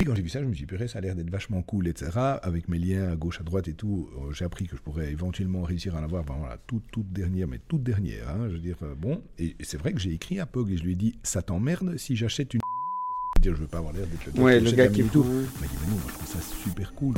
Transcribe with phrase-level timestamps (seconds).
[0.00, 1.60] Puis quand j'ai vu ça, je me suis dit, purée, ça a l'air d'être vachement
[1.60, 2.10] cool, etc.
[2.42, 5.12] Avec mes liens à gauche, à droite et tout, euh, j'ai appris que je pourrais
[5.12, 8.54] éventuellement réussir à en avoir, ben voilà, toute, toute dernière, mais toute dernière, hein, je
[8.54, 9.20] veux dire, euh, bon.
[9.38, 11.98] Et, c'est vrai que j'ai écrit à Pog et je lui ai dit, ça t'emmerde
[11.98, 12.60] si j'achète une.
[12.62, 15.20] Je veux dire, je veux pas avoir l'air d'être le Ouais, le gars qui prend-
[15.20, 17.16] Il m'a dit, mais non, moi, je trouve ça super cool.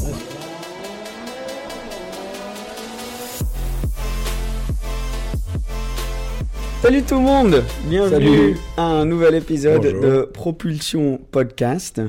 [6.82, 8.56] Salut tout le monde Bienvenue Salut.
[8.76, 10.00] à un nouvel épisode Bonjour.
[10.00, 12.00] de Propulsion Podcast.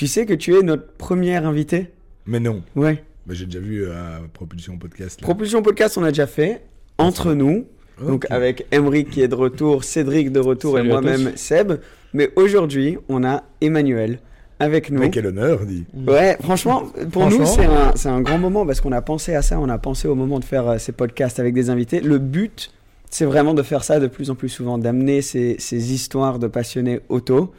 [0.00, 1.88] Tu sais que tu es notre première invité?
[2.24, 3.04] Mais non, Ouais.
[3.26, 3.92] mais j'ai déjà vu euh,
[4.32, 5.20] Propulsion Podcast.
[5.20, 5.26] là.
[5.26, 6.62] Propulsion Podcast, on a déjà fait
[6.96, 7.66] entre nous.
[8.00, 11.72] Donc avec Emeric qui est de retour, Cédric de retour Salut et moi-même Seb.
[12.14, 14.20] Mais aujourd'hui, on a Emmanuel
[14.58, 15.00] avec nous.
[15.00, 15.84] Mais quel honneur, dit.
[16.06, 19.42] Ouais, franchement, pour nous, c'est un, c'est un grand moment parce qu'on a pensé à
[19.42, 19.60] ça.
[19.60, 22.00] On a pensé au moment de faire euh, ces podcasts avec des invités.
[22.00, 22.72] Le but,
[23.10, 26.46] c'est vraiment de faire ça de plus en plus souvent, d'amener ces, ces histoires de
[26.46, 27.52] passionnés auto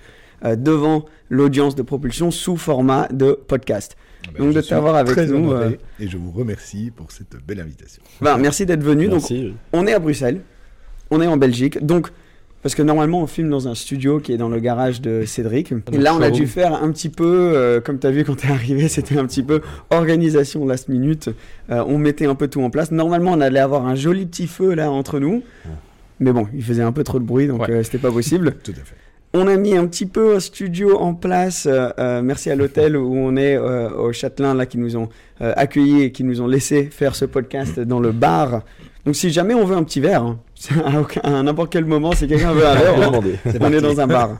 [0.46, 3.96] euh, devant l'audience de propulsion sous format de podcast.
[4.28, 7.36] Ah ben, Donc de t'avoir avec très nous, euh, Et je vous remercie pour cette
[7.48, 8.04] belle invitation.
[8.22, 9.08] Ben, merci d'être venu.
[9.08, 9.24] Donc,
[9.74, 10.42] on est à Bruxelles,
[11.10, 11.84] on est en Belgique.
[11.84, 12.10] Donc,
[12.62, 15.74] parce que normalement, on filme dans un studio qui est dans le garage de Cédric.
[15.92, 18.36] Et là, on a dû faire un petit peu, euh, comme tu as vu quand
[18.36, 21.30] tu es arrivé, c'était un petit peu organisation last minute.
[21.72, 22.92] Euh, on mettait un peu tout en place.
[22.92, 25.42] Normalement, on allait avoir un joli petit feu là entre nous.
[26.20, 27.72] Mais bon, il faisait un peu trop de bruit, donc Ouais.
[27.72, 28.54] euh, c'était pas possible.
[28.64, 28.96] Tout à fait.
[29.34, 31.66] On a mis un petit peu un studio en place.
[31.66, 35.08] euh, euh, merci à l'hôtel où on est euh, au Châtelain là qui nous ont
[35.42, 38.64] euh, accueillis et qui nous ont laissé faire ce podcast dans le bar.
[39.06, 40.40] Donc si jamais on veut un petit verre, hein,
[41.24, 43.36] à, n'importe quel moment, si quelqu'un veut un verre, on- demandé.
[43.62, 44.32] on est dans un bar.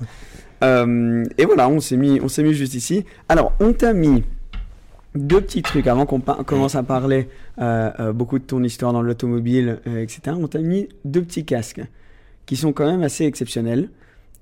[0.62, 3.06] Et voilà, on s'est mis, on s'est mis juste ici.
[3.30, 4.24] Alors, on t'a mis
[5.16, 7.30] deux petits trucs avant qu'on commence à parler
[8.14, 10.36] beaucoup de ton histoire dans l'automobile, etc.
[10.40, 11.82] On t'a mis deux petits casques
[12.46, 13.90] qui sont quand même assez exceptionnels.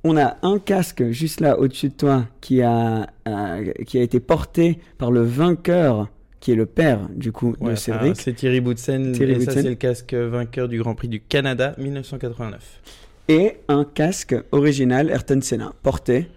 [0.03, 4.19] On a un casque juste là au-dessus de toi qui a, euh, qui a été
[4.21, 6.07] porté par le vainqueur,
[6.39, 8.15] qui est le père du coup de Ouais, Cédric.
[8.17, 9.11] ah, c'est Thierry Boutsen.
[9.11, 9.63] Thierry et ça, Boutsen.
[9.63, 12.81] c'est le casque vainqueur du Grand Prix du Canada 1989.
[13.27, 16.27] et un casque original Ayrton Senna, porté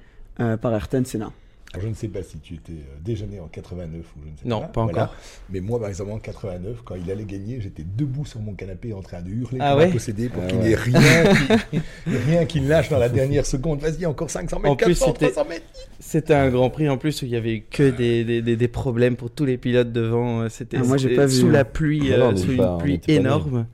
[0.40, 1.30] euh, par Ayrton Senna.
[1.74, 4.30] Alors, je ne sais pas si tu étais euh, déjà né en 89 ou je
[4.30, 4.66] ne sais Non, pas.
[4.68, 5.14] pas encore.
[5.48, 8.92] Mais moi, par exemple, en 89, quand il allait gagner, j'étais debout sur mon canapé
[8.92, 10.64] en train de hurler Ah pour ouais la posséder pour Ah qu'il ouais.
[10.66, 11.24] n'y ait rien
[11.70, 11.80] qui,
[12.26, 13.80] rien qui lâche dans la dernière seconde.
[13.80, 15.64] Vas-y, encore 500 mètres, En plus, 400, c'était- 300 mètres.
[15.98, 18.56] C'était un Grand Prix en plus où il y avait eu que des, des, des,
[18.56, 20.46] des problèmes pour tous les pilotes devant.
[20.50, 21.52] C'était Ah, moi, j'ai c'était pas vu, sous hein.
[21.52, 23.66] la pluie, Voilà, euh, on sous une pas- pluie pas énorme.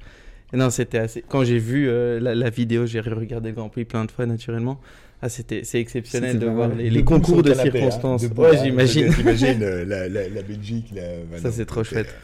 [0.52, 1.24] Non, c'était assez.
[1.28, 4.24] Quand j'ai vu euh, la, la vidéo, j'ai regardé le Grand Prix plein de fois
[4.24, 4.80] naturellement.
[5.20, 8.22] Ah, c'était c'est exceptionnel C'était de voir les, concours de hein, circonstances.
[8.24, 8.60] ouais, hein.
[8.62, 9.12] j'imagine.
[9.12, 12.14] T'imagines euh, la, la, la Belgique, bah Ça, non, c'est trop chouette.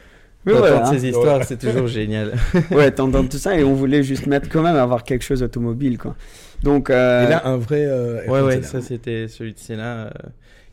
[0.47, 0.87] Mais D'entendre voilà.
[0.99, 2.35] ces histoires, c'est toujours génial.
[2.71, 5.97] ouais, t'entends tout ça et on voulait juste mettre quand même avoir quelque chose automobile
[5.99, 6.15] quoi.
[6.63, 7.85] Donc euh, Et là, un vrai.
[7.87, 8.67] euh, Ouais, ouais, Senna.
[8.67, 10.11] ça c'était celui de Senna, euh,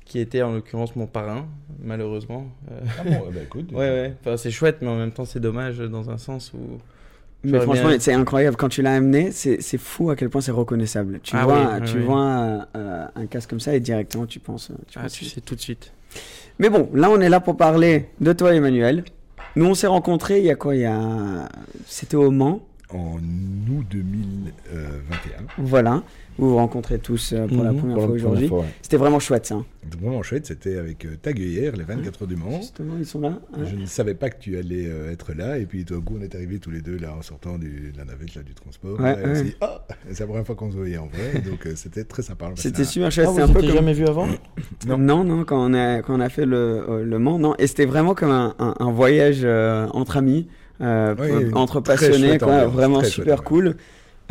[0.06, 1.48] qui était en l'occurrence mon parrain,
[1.82, 2.48] malheureusement.
[2.70, 3.70] Euh, Ah bon, ben, écoute.
[3.72, 6.78] ouais, ouais, enfin, c'est chouette, mais en même temps c'est dommage dans un sens où.
[7.44, 10.52] Mais franchement c'est incroyable quand tu l'as amené, c'est c'est fou à quel point c'est
[10.52, 11.20] reconnaissable.
[11.24, 12.04] Tu Ah vois, oui, tu oui.
[12.06, 14.70] vois euh, un casque comme ça et directement tu penses.
[14.72, 15.92] euh, Tu Ah, penses tu sais tout de suite.
[16.60, 19.04] Mais bon, là on est là pour parler de toi Emmanuel.
[19.56, 20.76] Nous on s'est rencontrés il y a quoi?
[20.76, 21.50] Il y a
[21.88, 22.62] c'était au Mans,
[22.94, 25.46] En août 2021.
[25.58, 26.04] voilà.
[26.38, 28.48] Vous vous rencontrez tous euh, pour la Mhm, première Pour fois aujourd'hui.
[28.48, 28.64] ouais.
[28.82, 29.64] C'était vraiment chouette ça.
[30.02, 32.62] Vraiment chouette, c'était avec euh, Tag hier, les 24 heures du Mans.
[32.62, 33.40] Justement, ils sont là.
[33.58, 33.66] Ouais.
[33.70, 36.16] Je ne savais pas que tu allais euh, être là, et puis tout d'un coup,
[36.20, 38.54] on est arrivés tous les deux là en sortant du- de la navette là, du
[38.54, 39.00] transport.
[39.00, 39.36] Ouais, et on ouais.
[39.36, 42.06] s'est dit, ah, c'est la première fois qu'on se voyait en vrai, donc euh, c'était
[42.06, 42.50] très sympa.
[42.56, 43.28] C'était un- super chouette.
[43.30, 44.28] Ah, vous un peu comme jamais vu avant
[44.88, 45.24] Non, Non.
[45.24, 46.56] non, quand, on a, quand on a fait le,
[46.90, 47.56] euh, le Mans, non.
[47.60, 50.48] Et c'était vraiment comme un, un- un voyage euh, entre amis,
[50.82, 53.76] euh, Oui, entre passionnés, chouette quoi, ambiance, vraiment super chouette cool.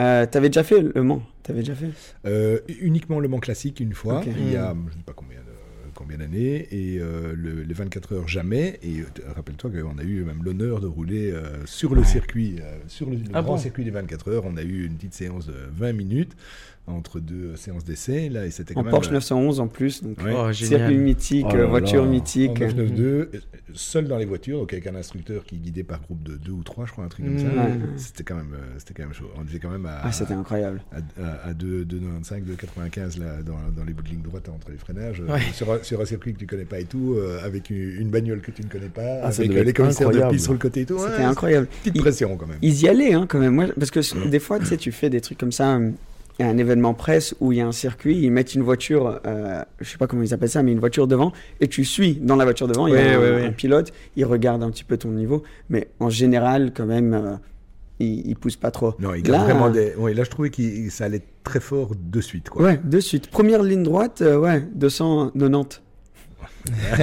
[0.00, 1.91] Euh, T'avais déjà fait Le Mans T'avais déjà fait?
[2.26, 4.85] Euh, uniquement le Mans classique une fois, il y a Mm.
[4.88, 5.37] je ne sais pas combien
[5.93, 8.79] combien d'années, et euh, le- les 24 heures jamais.
[8.82, 9.05] Et euh,
[9.37, 12.56] rappelle-toi qu'on a eu même l'honneur de rouler euh, sur le circuit,
[12.87, 13.58] sur le, le Ah grand bon?
[13.58, 14.44] circuit des 24 heures.
[14.47, 16.37] On a eu une petite séance de 20 minutes
[16.90, 18.90] entre deux séances d'essai, là, et c'était quand En même...
[18.90, 20.02] Porsche euh, 911 en plus.
[20.02, 20.32] Donc, Ouais.
[20.37, 22.10] Oh, circuit mythique, Oh là voiture là.
[22.10, 22.50] mythique.
[22.50, 23.38] En 992, euh,
[23.75, 26.62] seul dans les voitures, donc avec un instructeur qui guidait par groupe de deux ou
[26.62, 27.38] trois, je crois, un truc comme Mm.
[27.38, 27.46] ça.
[27.46, 27.72] Ouais.
[27.96, 29.31] C'était quand même, euh, c'était quand même chaud.
[29.38, 30.82] On était quand même à, Ah, c'était incroyable.
[30.92, 34.70] à, à, à 2, 2,95, 2,95 là, dans, dans les bouts de ligne droite entre
[34.70, 35.40] les freinages, euh, Ouais.
[35.52, 38.08] sur, un, sur un circuit que tu connais pas et tout, euh, avec une, une
[38.10, 40.32] bagnole que tu ne connais pas, Ah, avec euh, les commissaires de incroyable.
[40.32, 40.98] piste sur le côté et tout.
[40.98, 41.69] C'était Ouais, incroyable.
[41.84, 42.58] Petite pression quand même.
[42.62, 43.54] Ils y allaient hein, quand même.
[43.54, 45.78] Moi, parce que des fois, tu sais, tu fais des trucs comme ça.
[46.40, 48.54] Euh, Il y a un événement presse où il y a un circuit, ils mettent
[48.54, 51.69] une voiture, euh, je sais pas comment ils appellent ça, mais une voiture devant, et
[51.69, 52.87] tu suis dans la voiture devant.
[52.87, 53.44] Il y Ouais, a un, ouais, ouais.
[53.46, 57.37] un pilote, il regarde un petit peu ton niveau, mais en général, quand même, euh,
[57.98, 58.94] il, il pousse pas trop.
[58.98, 59.94] Non, il Là, vraiment des.
[59.96, 62.48] Ouais, là, je trouvais que ça allait très fort de suite.
[62.48, 62.62] Quoi.
[62.62, 63.28] Ouais, de suite.
[63.28, 65.82] Première ligne droite, euh, ouais, 290.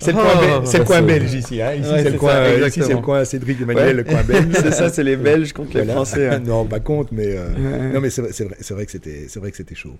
[0.00, 1.60] C'est le Oh, c'est le ça, coin belge ici.
[1.62, 1.74] Hein.
[1.74, 2.86] Ici, Ouais, c'est c'est le coin, ça, euh, ici, exactement.
[2.86, 3.92] c'est le coin Cédric Emmanuel, Ouais.
[3.94, 4.46] le coin belge.
[4.54, 5.84] c'est ça, c'est les Belges contre les.
[5.84, 6.28] Français.
[6.28, 6.40] ouais.
[6.40, 7.36] non, pas contre, mais.
[7.36, 7.92] euh, Ouais.
[7.92, 9.96] Non, mais c'est vrai, c'est vrai, c'est vrai que c'était, c'est vrai que c'était chaud.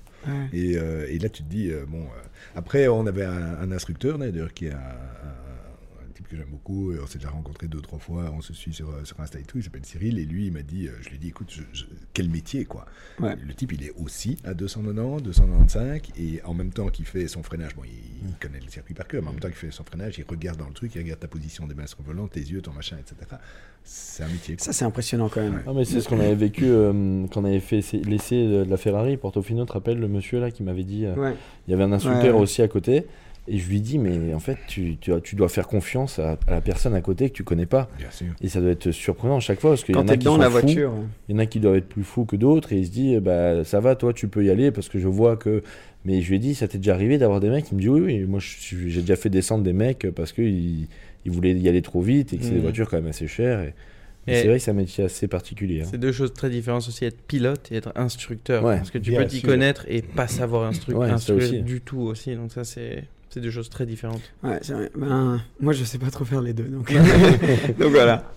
[0.53, 3.73] Et, euh, et là, tu te dis, euh, bon, euh, après, on avait un, un
[3.73, 5.44] instructeur, d'ailleurs, qui un- un
[6.25, 8.73] type que j'aime beaucoup, et on s'est déjà rencontré deux, trois fois, on se suit
[8.73, 11.09] sur, sur Insta et tout, il s'appelle Cyril, et lui, il m'a dit, euh, je
[11.11, 12.87] lui ai dit, écoute, je- je- quel métier, quoi.
[13.21, 13.35] Ouais.
[13.47, 17.43] Le type, il est aussi à 290, 295, et en même temps qu'il fait son
[17.43, 19.71] freinage, bon, il, il connaît le circuit par cœur, mais en même temps qu'il fait
[19.71, 22.07] son freinage, il regarde dans le truc, il regarde ta position des mains sur le
[22.07, 23.17] volant, tes yeux, ton machin, etc.
[23.87, 24.57] C'est un métier.
[24.57, 24.65] quoi.
[24.65, 25.63] Ça, c'est impressionnant quand même.
[25.67, 28.65] Ah, mais c'est ce qu'on avait vécu euh, quand on avait fait essai- l'essai de
[28.71, 29.19] la Ferrari.
[29.19, 31.05] Portofino, te rappelles le monsieur là qui m'avait dit.
[31.05, 31.35] euh, Ouais.
[31.69, 32.41] Il y avait un instructeur Ouais.
[32.43, 33.07] aussi à côté.
[33.47, 36.51] Et je lui dis, mais en fait, tu, tu, tu dois faire confiance à, à
[36.51, 37.91] la personne à côté que tu connais pas.
[37.99, 38.29] Bien sûr.
[38.41, 40.25] Et ça doit être surprenant à chaque fois parce qu'il y Quand en a qui
[40.25, 40.61] dans sont la fous.
[40.61, 40.95] voiture.
[41.29, 43.19] Il y en a qui doivent être plus fous que d'autres et il se dit
[43.21, 45.63] bah ça va toi tu peux y aller parce que je vois que
[46.05, 47.65] mais je lui ai dit ça t'est déjà arrivé d'avoir des mecs?
[47.65, 50.87] Qui me disent oui oui moi j'ai déjà fait descendre des mecs parce que ils,
[51.25, 52.63] ils voulaient y aller trop vite et que c'est des Mhm.
[52.63, 53.75] voitures quand même assez chères et,
[54.27, 55.87] c'est vrai que c'est un métier assez particulier hein.
[55.91, 58.65] C'est deux choses très différentes aussi, être pilote et être instructeur.
[58.65, 61.81] Ouais, parce que tu peux t'y connaître et pas savoir instru Ouais, ça instruire du
[61.83, 62.35] tout aussi.
[62.35, 64.23] Donc ça, c'est c'est deux choses très différentes.
[64.45, 64.91] Ouais, c'est vrai.
[64.97, 66.93] Ben, moi, je sais pas trop faire les deux, donc,
[67.79, 68.33] donc voilà.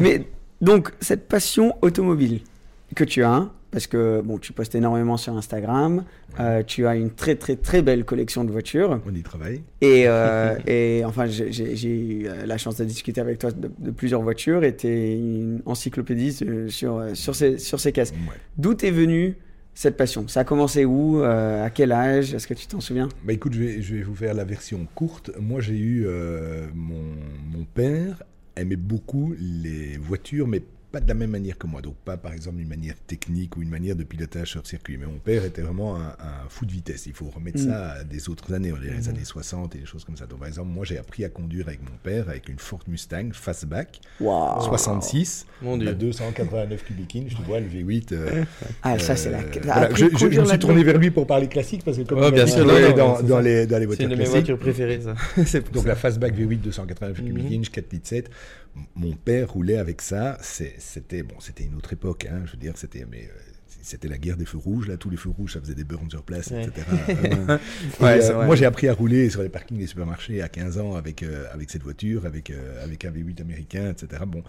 [0.00, 0.22] Mais
[0.60, 2.40] donc cette passion automobile
[2.94, 6.04] que tu as, parce que bon, tu postes énormément sur Instagram,
[6.38, 9.62] euh, tu as une très très très belle collection de voitures, On y travaille.
[9.80, 13.90] et, euh, et enfin, j'ai- eu euh, la chance de discuter avec toi de, de
[13.90, 16.32] plusieurs voitures, et tu es une encyclopédie
[16.68, 18.12] sur sur ces sur ces caisses.
[18.12, 18.36] Ouais.
[18.56, 19.36] D'où est venue
[19.76, 23.08] cette passion Ça a commencé où Euh, À quel âge Est-ce que tu t'en souviens?
[23.24, 25.30] Bah écoute, je vais, vous faire la version courte.
[25.38, 27.02] Moi, j'ai eu euh, mon,
[27.52, 28.22] mon père
[28.56, 30.62] aimait beaucoup les voitures, mais
[30.92, 31.82] pas de la même manière que moi.
[31.82, 34.96] Donc pas par exemple une manière technique ou une manière de pilotage sur circuit.
[34.96, 37.06] Mais mon père était vraiment un, un fou de vitesse.
[37.06, 37.64] Il faut remettre Mm.
[37.68, 40.26] ça à des autres années, les années 60 et des choses comme ça.
[40.26, 43.30] Donc par exemple, moi j'ai appris à conduire avec mon père avec une Ford Mustang
[43.32, 46.08] fastback Waouh 66, Mon la dieu.
[46.08, 48.12] 289 cubic inch, tu vois le V8.
[48.12, 48.44] euh,
[48.82, 49.38] Ah, ça c'est la.
[49.40, 52.20] euh, voilà, appris je, me suis tourné vers lui pour parler classique parce que comme
[52.20, 54.10] m'a bien dit sûr, non, non, dans, c'est dans les, dans les C'est voitures une
[54.10, 54.32] de mes classiques.
[54.34, 55.14] voitures préférées, ça.
[55.44, 55.88] c'est Donc ça.
[55.90, 58.30] la fastback V8 289 cubic inch, 4 litres 7.
[58.76, 60.36] M- Mon père roulait avec ça.
[60.42, 62.26] C'est- C'était bon, c'était une autre époque.
[62.30, 63.38] Hein, je veux dire, c'était mais euh,
[63.82, 64.88] c'était la guerre des feux rouges.
[64.88, 66.64] Là, tous les feux rouges, ça faisait des burns sur place, Ouais.
[66.64, 66.86] etc.
[67.08, 67.58] Euh,
[68.00, 70.94] Ouais, euh, moi, j'ai appris à rouler sur les parkings des supermarchés à 15 ans
[70.96, 72.52] avec euh, avec cette voiture, avec
[72.82, 74.22] avec un V8 américain, etc.
[74.26, 74.42] Bon.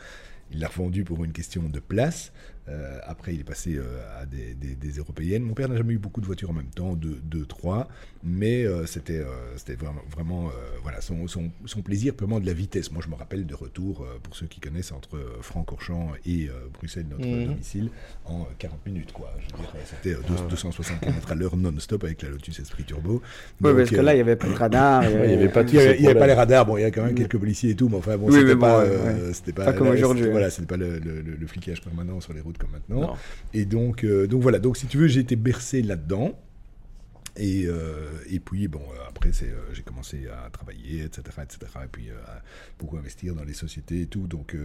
[0.50, 2.32] Il l'a revendu pour une question de place.
[2.70, 3.84] Euh, après, il est passé euh,
[4.22, 5.44] à des, des- des européennes.
[5.44, 7.90] Mon père n'a jamais eu beaucoup de voitures en même temps, deux, deux trois,
[8.28, 10.52] mais euh, c'était euh, c'était vraiment, vraiment euh,
[10.84, 12.92] voilà, son, son, son plaisir purement de la vitesse.
[12.92, 17.26] Moi, je me rappelle de retour, pour ceux qui connaissent, entre Francorchamps et Bruxelles, notre
[17.28, 17.46] Mhm.
[17.48, 17.90] domicile,
[18.26, 19.12] en euh, 40 minutes.
[19.14, 19.34] quoi.
[19.86, 23.22] C'était euh, deux- 260 km à l'heure non-stop avec la Lotus Esprit Turbo.
[23.62, 25.04] Donc, parce que là, il n'y avait pas de radar.
[25.04, 26.92] Il avait pas n'y avait, il y avait pas les radars, bon, il y a
[26.92, 29.54] quand même quelques policiers et tout, mais enfin, bon, Oui, c'était mais bon, pas, ouais,
[29.56, 30.30] pas, Pas comme aujourd'hui.
[30.30, 33.02] Voilà, c'était pas le, le- flicage permanent sur les routes comme maintenant.
[33.02, 33.14] Non.
[33.54, 36.38] Et donc, donc voilà, donc si tu veux, j'ai été bercé là-dedans.
[37.38, 41.60] Et, euh, et puis, bon, euh, après, c'est, euh, j'ai commencé à travailler, etc., etc.,
[41.84, 42.42] et puis euh, à
[42.80, 44.28] beaucoup investir dans les sociétés et tout.
[44.28, 44.56] Donc,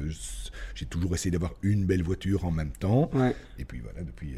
[0.74, 3.10] j'ai toujours essayé d'avoir une belle voiture en même temps.
[3.14, 3.34] Ouais.
[3.58, 4.36] Et puis, voilà, depuis,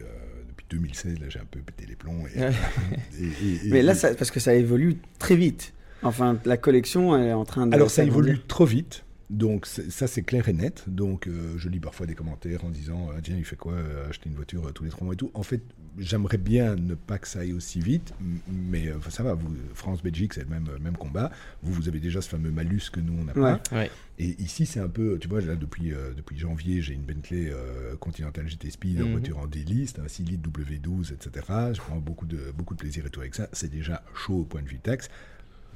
[0.49, 2.25] depuis 2016, là, j'ai un peu pété les plombs.
[2.35, 2.51] Et, Ouais.
[3.21, 5.73] et- et- et- Mais là, ça- parce que ça évolue très vite.
[6.03, 7.75] Enfin, la collection elle est en train de.
[7.75, 9.05] Alors ça évolue trop vite.
[9.31, 10.85] Donc ça c'est clair et net.
[10.87, 13.75] Donc euh, je lis parfois des commentaires en disant tiens il fait quoi
[14.11, 15.31] acheter une voiture tous les trois mois et tout?
[15.33, 15.63] En fait
[15.99, 18.13] j'aimerais bien ne pas que ça aille aussi vite,
[18.49, 19.37] mais euh, ça va.
[19.75, 21.31] France-Belgique, c'est le même, même combat.
[21.63, 23.59] Vous, vous avez déjà ce fameux malus que nous, on n'a Ouais.
[23.71, 23.77] pas.
[23.77, 23.91] Ouais.
[24.19, 27.51] Et ici, c'est un peu, tu vois, là, depuis, euh, depuis janvier, j'ai une Bentley
[27.51, 29.11] euh, Continental GT Speed, en Mhm.
[29.13, 31.47] voiture en daily, c'est un 6 litres W12, etc.
[31.73, 33.49] Je prends beaucoup de, beaucoup de plaisir et tout avec ça.
[33.53, 35.09] C'est déjà chaud au point de vue taxe.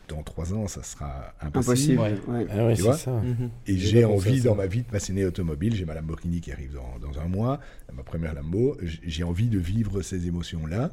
[0.08, 2.00] Dans trois ans, ça sera impossible.
[2.00, 2.00] Impossible.
[2.32, 2.38] Ouais.
[2.38, 2.46] ouais.
[2.50, 3.10] Ah ouais, Tu vois ça.
[3.12, 3.50] Mhm.
[3.66, 4.48] Et J'ai envie, ça.
[4.48, 7.60] dans ma vie de passionné automobile, j'ai ma Lamborghini qui arrive dans, dans un mois,
[7.92, 10.90] ma première Lambo, j'ai envie de vivre ces émotions-là.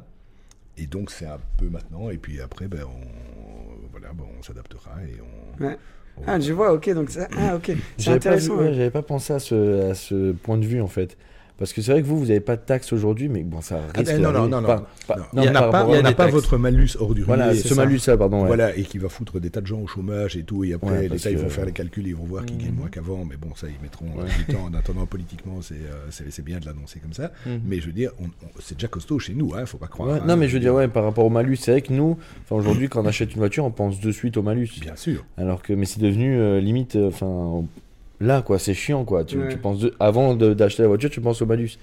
[0.78, 2.10] Et donc, c'est un peu maintenant.
[2.10, 5.16] Et puis après, ben, on, voilà, ben, on s'adaptera et
[5.60, 5.64] on.
[5.64, 5.78] Ouais.
[6.18, 8.56] on- Ah, je vois, ok, donc ça, ah, ok, c'est intéressant.
[8.56, 8.74] ouais, ouais.
[8.74, 11.16] j'avais pas pensé à ce, à ce point de vue en fait.
[11.58, 13.80] Parce que c'est vrai que vous, vous n'avez pas de taxes aujourd'hui, mais bon, ça
[13.94, 14.82] Ah, risque ben, non, non, non, non, Pas- non.
[15.08, 15.22] pas- Non.
[15.32, 16.32] non, Il y a- pas, des pas taxes.
[16.34, 18.40] votre malus hors du Voilà, ce malus-là, pardon.
[18.42, 18.46] ouais.
[18.46, 20.64] Voilà, et qui va foutre des tas de gens au chômage et tout.
[20.64, 22.52] Et après, Ouais, les ça, ils vont faire les calculs et ils vont voir qui
[22.54, 22.58] Mhm.
[22.60, 23.24] gagne moins qu'avant.
[23.24, 24.24] Mais bon, ça, ils mettront Ouais.
[24.46, 24.64] du temps.
[24.66, 27.32] En attendant, politiquement, c'est euh, bien de l'annoncer comme ça.
[27.46, 27.60] Mhm.
[27.66, 28.10] Mais je veux dire,
[28.60, 30.16] c'est déjà costaud chez nous, hein, faut pas croire.
[30.16, 30.20] Hein.
[30.26, 32.18] non, mais je veux dire, ouais, par rapport au malus, c'est vrai que nous,
[32.50, 34.68] aujourd'hui, quand on achète une voiture, on pense de suite au malus.
[34.82, 35.24] Bien sûr.
[35.38, 37.64] Alors que, mais c'est devenu euh, limite, euh, enfin,
[38.20, 39.24] là, quoi, c'est chiant, quoi.
[39.24, 39.48] Tu, Ouais.
[39.48, 41.78] tu penses de- avant de- d'acheter la voiture, tu penses au malus.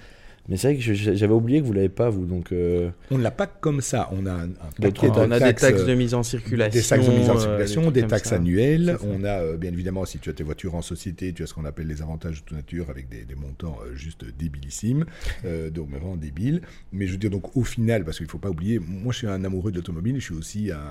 [0.50, 2.52] Mais c'est vrai que j'avais oublié que vous l'avez pas, vous, donc.
[2.52, 4.10] euh, On ne l'a pas comme ça.
[4.12, 4.50] On a un,
[4.82, 6.82] paquet de On a des taxes de mise en circulation.
[6.82, 8.98] Des taxes de mise en euh, circulation, des taxes annuelles.
[9.08, 11.54] On a, euh, bien évidemment, si tu as tes voitures en société, tu as ce
[11.54, 15.06] qu'on appelle les avantages de toute nature avec des, des montants euh, juste débilissimes,
[15.46, 16.60] euh, donc vraiment débiles.
[16.92, 19.20] Mais je veux dire, donc au final, parce qu'il ne faut pas oublier, moi je
[19.20, 20.82] suis un amoureux de l'automobile, je suis aussi un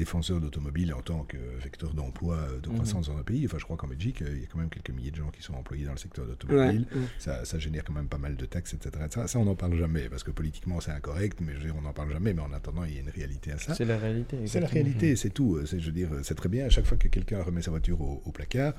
[0.00, 2.74] défenseur d'automobile en tant que vecteur d'emploi, euh, de Mhm.
[2.76, 3.44] croissance dans un pays.
[3.44, 5.30] Enfin, je crois qu'en Belgique, euh, il y a quand même quelques milliers de gens
[5.30, 6.78] qui sont employés dans le secteur ouais.
[7.18, 8.90] Ça, ça génère quand même pas mal de taxes, etc.
[9.10, 11.76] Ça, ça on n'en parle jamais, parce que politiquement c'est incorrect, mais je veux dire,
[11.76, 13.74] on n'en parle jamais, mais en attendant, il y a une réalité à ça.
[13.74, 14.38] C'est la réalité.
[14.46, 15.60] C'est la réalité, c'est tout.
[15.66, 16.64] C'est, je veux dire, c'est très bien.
[16.64, 18.74] À chaque fois que quelqu'un remet sa voiture au, au placard,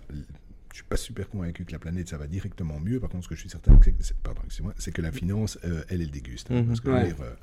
[0.72, 3.00] je suis pas super convaincu que la planète ça va directement mieux.
[3.00, 3.78] Par contre, ce que je suis certain,
[4.78, 6.50] c'est, que la finance, euh, elle, elle déguste.
[6.52, 7.08] hein, parce que je veux Ouais.
[7.14, 7.34] dire, euh,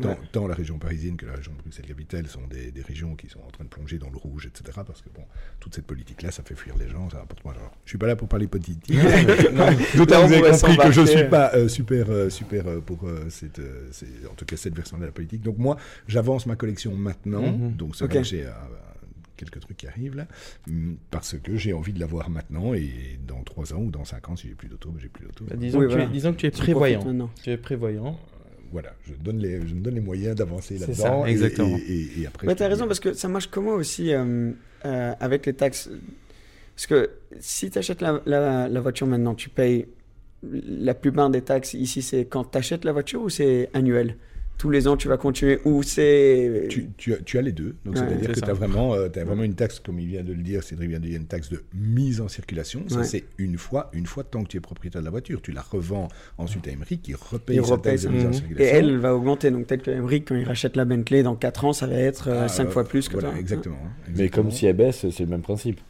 [0.00, 0.18] tant, Ouais.
[0.32, 3.50] tant la région parisienne que la région Bruxelles-Capitale sont des, des régions qui sont en
[3.50, 4.80] train de plonger dans le rouge, etc.
[4.86, 5.22] Parce que bon,
[5.60, 7.70] toute cette politique-là, ça fait fuir les gens, ça rapporte moins d'argent.
[7.84, 8.86] Je suis pas là pour parler politique.
[9.96, 11.06] D'autant vous avez compris que je s'embarquer.
[11.06, 13.90] suis pas euh, super, euh, super euh, pour euh, cette, euh,
[14.30, 15.42] en tout cas cette version de la politique.
[15.42, 15.76] Donc moi,
[16.08, 17.42] j'avance ma collection maintenant.
[17.52, 17.72] Mhm.
[17.76, 18.10] Donc c'est Ok.
[18.12, 18.50] vrai que j'ai euh,
[19.36, 20.26] quelques trucs qui arrivent là,
[20.68, 24.28] hum, parce que j'ai envie de l'avoir maintenant et dans 3 ans ou dans 5
[24.28, 25.44] ans, si j'ai plus d'auto, j'ai plus d'auto.
[25.48, 26.04] Bah, disons, Oui, que voilà.
[26.04, 27.30] tu es, disons que tu es prévoyant.
[27.42, 28.18] Tu es prévoyant.
[28.72, 31.26] Voilà, je, donne les, je me donne les moyens d'avancer là-dedans.
[31.26, 31.76] et- exactement.
[31.76, 34.50] Et, et- et après, je t'as raison, parce que ça marche comment aussi euh,
[34.86, 35.90] euh, avec les taxes?
[36.74, 39.86] Parce que si tu achètes la, la- la voiture maintenant, tu payes
[40.42, 44.16] la plupart des taxes ici, c'est quand tu achètes la voiture ou c'est annuel?
[44.62, 46.66] Tous les ans, tu vas continuer ou c'est.
[46.70, 47.74] Tu, tu as, tu as les deux.
[47.84, 50.06] Donc, Ouais, c'est-à-dire c'est que tu as, vraiment, euh, t'as vraiment une taxe, comme il
[50.06, 52.84] vient de le dire, Cédric vient de dire, une taxe de mise en circulation.
[52.88, 53.04] Ça, Ouais.
[53.04, 55.42] c'est une fois, une fois tant que tu es propriétaire de la voiture.
[55.42, 56.06] Tu la revends
[56.38, 58.30] ensuite à Emery qui repaye sa taxe de mise en Mhm.
[58.30, 58.76] Et circulation.
[58.76, 59.50] elle va augmenter.
[59.50, 62.28] Donc peut-être que Emmerich, quand il rachète la Bentley, dans 4 ans, ça va être
[62.30, 63.36] Ah, 5 euh, fois plus que voilà.
[63.36, 63.78] Exactement.
[63.84, 65.80] hein, Mais comme si elle baisse, c'est le même principe.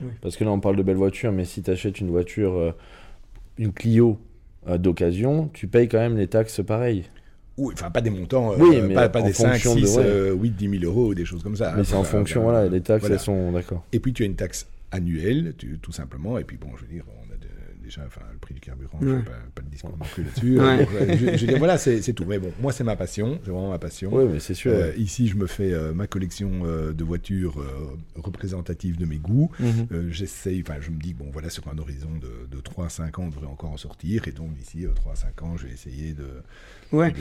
[0.00, 0.08] Oui.
[0.20, 2.72] Parce que là, on parle de belles voitures, mais si tu achètes une voiture, euh,
[3.56, 4.18] une Clio
[4.66, 7.04] euh, d'occasion, tu payes quand même les taxes pareilles.
[7.58, 9.96] Oui, enfin, pas des montants, euh, Oui, mais pas, pas des 5, fonction de- 6,
[9.96, 10.02] ouais.
[10.04, 11.72] euh, 8, 10 000 euros ou des choses comme ça.
[11.74, 11.84] mais hein.
[11.84, 13.14] c'est en fonction, voilà, les taxes, voilà.
[13.14, 13.84] elles sont d'accord.
[13.92, 16.36] Et puis tu as une taxe annuelle, tu- tout simplement.
[16.38, 17.36] Et puis bon, je veux dire, on a
[17.86, 19.12] déjà enfin, le prix du carburant, je Ouais.
[19.14, 20.58] ne fais pas, pas de discours non plus là-dessus.
[20.60, 20.86] Ouais.
[21.00, 22.24] Euh, je, je voilà, c'est tout.
[22.26, 23.38] Mais bon, moi, c'est ma passion.
[23.44, 24.10] C'est vraiment ma passion.
[24.12, 24.72] Oui, mais c'est sûr.
[24.72, 29.16] Euh, ici, je me fais euh, ma collection euh, de voitures euh, représentative de mes
[29.18, 29.50] goûts.
[29.60, 29.86] Mhm.
[29.92, 32.88] Euh, J'essaye, enfin, je me dis, bon, voilà, sur un horizon de, de 3 à
[32.88, 34.28] 5 ans, on devrait encore en sortir.
[34.28, 36.24] Et donc, d'ici euh, 3 à 5 ans, je vais essayer de
[36.92, 37.12] Ouais.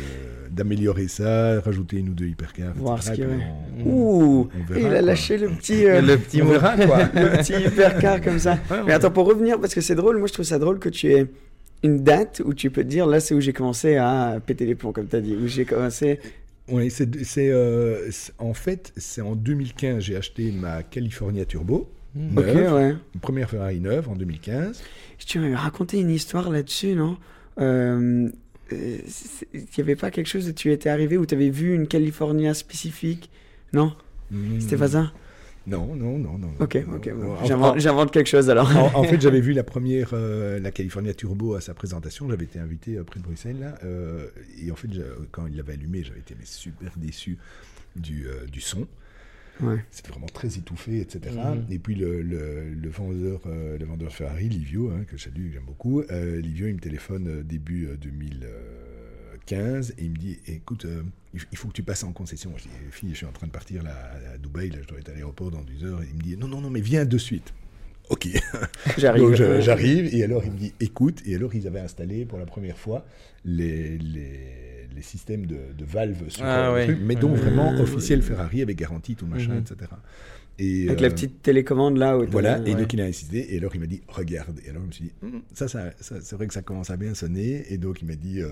[0.52, 2.74] d'améliorer ça, rajouter une ou deux hypercars.
[2.76, 3.12] Voir etc.
[3.12, 3.38] ce qu'il y Et a.
[3.38, 5.02] puis on- Ouh on verra, Il a quoi.
[5.02, 5.86] lâché le petit.
[5.88, 7.00] euh, Le petit on verra, quoi.
[7.16, 8.60] le petit hypercar comme ça.
[8.70, 10.90] Ouais, Mais attends, pour revenir, parce que c'est drôle, moi je trouve ça drôle que
[10.90, 11.28] tu aies
[11.84, 14.76] une date où tu peux te dire là c'est où j'ai commencé à péter les
[14.76, 16.20] plombs, comme tu as dit, où j'ai commencé.
[16.68, 21.88] Oui, c'est, c'est, euh, c'est- en fait, c'est en 2015, j'ai acheté ma California Turbo.
[22.16, 22.96] Ok, neuve, ouais.
[23.22, 24.82] première Ferrari neuve en 2015.
[25.26, 27.18] Tu m'avais raconté une histoire là-dessus, non?
[27.60, 28.30] Euh,
[28.74, 28.98] euh,
[29.54, 31.88] Il n'y avait pas quelque chose où tu étais arrivé où tu avais vu une
[31.88, 33.30] California spécifique?
[33.74, 33.94] Non?
[34.60, 35.12] C'était pas ça?
[35.68, 36.52] Non, non, non, non.
[36.60, 37.10] Ok, ok.
[37.78, 38.70] J'invente, quelque chose alors.
[38.96, 42.30] en, fait, j'avais vu la première, euh, la California Turbo à sa présentation.
[42.30, 44.28] J'avais été invité euh, près de Bruxelles là, euh,
[44.62, 44.90] et en fait,
[45.32, 47.38] quand il l'avait allumé, j'avais été super déçu
[47.96, 48.88] du, du son.
[49.62, 49.84] Ouais.
[49.90, 51.34] C'était vraiment très étouffé, etc.
[51.36, 51.66] Mhm.
[51.72, 55.64] Et puis le, le, le vendeur, le vendeur Ferrari, Livio, hein, que je que j'aime
[55.66, 56.04] beaucoup.
[56.12, 58.48] Livio, il me téléphone début 2000.
[59.46, 62.52] 15 et il me dit écoute, euh, il faut que tu passes en concession.
[62.58, 62.70] Je dis
[63.04, 63.96] eh, je suis en train de partir là,
[64.34, 66.00] à Dubaï, là, je dois être à l'aéroport dans 10 heures.
[66.04, 67.54] Il me dit non, non, non, mais viens de suite.
[68.12, 68.28] Ok.
[69.00, 69.34] J'arrive.
[69.62, 70.14] j'arrive.
[70.14, 71.24] Et alors, il me dit écoute.
[71.26, 73.04] Et alors, ils avaient installé pour la première fois
[73.44, 78.78] les, les, les systèmes de, valves sur ah mais dont vraiment euh, officiel Ferrari avec
[78.78, 79.60] garantie, tout le machin, mhm.
[79.60, 79.92] etc.
[80.58, 82.18] Et, Avec euh, la petite télécommande là.
[82.18, 82.76] Où voilà, et ouais.
[82.80, 84.60] donc il a insisté, et alors il m'a dit regarde.
[84.66, 86.90] Et alors je me suis dit Hum, ça, ça, ça- c'est vrai que ça commence
[86.90, 88.48] à bien sonner, et donc il m'a dit, euh,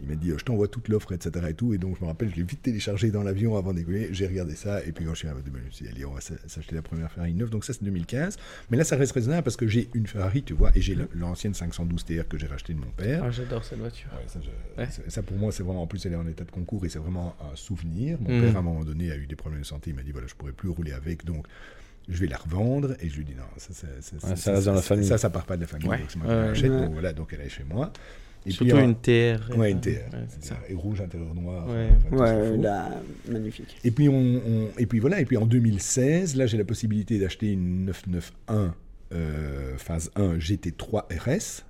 [0.00, 1.46] il m'a dit euh, je t'envoie toute l'offre, etc.
[1.50, 4.08] Et tout, et donc je me rappelle, je l'ai vite téléchargé dans l'avion avant d'écouler,
[4.12, 6.12] j'ai regardé ça, et puis quand je suis arrivé, je me suis dit allez, on
[6.14, 8.36] va s'acheter la première Ferrari neuve, donc ça c'est 2015.
[8.70, 11.54] Mais là ça reste raisonnable parce que j'ai une Ferrari, tu vois, et j'ai l'ancienne
[11.54, 13.24] 512 TR que j'ai racheté de mon père.
[13.24, 14.08] Ah, J'adore cette voiture.
[14.12, 14.88] Ouais, ça, je- Ouais.
[14.92, 16.88] c'est- ça, pour moi, c'est vraiment, en plus, elle est en état de concours et
[16.88, 18.18] c'est vraiment un souvenir.
[18.20, 18.40] Mon Mm.
[18.42, 19.90] père, à un moment donné, a eu des problèmes de santé.
[19.90, 21.31] Il m'a dit voilà, je pourrais plus rouler avec, donc
[22.08, 22.94] je vais la revendre.
[23.00, 25.06] Et je lui dit non, ça, ça, ça, Ouais, ça reste dans la famille.
[25.06, 25.88] Ça, ça part pas de la famille.
[25.88, 25.98] Ouais.
[25.98, 26.70] donc c'est moi qui l'achète.
[26.72, 26.80] Ouais.
[26.86, 27.92] Donc voilà, donc elle est chez moi.
[28.44, 29.56] Et Surtout puis, une euh, TR.
[29.56, 29.88] Ouais, une TR.
[29.88, 30.56] Ouais, c'est ça.
[30.68, 31.64] Et rouge, intérieur noir.
[31.68, 31.90] Ouais.
[32.12, 32.16] enfin,
[32.48, 32.90] Ouais, là,
[33.30, 33.76] magnifique.
[33.84, 37.20] Et puis, on, on- et puis voilà, et puis en 2016, là j'ai la possibilité
[37.20, 38.72] d'acheter une 991
[39.12, 41.64] euh, phase 1 GT3 RS.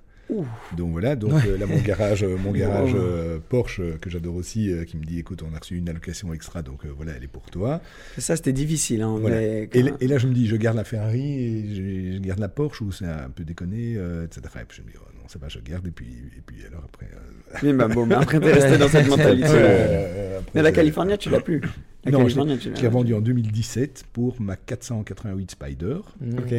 [0.75, 2.99] Donc voilà, donc euh, là mon garage, euh, mon garage Wow.
[2.99, 6.61] euh, Porsche que j'adore aussi, qui me dit écoute on a reçu une allocation extra,
[6.61, 7.81] donc voilà elle est pour toi.
[8.17, 9.01] Ça, c'était difficile.
[9.01, 9.37] Hein, Voilà.
[9.37, 12.15] mais Et, quand- l- et là je me dis je garde la Ferrari, et je,
[12.15, 14.41] je garde la Porsche ou c'est un peu déconné, euh, etc.
[14.61, 16.57] Et puis je me dis oh, non ça va je garde et puis et puis
[16.67, 17.07] alors après.
[17.13, 19.47] euh, Oui, bah, bon, mais après, t'es resté dans cette mentalité.
[19.51, 21.61] euh, après, Mais la Californie, tu l'as plus.
[22.05, 22.39] La Non, je
[22.81, 25.97] l'ai vendu en 2017 pour ma 488 Spider.
[26.37, 26.53] Ok.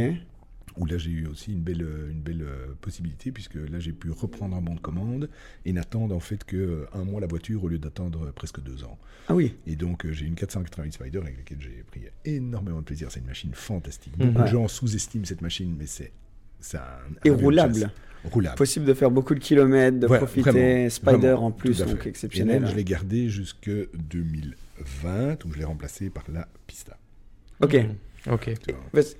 [0.77, 3.93] Où là j'ai eu aussi une belle, euh, une belle euh, possibilité, puisque là j'ai
[3.93, 5.29] pu reprendre un bon de commande
[5.65, 8.83] et n'attendre en fait que euh, un mois la voiture au lieu d'attendre presque deux
[8.85, 8.99] ans.
[9.29, 9.55] Ah oui.
[9.67, 13.09] Et donc j'ai une 488 Spider avec laquelle j'ai pris énormément de plaisir.
[13.11, 14.17] C'est une machine fantastique.
[14.19, 14.27] Mhm.
[14.27, 14.45] Beaucoup Ouais.
[14.47, 16.13] de gens sous-estiment cette machine, mais c'est
[16.61, 16.83] c'est un,
[17.25, 17.91] Et un roulable.
[18.25, 18.57] Roulable.
[18.57, 20.51] Possible de faire beaucoup de kilomètres, de Ouais, profiter.
[20.51, 22.57] vraiment, Spider vraiment, en plus, donc exceptionnel.
[22.57, 26.97] Et même, je l'ai gardé jusque 2020, où je l'ai remplacé par la Pista.
[27.61, 27.77] Ok.
[28.31, 28.51] Ok.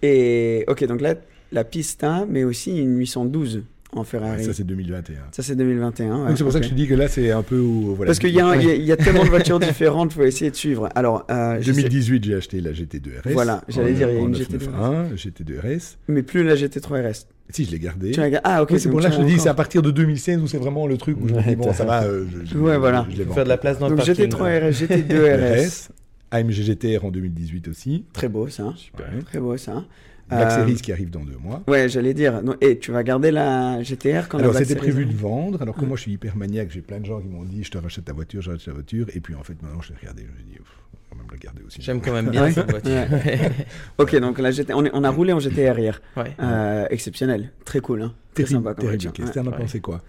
[0.03, 1.15] Et ok, donc là,
[1.55, 4.43] la Pista, mais aussi une 812 en Ferrari.
[4.43, 5.17] Ça ça, c'est 2021.
[5.31, 6.23] c'est 2021.
[6.23, 7.95] ouais, Donc c'est pour ça que je te dis que là c'est un peu où,
[7.95, 8.09] voilà.
[8.09, 10.51] Parce qu'il y, y a- il y a tellement de voitures différentes, il faut essayer
[10.51, 10.89] de suivre.
[10.97, 13.33] Alors, euh, je sais- 2018, j'ai acheté la GT2 RS.
[13.33, 15.97] Voilà, j'allais dire, il y a une 991, GT2 RS.
[16.09, 17.27] mais plus la GT3 RS.
[17.51, 18.11] Si, je l'ai gardé.
[18.11, 18.41] Tu la...
[18.43, 19.91] Ah, ok, Oui, c'est pour là tu que je te dis, c'est à partir de
[19.91, 22.03] 2016 où c'est vraiment le truc où je me dis, bon, ça va.
[22.05, 23.07] euh, je, je- Ouais, voilà.
[23.15, 24.27] je faire de la place dans le Donc parking.
[24.29, 25.67] GT3 RS, GT2 RS.
[25.67, 25.89] RS.
[26.33, 28.07] AMG GTR en 2018 aussi.
[28.13, 28.73] Très beau ça.
[28.77, 29.07] Super.
[29.27, 29.85] Très beau ça.
[30.29, 31.63] Black Euh, Series qui arrive dans deux mois.
[31.69, 32.43] Ouais, j'allais dire.
[32.43, 35.85] Non, et tu vas garder la GTR quand Alors c'était prévu de vendre, alors que
[35.85, 38.05] moi je suis hyper maniaque, j'ai plein de gens qui m'ont dit je te rachète
[38.07, 40.31] ta voiture, je rachète ta voiture, et puis en fait maintenant je l'ai regardé, je
[40.33, 41.83] me suis dit, pff, on va quand même la garder aussi.
[41.83, 43.07] J'aime quand même bien cette voiture.
[43.99, 44.73] Ok, donc la GT...
[44.75, 46.01] on, est- on a roulé en GTR hier.
[46.17, 46.33] Ouais.
[46.41, 47.51] Euh, exceptionnel.
[47.65, 48.03] Très cool.
[48.03, 48.13] Hein.
[48.35, 49.03] Très Terrible, sympa comme terrible.
[49.05, 49.25] voiture.
[49.25, 49.49] Esther, Ouais.
[49.49, 50.01] en a pensé quoi?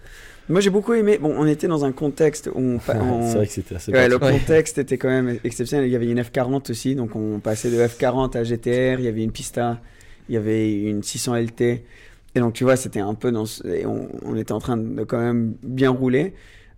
[0.48, 1.18] Moi j'ai beaucoup aimé.
[1.20, 2.78] Bon, on était dans un contexte où on.
[2.88, 5.86] on- C'est vrai que c'était assez Ouais, le contexte était quand même exceptionnel.
[5.86, 8.98] Il y avait une F40 aussi, donc on passait de F40 à GTR.
[8.98, 9.80] Il y avait une Pista,
[10.28, 11.62] il y avait une 600 LT.
[12.34, 13.46] Et donc tu vois, c'était un peu dans.
[13.46, 16.34] ce- et on, on était en train de quand même bien rouler.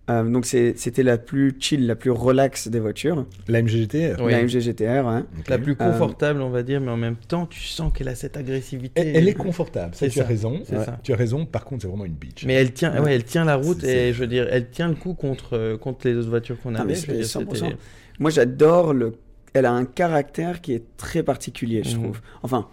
[0.09, 3.27] Euh, donc c'était la plus chill, la plus relax des voitures.
[3.47, 4.31] La MG GTR Oui.
[4.31, 5.27] La MG GTR, hein.
[5.37, 5.49] Ok.
[5.49, 8.15] La plus Euh, confortable, on va dire, mais en même temps, tu sens qu'elle a
[8.15, 8.99] cette agressivité.
[9.01, 10.61] Elle, elle est confortable, ça, tu as raison.
[10.65, 10.97] ça.
[11.03, 12.43] Tu as raison, par contre c'est vraiment une bitch.
[12.47, 14.95] Mais elle tient, ouais, elle tient la route et je veux dire, elle tient le
[14.95, 16.95] coup contre, euh, contre les autres voitures qu'on mais avait.
[16.95, 17.55] je veux c'est dire, 100%.
[17.65, 17.75] c'était-
[18.17, 19.13] Moi j'adore le.
[19.53, 22.03] Elle a un caractère qui est très particulier, je Mhm.
[22.03, 22.21] trouve.
[22.41, 22.67] Enfin,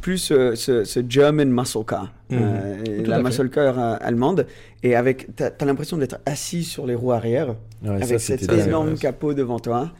[0.00, 2.38] plus ce, ce- ce German muscle car, Mhm.
[2.40, 4.46] euh, la muscle car euh, allemande,
[4.82, 7.48] et avec, t'as as, l'impression d'être assis sur les roues arrière,
[7.82, 8.66] Ouais, ça, avec cet bien.
[8.66, 9.90] énorme capot devant toi.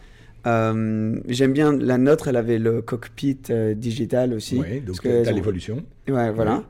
[0.46, 4.56] Euh, J'aime bien la nôtre, elle avait le cockpit euh, digital aussi.
[4.56, 5.82] Parce donc que tu elles as ont- l'évolution.
[6.08, 6.62] Ouais, voilà.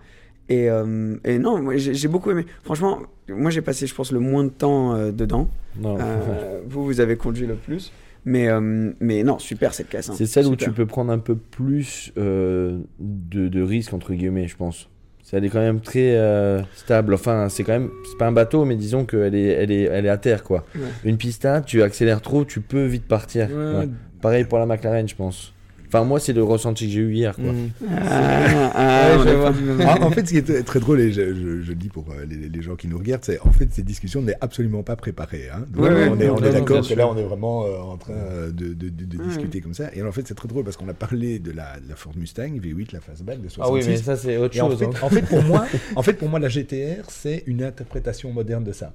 [0.48, 2.44] Et, euh, et non, j'ai beaucoup aimé.
[2.64, 5.48] Franchement, moi j'ai passé, je pense, le moins de temps euh, dedans.
[5.80, 7.92] Non, Euh, vous, vous avez conduit le plus.
[8.24, 10.10] Mais, euh, mais non, super cette caisse.
[10.10, 10.14] hein.
[10.16, 14.48] C'est celle où tu peux prendre un peu plus euh, de, de risques, entre guillemets,
[14.48, 14.88] je pense.
[15.32, 17.14] Elle est quand même très euh, stable.
[17.14, 17.88] Enfin, c'est quand même.
[18.10, 20.64] C'est pas un bateau, mais disons qu'elle est, elle est, elle est à terre, quoi.
[20.74, 20.80] Ouais.
[21.04, 23.48] Une pista, tu accélères trop, tu peux vite partir.
[23.48, 23.76] Ouais.
[23.76, 23.88] Ouais.
[24.20, 25.54] Pareil pour la McLaren, je pense.
[25.92, 27.52] Enfin, moi, c'est le ressenti que j'ai eu hier, quoi.
[27.52, 27.70] Mhm.
[27.98, 31.68] Ah, ah, Ouais, Ah, en fait, ce qui est très- drôle, et je, je- je
[31.68, 34.22] le dis pour euh, les, les gens qui nous regardent, c'est en fait, ces discussions
[34.22, 35.48] n'est absolument pas préparées.
[35.52, 35.66] Hein.
[35.70, 38.12] Donc, Ouais, on est, on est d'accord que là, on est vraiment euh, en train
[38.12, 39.26] euh, de, de- de- de Ouais.
[39.26, 39.90] discuter comme ça.
[39.94, 42.12] Et en fait, c'est très drôle parce qu'on a parlé de la, de la Ford
[42.16, 43.60] Mustang V8, la fastback de 66.
[43.60, 44.78] Ah oui, mais ça, c'est autre Et en chose.
[44.78, 44.90] fait, hein.
[45.02, 48.72] en fait, pour moi, en fait, pour moi, la GTR, c'est une interprétation moderne de
[48.72, 48.92] ça.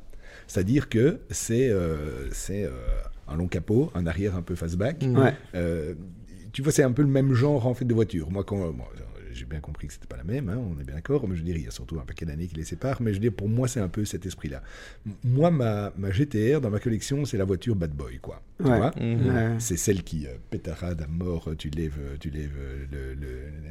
[0.48, 2.70] C'est-à-dire que c'est euh, c'est euh,
[3.28, 5.04] un long capot, un arrière un peu fastback.
[5.04, 5.34] Ouais.
[5.56, 5.94] Euh,
[6.56, 8.32] tu vois, c'est un peu le même genre en fait de voiture.
[8.32, 8.90] Moi, quand moi,
[9.34, 11.42] j'ai bien compris que c'était pas la même, hein, on est bien d'accord, mais je
[11.42, 13.22] veux dire, il y a surtout un paquet d'années qui les séparent, mais je veux
[13.22, 14.64] dire, pour moi, c'est un peu cet esprit-là.
[15.26, 18.42] Moi, ma, ma GTR, dans ma collection, c'est la voiture bad boy, quoi.
[18.64, 18.78] Tu Ouais.
[18.78, 19.60] vois Mhm.
[19.60, 22.56] C'est celle qui euh, pétarade à mort, tu lèves, tu lèves
[22.90, 23.28] le- le-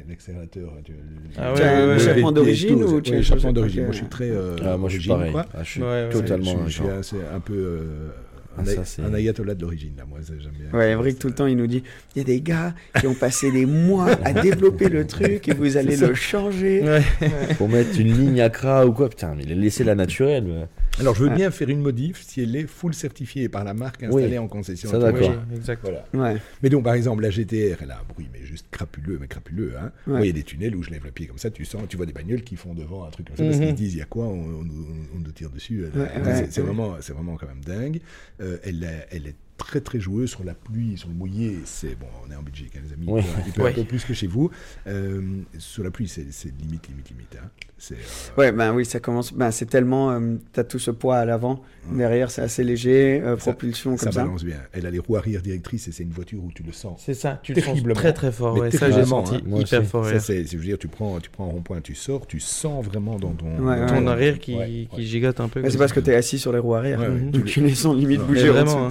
[0.07, 0.71] l'accélérateur.
[0.83, 0.97] tu- le-
[1.37, 1.95] Ah le- ouais, ouais, le- ouais.
[1.95, 3.83] le- Échappement le- d'origine tout, ou tu as échappement chose- d'origine.
[3.85, 5.31] Moi, je suis très euh, Ah, moi, je suis pareil.
[5.31, 5.47] quoi.
[5.55, 6.09] Ah, je suis Ouais, ouais.
[6.11, 8.09] totalement Je suis un peu euh,
[8.57, 10.03] un, Ah, ça, un ayatollah de l'origine, là.
[10.07, 10.77] Moi, j'aime bien.
[10.77, 11.83] Ouais, Evric, tout le temps, il nous dit
[12.15, 15.53] il y a des gars qui ont passé des mois à développer le truc et
[15.53, 16.81] vous allez le changer.
[16.83, 17.03] Ouais.
[17.57, 20.67] Pour mettre une ligne Accra ou quoi, putain, mais il a laissé la naturelle.
[20.99, 21.35] Alors, je veux Ouais.
[21.35, 24.37] bien faire une modif si elle est full certifiée par la marque installée Oui.
[24.37, 24.89] en concession.
[24.89, 25.29] Ça, d'accord.
[25.49, 25.81] Oui, exact.
[25.83, 26.05] Voilà.
[26.13, 26.39] Ouais.
[26.63, 29.73] Mais donc, par exemple, la GTR, elle a un bruit, mais juste crapuleux, mais crapuleux.
[29.77, 29.91] Hein.
[30.07, 30.13] Ouais.
[30.13, 31.83] Moi, il y a des tunnels où je lève le pied comme ça, tu sens,
[31.89, 33.61] tu vois des bagnoles qui font devant un truc comme ça, parce Mhm.
[33.63, 35.83] qu'ils se disent, il y a quoi, on, on nous- on nous tire dessus.
[35.83, 36.65] Ouais, C'est- ouais, c'est ouais.
[36.67, 37.99] vraiment, c'est vraiment quand même dingue.
[38.41, 41.59] Euh, elle, elle est très très joueuse sur la pluie, sur le mouillé.
[41.65, 43.05] C'est bon, on est en Belgique, hein, les amis.
[43.07, 43.21] Oui.
[43.47, 43.71] Il peut Ouais.
[43.71, 44.51] un peu plus que chez vous.
[44.87, 45.21] Euh,
[45.57, 47.37] sur la pluie, c'est c'est limite, limite, limite.
[47.41, 47.47] Hein.
[47.77, 47.97] C'est euh,
[48.37, 49.33] Ouais, ben oui, ça commence.
[49.33, 50.11] Ben, c'est tellement.
[50.11, 51.61] euh, T'as tout ce poids à l'avant.
[51.91, 53.21] Derrière, c'est assez léger.
[53.21, 54.23] euh, Ça- propulsion ça comme ça.
[54.23, 54.57] balance bien.
[54.73, 57.01] Elle a les roues arrière directrices et c'est une voiture où tu le sens.
[57.05, 58.57] C'est ça, tu le sens très très fort.
[58.57, 59.41] Ouais, ça, j'ai senti hein.
[59.45, 59.89] Moi hyper aussi.
[59.89, 60.05] fort.
[60.05, 62.83] Ça, c'est, je veux dire, tu prends, tu prends un rond-point, tu sors, tu sens
[62.85, 63.87] vraiment dans ton, Ouais, dans.
[63.87, 65.03] Ton arrière qui, Ouais, qui ouais.
[65.03, 65.61] gigote un peu.
[65.61, 65.95] Mais c'est parce ça.
[65.95, 66.99] que t'es assis sur les roues arrière.
[67.45, 68.89] Tu les sens limite bouger vraiment,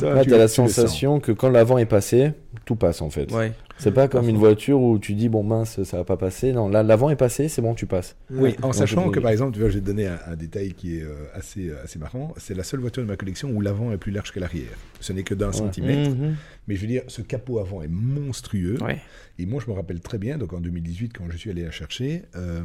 [0.55, 2.33] sensation que quand l'avant est passé,
[2.65, 3.31] tout passe en fait.
[3.33, 3.53] Ouais.
[3.77, 6.53] C'est pas comme une voiture où tu dis bon mince ça va pas passer.
[6.53, 8.17] Non, là l'avant est passé, c'est bon tu passes.
[8.31, 10.37] Oui, en Donc, sachant que par exemple, tu vois, je vais te donner un, un
[10.37, 12.35] détail qui est euh, assez, euh, assez marrant.
[12.37, 14.77] C'est la seule voiture de ma collection où l'avant est plus large que l'arrière.
[15.01, 16.11] Ce n'est que d'un centimètre.
[16.11, 16.37] Mhm.
[16.69, 18.77] Mais je veux dire, ce capot avant est monstrueux.
[18.83, 19.01] Ouais.
[19.39, 21.71] Et moi, je me rappelle très bien, donc en 2018, quand je suis allé la
[21.71, 22.63] chercher euh,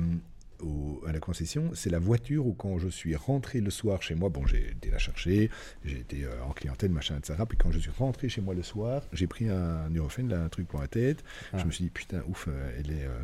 [0.62, 4.16] au- à la concession, c'est la voiture où quand je suis rentré le soir chez
[4.16, 5.50] moi, bon, j'ai été la chercher,
[5.86, 7.40] j'ai été euh, en clientèle, machin, etc.
[7.48, 10.50] Puis quand je suis rentré chez moi le soir, j'ai pris un Nurofen, là, un
[10.50, 11.24] truc pour la tête.
[11.54, 11.58] Ah.
[11.60, 13.06] Je me suis dit, putain, ouf, euh, elle est...
[13.06, 13.20] euh,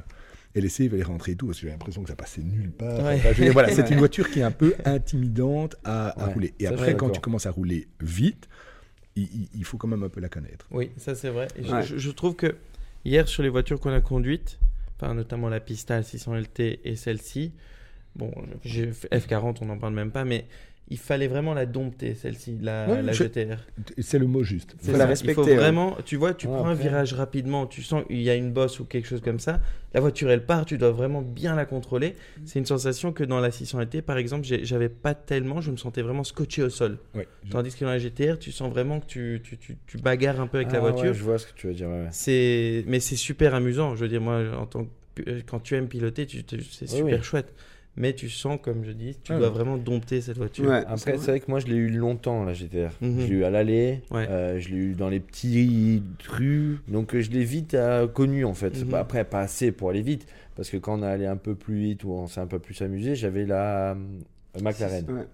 [0.58, 2.42] elle est safe, elle est rentrée et tout, parce que j'ai l'impression que ça passait
[2.42, 3.04] nulle part.
[3.04, 3.16] Ouais.
[3.16, 6.28] Enfin, je veux dire, voilà, c'est une voiture qui est un peu intimidante à, à
[6.28, 6.54] Ouais, rouler.
[6.60, 8.48] Et après, quand tu commences à rouler vite,
[9.18, 10.66] il, faut quand même un peu la connaître.
[10.72, 11.48] Oui, ça c'est vrai.
[11.58, 11.84] Et je- Ouais.
[11.84, 12.56] je, je trouve que
[13.04, 14.58] hier sur les voitures qu'on a conduites,
[14.96, 17.54] enfin notamment la Pista 600 LT et celle-ci,
[18.16, 18.32] bon,
[18.64, 20.48] j'ai fait F40, on n'en parle même pas, mais
[20.90, 23.58] il fallait vraiment la dompter celle-ci, la, Ouais, la je- GTR.
[24.00, 24.76] C'est le mot juste.
[24.80, 25.08] C'est Faut la ça.
[25.08, 25.56] respecter, Il faut ouais.
[25.56, 28.52] vraiment, tu vois, tu Ouais, prends un virage rapidement, tu sens qu'il y a une
[28.52, 29.60] bosse ou quelque chose comme ça,
[29.96, 32.14] la voiture elle part, tu dois vraiment bien la contrôler.
[32.46, 35.78] C'est une sensation que dans la 600 LT, par exemple, j'avais pas tellement, je me
[35.78, 37.00] sentais vraiment scotché au sol.
[37.16, 37.28] Ouais.
[37.50, 40.48] Tandis que dans la GTR, tu sens vraiment que tu, tu, tu, tu bagarres un
[40.48, 41.14] peu avec la Ah ouais, voiture.
[41.16, 41.88] je vois ce que tu veux dire.
[41.88, 42.10] ouais, ouais.
[42.12, 43.96] C'est, mais c'est super amusant.
[43.96, 47.06] Je veux dire, moi, en tant que- euh, quand tu aimes piloter, c'est Oui, super
[47.20, 47.24] oui.
[47.24, 47.54] chouette.
[47.98, 49.54] Mais tu sens, comme je dis, tu Ah dois ouais.
[49.54, 50.66] vraiment dompter cette voiture.
[50.70, 52.90] Ouais, Après, c'est vrai que moi, je l'ai eu longtemps, la GTR.
[53.00, 53.22] Mhm.
[53.22, 54.28] Je l'ai eu à l'aller, Ouais.
[54.30, 56.80] euh, je l'ai eu dans les petits rues.
[56.90, 58.78] Donc, euh, je l'ai vite euh, connu, en fait.
[58.84, 58.90] Mhm.
[58.90, 60.28] Bah, Après, pas assez pour aller vite.
[60.58, 62.60] Parce que quand on est allé un peu plus vite ou on s'est un peu
[62.60, 63.96] plus amusé, j'avais la euh,
[64.62, 65.06] McLaren.
[65.10, 65.26] Ouais.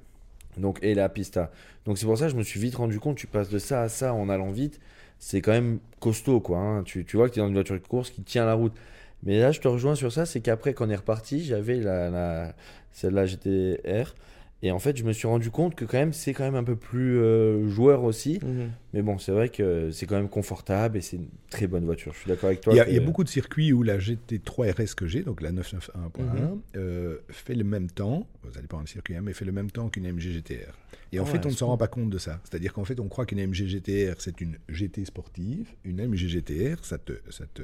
[0.58, 1.52] Donc, et la Pista.
[1.86, 3.82] Donc, c'est pour ça que je me suis vite rendu compte, tu passes de ça
[3.82, 4.80] à ça en allant vite.
[5.18, 6.58] C'est quand même costaud, quoi.
[6.60, 6.84] hein.
[6.84, 8.74] Tu, tu vois que tu es dans une voiture de course qui tient la route.
[9.24, 12.10] Mais là, je te rejoins sur ça, c'est qu'après, quand on est reparti, j'avais la,
[12.10, 12.56] la,
[12.92, 14.16] celle-là GTR.
[14.64, 16.64] Et en fait, je me suis rendu compte que quand même, c'est quand même un
[16.64, 18.40] peu plus euh, joueur aussi.
[18.44, 18.70] Mhm.
[18.94, 22.14] Mais bon, c'est vrai que c'est quand même confortable et c'est une très bonne voiture.
[22.14, 22.72] Je suis d'accord avec toi.
[22.74, 25.08] Il y, a, que- il y a beaucoup de circuits où la GT3 RS que
[25.08, 26.62] j'ai, donc la 991.1, Mhm.
[26.76, 29.90] euh, fait le même temps, ça dépend du circuit, hein, mais fait le même temps
[29.90, 30.78] qu'une MG GTR.
[31.12, 31.72] Et en fait, on ne s'en cool.
[31.72, 32.40] rend pas compte de ça.
[32.44, 35.70] C'est-à-dire qu'en fait, on croit qu'une MG GTR, c'est une GT sportive.
[35.86, 37.14] Une MG GTR, ça te...
[37.32, 37.64] Ça te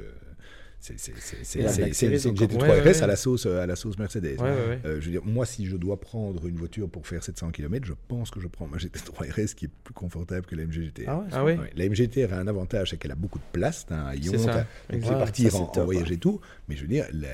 [0.80, 0.94] c'est
[1.56, 2.48] une encore.
[2.48, 4.40] GT3 Ouais, ouais, RS à la sauce, à la sauce Mercedes.
[4.40, 4.80] Ouais, ouais, ouais.
[4.86, 7.86] Euh, je veux dire, moi, si je dois prendre une voiture pour faire 700 km,
[7.86, 10.84] je pense que je prends ma GT3 RS qui est plus confortable que la MG
[10.84, 11.04] GTR.
[11.08, 13.44] Ah ouais, Ah oui Ouais, La MGTR a un avantage, c'est qu'elle a beaucoup de
[13.52, 16.16] place, t'as un donc tu peux partir en, en voyage ouais.
[16.16, 17.28] et tout, mais je veux dire, la,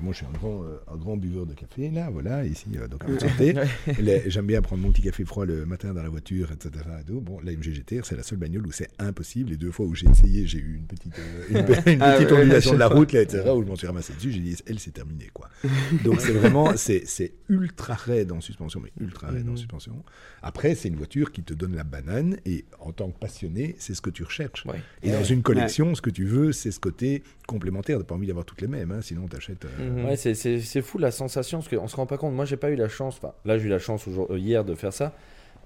[0.00, 2.88] moi je suis un grand, euh, un grand buveur de café, là, voilà, ici, euh,
[2.88, 3.54] donc santé.
[4.00, 6.70] Les- J'aime bien prendre mon petit café froid le matin dans la voiture, etc.
[7.00, 7.20] et tout.
[7.20, 9.50] Bon, la MG GTR, c'est la seule bagnole où c'est impossible.
[9.50, 11.56] Les deux fois où j'ai essayé, j'ai eu une petite, euh, une,
[12.02, 14.40] Ah petite ondulation de la route, là, etc., où je m'en suis ramassé dessus, j'ai
[14.40, 15.48] dit, elle, c'est terminé, quoi.
[16.04, 19.56] Donc c'est vraiment, c'est ultra raide en suspension, mais ultra raide en Mhm.
[19.58, 20.04] suspension.
[20.42, 23.94] Après, c'est une voiture qui te donne la banane, et en tant que passionné, c'est
[23.94, 24.64] ce que tu recherches.
[24.66, 24.80] Ouais.
[25.02, 27.98] Et dans une collection, ce que tu veux, c'est ce côté complémentaire.
[27.98, 29.66] Tu pas envie d'avoir toutes les mêmes, hein, sinon tu achètes.
[29.78, 30.04] Mhm.
[30.04, 32.34] Ouais, c'est- fou la sensation, parce qu'on se rend pas compte.
[32.34, 34.74] Moi, j'ai pas eu la chance, enfin, là, j'ai eu la chance euh, hier de
[34.74, 35.14] faire ça,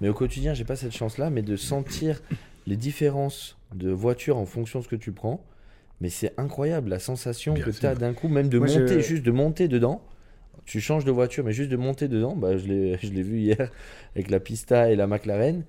[0.01, 2.23] mais au quotidien, j'ai pas cette chance-là, mais de sentir
[2.67, 5.45] les différences de voiture en fonction de ce que tu prends.
[6.01, 9.01] Mais c'est incroyable la sensation Bien que tu as d'un coup, même de Moi, monter,
[9.01, 10.03] juste de monter dedans.
[10.67, 13.71] Tu changes de voiture, mais juste de monter dedans, bah, je l'ai vu hier
[14.15, 15.65] avec la Pista et la McLaren.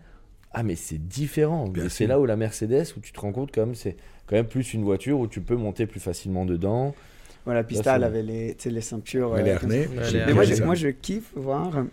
[0.51, 1.71] Ah, mais c'est différent.
[1.89, 3.95] C'est là où la Mercedes, où tu te rends compte quand même, c'est
[4.25, 6.93] quand même plus une voiture où tu peux monter plus facilement dedans.
[7.45, 9.31] Voilà, Pista, elle avait les, tu sais, les ceintures.
[9.31, 9.87] Ouais, les euh, comme harnais.
[10.11, 11.83] Les Mais moi, je, moi, je kiffe voir.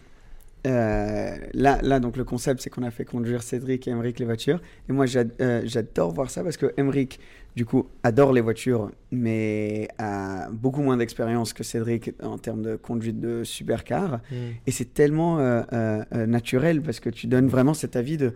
[0.66, 4.24] euh, là, là, donc le concept, c'est qu'on a fait conduire Cédric et Emeric les
[4.24, 4.61] voitures.
[4.88, 5.04] Et moi,
[5.40, 7.20] euh, j'adore voir ça parce que Emeric,
[7.54, 12.76] du coup, adore les voitures, mais a beaucoup moins d'expérience que Cédric en termes de
[12.76, 14.20] conduite de supercar.
[14.30, 14.35] Mm.
[14.66, 18.33] Et c'est tellement euh, euh, euh, naturel parce que tu donnes vraiment cet avis de,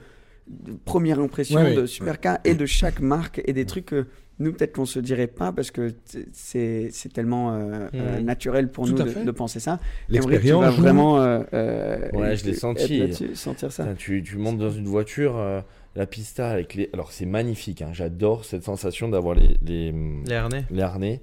[0.49, 1.87] de première impression Ouais, de ouais.
[1.87, 4.07] supercar et de chaque marque et des trucs que
[4.41, 5.93] nous, peut-être qu'on se dirait pas parce que
[6.33, 9.79] c'est c'est tellement euh, euh, naturel pour Tout nous de, penser ça.
[10.09, 10.83] Tu L'expérience vas joue.
[10.83, 11.21] vraiment.
[11.21, 13.13] euh, euh, Ouais, je l'ai senti.
[13.35, 13.95] sentir ça.
[13.97, 15.61] Tu, tu montes dans une voiture, euh,
[15.97, 16.89] la pista avec les.
[16.93, 19.93] Alors c'est magnifique, hein, j'adore cette sensation d'avoir les, les,
[20.27, 20.65] Les harnais.
[20.71, 21.21] les harnais.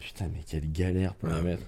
[0.00, 1.36] Putain, mais quelle galère pour Ah.
[1.36, 1.62] les mettre.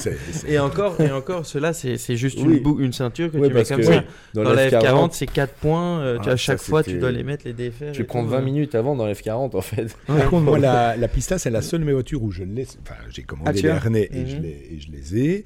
[0.00, 2.58] c'est- c'est- Et encore, et encore, cela c'est c'est juste Oui.
[2.58, 4.04] une, bou- une ceinture que Ouais, tu mets comme ça.
[4.34, 5.98] Dans, la F40, F40, c'est 4 points.
[6.00, 7.90] euh, tu Ah, à chaque ça, fois, tu dois les mettre, les défaire.
[7.92, 8.42] tu prends tout, 20 euh.
[8.44, 9.96] minutes avant dans le F40 en fait.
[10.06, 12.78] Par contre, moi, la, la Pista, c'est la seule de mes voitures où je laisse.
[12.82, 14.42] Enfin, j'ai commandé Ah, les as harnais et, je Mhm.
[14.42, 15.44] les, et je les ai.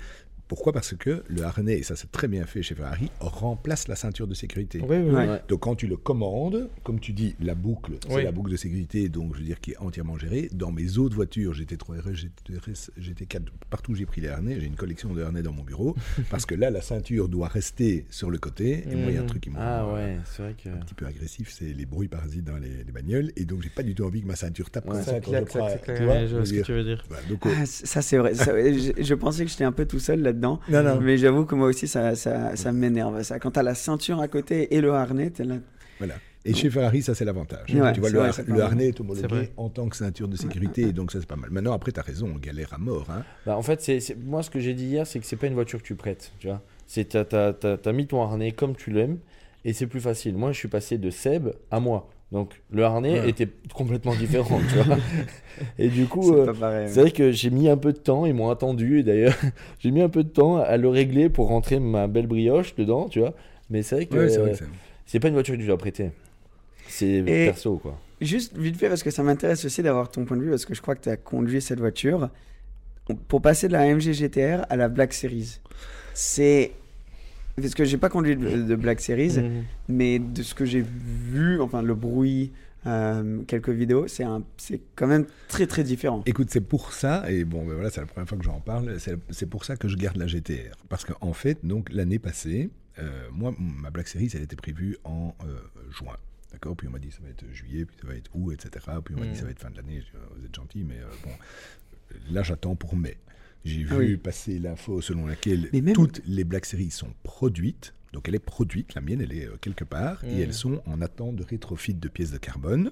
[0.49, 3.97] Pourquoi Parce que le harnais, et ça c'est très bien fait chez Ferrari, remplace la
[3.97, 4.81] ceinture de sécurité.
[4.83, 5.15] Oui, oui.
[5.15, 5.41] Ouais.
[5.49, 8.25] Donc quand tu le commandes, comme tu dis, la boucle, c'est Oui.
[8.25, 10.49] la boucle de sécurité, donc je veux dire qui est entièrement gérée.
[10.53, 14.77] Dans mes autres voitures, GT3 RS, GT3 GT4, partout j'ai pris les harnais, j'ai une
[14.77, 15.95] collection de harnais dans mon bureau,
[16.31, 18.85] parce que là la ceinture doit rester sur le côté.
[18.91, 19.29] Et moi il y a un Mhm.
[19.29, 20.69] truc qui me Ah euh, ouais, c'est vrai que.
[20.71, 23.69] un petit peu agressif, c'est les bruits parasites dans les, les bagnoles, et donc j'ai
[23.71, 24.93] pas du tout envie que ma ceinture tape Ouais.
[24.93, 26.47] comme Ça ça quand je claque, ça prends, claque, tu vois, ouais, je je vois
[26.47, 27.05] ce que tu veux dire.
[27.29, 28.35] Donc, oh, Ah, ça, c'est vrai.
[28.35, 30.61] Ça, je, je pensais que j'étais un peu tout seul là-dedans.
[30.71, 31.01] Non, non.
[31.01, 33.23] Mais j'avoue que moi aussi, ça, ça, ça m'énerve.
[33.23, 33.39] Ça.
[33.39, 35.57] Quand tu as la ceinture à côté et le harnais, tu es là.
[35.99, 36.15] Voilà.
[36.45, 37.75] Et chez Ferrari, ça c'est l'avantage.
[37.75, 40.37] Ouais, tu vois, le, vrai, har- le harnais est homologué en tant que ceinture de
[40.37, 41.51] sécurité, et donc ça c'est pas mal.
[41.51, 43.07] Maintenant, après, tu as raison, on galère à mort.
[43.11, 43.23] Hein.
[43.45, 45.55] Bah, en fait, c'est moi ce que j'ai dit hier, c'est que c'est pas une
[45.55, 46.33] voiture que tu prêtes.
[46.39, 46.63] Tu vois,
[46.95, 49.19] t'as t'as- t'as- t'as mis ton harnais comme tu l'aimes
[49.65, 50.37] et c'est plus facile.
[50.37, 52.09] Moi, je suis passé de Seb à moi.
[52.31, 53.31] Donc le harnais Ouais.
[53.31, 54.99] était complètement différent, tu vois.
[55.79, 58.51] Et du coup, C'est euh, vrai que j'ai mis un peu de temps, ils m'ont
[58.51, 59.35] attendu et d'ailleurs,
[59.81, 63.09] j'ai mis un peu de temps à le régler pour rentrer ma belle brioche dedans,
[63.09, 63.35] tu vois.
[63.71, 64.55] Mais c'est vrai que Ouais, euh,
[65.07, 66.11] c'est- pas une voiture que tu dois prêter.
[66.87, 67.99] C'est perso, quoi.
[68.21, 70.75] Juste vite fait, parce que ça m'intéresse aussi d'avoir ton point de vue, parce que
[70.75, 72.29] je crois que tu as conduit cette voiture.
[73.29, 75.61] Pour passer de la AMG GTR à la Black Series,
[76.15, 76.73] c'est.
[77.61, 79.65] Parce que j'ai pas conduit de de Black Series, Mhm.
[79.89, 82.53] mais de ce que j'ai vu, enfin le bruit,
[82.87, 86.23] euh, quelques vidéos, c'est un- c'est quand même très très différent.
[86.27, 88.99] Écoute, c'est pour ça, et bon, ben voilà, c'est la première fois que j'en parle,
[89.01, 90.77] c'est c'est pour ça que je garde la GTR.
[90.89, 95.35] Parce qu'en fait, donc l'année passée, euh, moi, ma Black Series, elle était prévue en
[95.45, 95.59] euh,
[95.91, 96.17] juin.
[96.53, 96.77] D'accord?
[96.77, 98.87] Puis on m'a dit ça va être juillet, puis ça va être août, etc.
[99.05, 99.33] Puis on m'a Mm.
[99.33, 99.99] dit ça va être fin de l'année.
[99.99, 100.07] Dis,
[100.39, 101.31] Vous êtes gentil, mais euh, bon,
[102.31, 103.17] là j'attends pour mai.
[103.65, 104.17] J'ai Ah vu oui.
[104.17, 107.95] passer l'info selon laquelle même- toutes les Black Series sont produites.
[108.13, 110.41] Donc elle est produite, la mienne elle est euh, quelque part, et Mm.
[110.41, 112.91] elles sont en attente de rétrofit de pièces de carbone.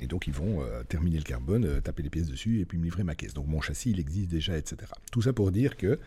[0.00, 2.78] Et donc ils vont euh, terminer le carbone, euh, taper les pièces dessus et puis
[2.78, 3.34] me livrer ma caisse.
[3.34, 4.76] Donc mon châssis il existe déjà, etc.
[5.10, 5.98] Tout ça pour dire que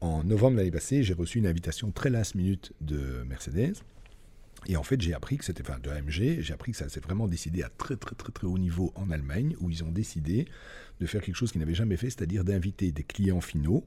[0.00, 3.74] en novembre l'année passée, j'ai reçu une invitation très last minute de Mercedes.
[4.66, 7.00] Et en fait, j'ai appris que c'était, enfin, de AMG, j'ai appris que ça s'est
[7.00, 10.46] vraiment décidé à très très très très haut niveau en Allemagne, où ils ont décidé
[11.00, 13.84] de faire quelque chose qu'ils n'avaient jamais fait, c'est-à-dire d'inviter des clients finaux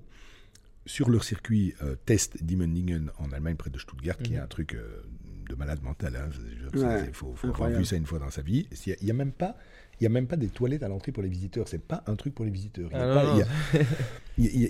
[0.85, 4.43] sur leur circuit euh, test d'Immendingen en Allemagne, près de Stuttgart, qui est Mhm.
[4.43, 5.01] un truc euh,
[5.49, 6.15] de malade mental.
[6.15, 6.29] hein.
[6.73, 8.67] Il Ouais, faut, faut avoir vu ça une fois dans sa vie.
[8.85, 9.57] Il n'y a, même pas.
[9.99, 11.67] Il n'y a même pas des toilettes à l'entrée pour les visiteurs.
[11.67, 12.89] C'est pas un truc pour les visiteurs.
[12.91, 13.07] Il n'y a,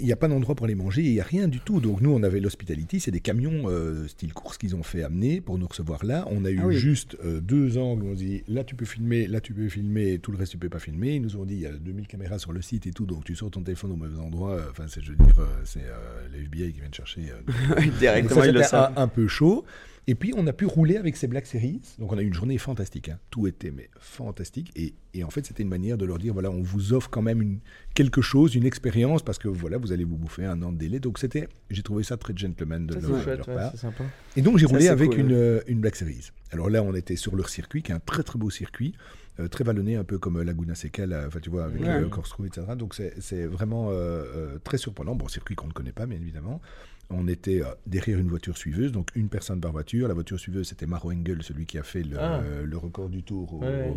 [0.10, 1.02] Ah, a- pas d'endroit pour les manger.
[1.04, 1.82] Il n'y a rien du tout.
[1.82, 3.02] Donc nous, on avait l'hospitality.
[3.02, 6.26] C'est des camions euh, style course qu'ils ont fait amener pour nous recevoir là.
[6.32, 6.78] On a eu Ah oui.
[6.78, 8.06] juste euh, deux angles.
[8.06, 10.70] On dit là tu peux filmer, là tu peux filmer, tout le reste tu peux
[10.70, 11.16] pas filmer.
[11.16, 13.06] Ils nous ont dit il y a 2000 caméras sur le site et tout.
[13.06, 14.52] Donc tu sors ton téléphone au mauvais endroit.
[14.54, 17.24] euh, Enfin, c'est je veux dire, euh, c'est euh, les FBI qui viennent chercher.
[18.00, 18.94] Directement, ça, ils le savent.
[18.96, 19.66] un, un peu chaud.
[20.10, 21.82] Et puis, on a pu rouler avec ces Black Series.
[22.00, 23.10] Donc, on a eu une journée fantastique.
[23.10, 23.20] hein.
[23.30, 24.72] Tout était mais fantastique.
[24.78, 27.22] Et, et en fait, c'était une manière de leur dire voilà, on vous offre quand
[27.22, 27.60] même une,
[27.94, 31.00] quelque chose, une expérience, parce que voilà, vous allez vous bouffer un an de délai.
[31.02, 33.72] Donc, c'était, j'ai trouvé ça très gentleman de, Ça, leur, chouette, leur ouais, part.
[33.72, 34.06] c'est sympa.
[34.38, 36.30] Et donc, j'ai roulé avec cool, une, euh, une Black Series.
[36.52, 38.94] Alors là, on était sur leur circuit, qui est un très très beau circuit,
[39.42, 42.00] euh, très vallonné, un peu comme euh, Laguna Seca, enfin, tu vois, avec Ouais.
[42.00, 42.66] le corkscrew, etc.
[42.78, 45.16] Donc, c'est c'est vraiment euh, euh, très surprenant.
[45.16, 46.62] Bon, circuit qu'on ne connaît pas, bien évidemment.
[47.10, 50.08] On était euh, derrière une voiture suiveuse, donc une personne par voiture.
[50.10, 52.42] La voiture suiveuse, c'était Maro Engel, celui qui a fait le, Ah.
[52.44, 53.94] euh, le record du tour au, Ouais.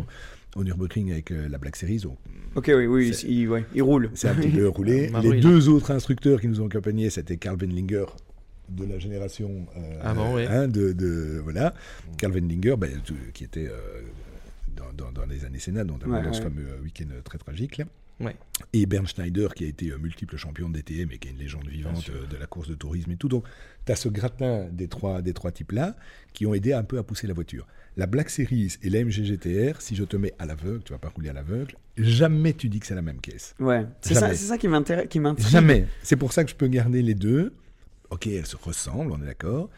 [0.55, 1.99] au Nürburgring avec euh, la Black Series.
[1.99, 2.17] Donc,
[2.55, 4.09] Ok, oui, oui, il, ouais, il roule.
[4.13, 5.09] c'est un petit peu roulé.
[5.11, 8.05] Maro, Les deux autres instructeurs qui nous ont accompagnés, c'était Carl Wendlinger
[8.69, 10.45] de la génération euh, oui.
[10.47, 11.73] hein, de, de- voilà
[12.17, 13.01] Carl Wendlinger ben,
[13.33, 13.69] qui était
[14.77, 15.99] dans, dans- dans les années Sénat, dans
[16.31, 17.77] ce fameux week-end très tragique.
[17.79, 17.85] là.
[18.21, 18.35] Ouais.
[18.73, 21.37] Et Bernd Schneider, qui a été euh, multiple champion de DTM et qui est une
[21.37, 23.27] légende vivante euh, de la course de tourisme et tout.
[23.27, 23.45] Donc,
[23.85, 25.95] tu as ce gratin des trois, des trois types-là
[26.33, 27.67] qui ont aidé un peu à pousser la voiture.
[27.97, 30.99] La Black Series et la MG GTR, si je te mets à l'aveugle, tu vas
[30.99, 33.55] pas rouler à l'aveugle, jamais tu dis que c'est la même caisse.
[33.59, 35.09] Ouais, c'est ça, ça qui m'intéresse.
[35.49, 35.87] Jamais.
[36.03, 37.53] C'est pour ça que je peux garder les deux.
[38.09, 39.69] Ok, elles se ressemblent, on est d'accord.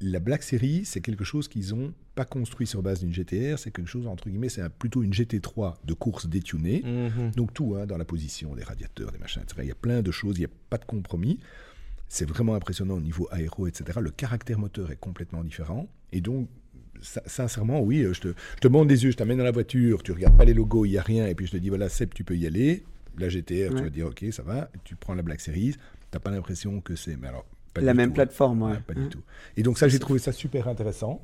[0.00, 3.70] La Black Series, c'est quelque chose qu'ils ont pas construit sur base d'une GTR, c'est
[3.70, 6.82] quelque chose, entre guillemets, c'est plutôt une GT3 de course détunée.
[6.84, 7.30] Mhm.
[7.32, 9.60] Donc tout, hein, dans la position, des radiateurs, des machins, etc.
[9.62, 11.40] Il y a plein de choses, il n'y a pas de compromis.
[12.08, 13.98] C'est vraiment impressionnant au niveau aéro, etc.
[14.00, 15.88] Le caractère moteur est complètement différent.
[16.12, 16.48] Et donc,
[17.00, 20.12] sincèrement, oui, je te, je te montre des yeux, je t'amène dans la voiture, tu
[20.12, 22.12] regardes pas les logos, il n'y a rien, et puis je te dis, voilà, Seb,
[22.14, 22.84] tu peux y aller.
[23.16, 24.70] La GTR, tu vas dire, ok, ça va.
[24.82, 25.78] Tu prends la Black Series, tu
[26.12, 27.16] n'as pas l'impression que c'est...
[27.16, 28.72] Mais alors, pas La du même tout, plateforme, ouais.
[28.72, 29.08] Ouais, pas du Hein.
[29.10, 29.22] tout.
[29.56, 31.20] Et donc ça, j'ai trouvé ça super intéressant.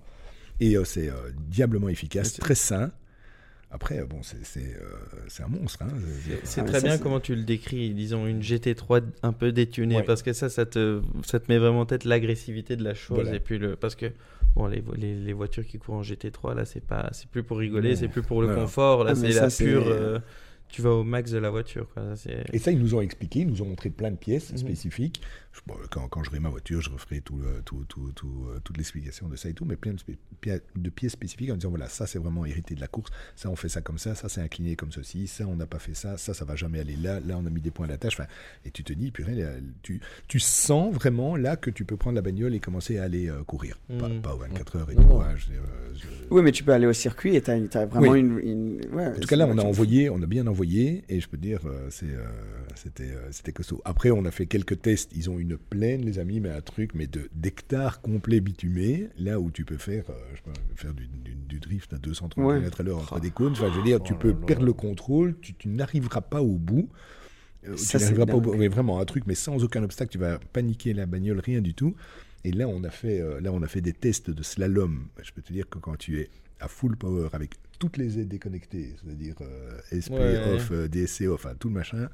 [0.61, 1.15] Et euh, c'est euh,
[1.49, 2.91] diablement efficace, très sain.
[3.73, 5.83] Après, euh, bon, c'est c'est, euh, un monstre.
[5.85, 5.89] Hein.
[6.43, 10.03] C'est Ah, très bien comment tu le décris, disons une GT3 un peu détunée, Ouais.
[10.03, 13.21] parce que ça, ça te, ça te met vraiment en tête l'agressivité de la chose.
[13.21, 13.37] Voilà.
[13.37, 14.07] Et puis le, parce que
[14.57, 17.59] bon, les, les, les voitures qui courent en GT3, là, c'est pas, c'est plus pour
[17.59, 18.57] rigoler, c'est plus pour le Non.
[18.63, 19.05] confort.
[19.05, 19.85] Là, Ah, c'est la pure.
[19.87, 20.19] euh,
[20.69, 21.89] tu vas au max de la voiture.
[21.95, 22.03] Quoi.
[22.11, 24.51] Ça, c'est- Et ça, ils nous ont expliqué, ils nous ont montré plein de pièces
[24.51, 24.59] Mhm.
[24.59, 25.21] spécifiques.
[25.67, 27.85] Bon, quand, quand j'aurai ma voiture, je referai tout, le- tout,
[28.15, 31.71] tout, euh, toute l'explication de ça et tout, mais plein de, pièces spécifiques en disant
[31.71, 34.29] voilà, ça c'est vraiment hérité de la course, ça on fait ça comme ça, ça
[34.29, 36.97] c'est incliné comme ceci, ça on n'a pas fait ça, ça ça va jamais aller
[36.97, 38.17] là, là on a mis des points à la tâche.
[38.65, 39.45] Et tu te dis, purée,
[39.83, 43.29] tu, tu sens vraiment là que tu peux prendre la bagnole et commencer à aller
[43.29, 43.79] euh, courir.
[43.99, 44.23] Pas, Mhm.
[44.23, 45.09] pas aux 24 heures et Non, tout.
[45.09, 45.21] non.
[45.23, 47.51] hein, je veux dire, euh, je- Oui, mais tu peux aller au circuit et tu
[47.51, 48.21] as, vraiment Oui.
[48.21, 51.21] une, une- ouais, En tout cas, là, on a envoyé, on a bien envoyé, et
[51.21, 52.27] je peux dire, euh, euh,
[52.77, 53.83] c'était, euh, c'était costaud.
[53.85, 55.11] Après, on a fait quelques tests.
[55.17, 59.41] Ils ont une plaine, les amis, mais un truc, mais de d'hectares complets bitumés, là
[59.41, 60.41] où tu peux faire, euh, je
[60.81, 62.57] faire du, du- du drift à 230 Ouais.
[62.59, 63.53] km à l'heure entre des cônes.
[63.53, 66.57] Enfin, je veux dire, tu Oh peux perdre le contrôle, tu, tu n'arriveras pas au
[66.57, 66.89] bout.
[67.67, 68.55] Euh, Ça, tu n'arriveras pas au bout.
[68.55, 71.75] Mais vraiment, un truc, mais sans aucun obstacle, tu vas paniquer la bagnole, rien du
[71.75, 71.95] tout.
[72.45, 75.09] Et là, on a fait, euh, là, on a fait des tests de slalom.
[75.23, 78.29] Je peux te dire que quand tu es à full power avec toutes les aides
[78.29, 80.55] déconnectées, c'est-à-dire euh, SP Ouais.
[80.55, 82.09] off, DSC off, enfin, tout le machin,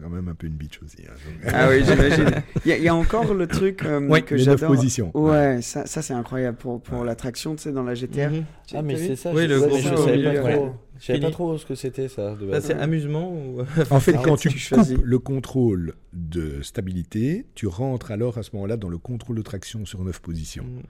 [0.00, 0.98] quand même un peu une bitch aussi.
[1.08, 1.14] hein.
[1.52, 2.30] Ah oui, j'imagine.
[2.64, 4.68] Il y, a- il y a encore le truc euh, Ouais, que j'adore.
[4.70, 5.10] positions.
[5.14, 8.30] Ouais, ça, ça c'est incroyable pour, pour la traction, tu sais, dans la GTR.
[8.30, 8.44] Mhm.
[8.74, 9.32] Ah, mais c'est ça.
[9.34, 10.54] Oui, je- le ouais, gros je savais pas ouais.
[10.56, 10.70] trop.
[11.00, 12.36] Je savais pas trop ce que c'était ça.
[12.38, 12.64] Ça, base.
[12.64, 13.62] c'est amusement ou.
[13.90, 18.42] En fait, Ah, quand tu tu coupes le contrôle de stabilité, tu rentres alors à
[18.42, 20.64] ce moment-là dans le contrôle de traction sur neuf positions.
[20.64, 20.82] Mhm.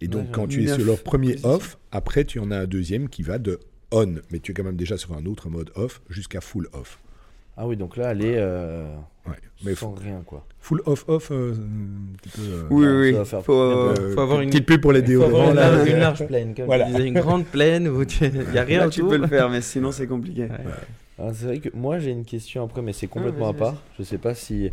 [0.00, 1.50] Et donc, Ouais, quand tu es sur leur premier positions.
[1.50, 3.58] off, après, tu en as un deuxième qui va de
[3.90, 6.98] on, mais tu es quand même déjà sur un autre mode off jusqu'à full off.
[7.56, 8.84] Ah oui, donc là, elle est euh,
[9.26, 9.32] Ouais.
[9.64, 10.44] Mais sans rien, quoi.
[10.60, 14.20] full off off, euh, un petit peu, euh, Oui, ça oui, Faut, euh, euh, faut
[14.20, 15.50] avoir une- petite pub pour les Il faut avoir déodorants.
[15.50, 16.84] une, large, une large plaine, comme Voilà.
[16.86, 19.12] tu disais, une grande plaine où tu- il n'y a rien là, tu autour.
[19.12, 20.42] peux le faire, mais sinon c'est compliqué.
[20.42, 20.50] Ouais.
[21.18, 23.82] Ah, c'est vrai que moi j'ai une question après, mais c'est complètement vas-y, à part.
[23.98, 24.70] Je sais pas si.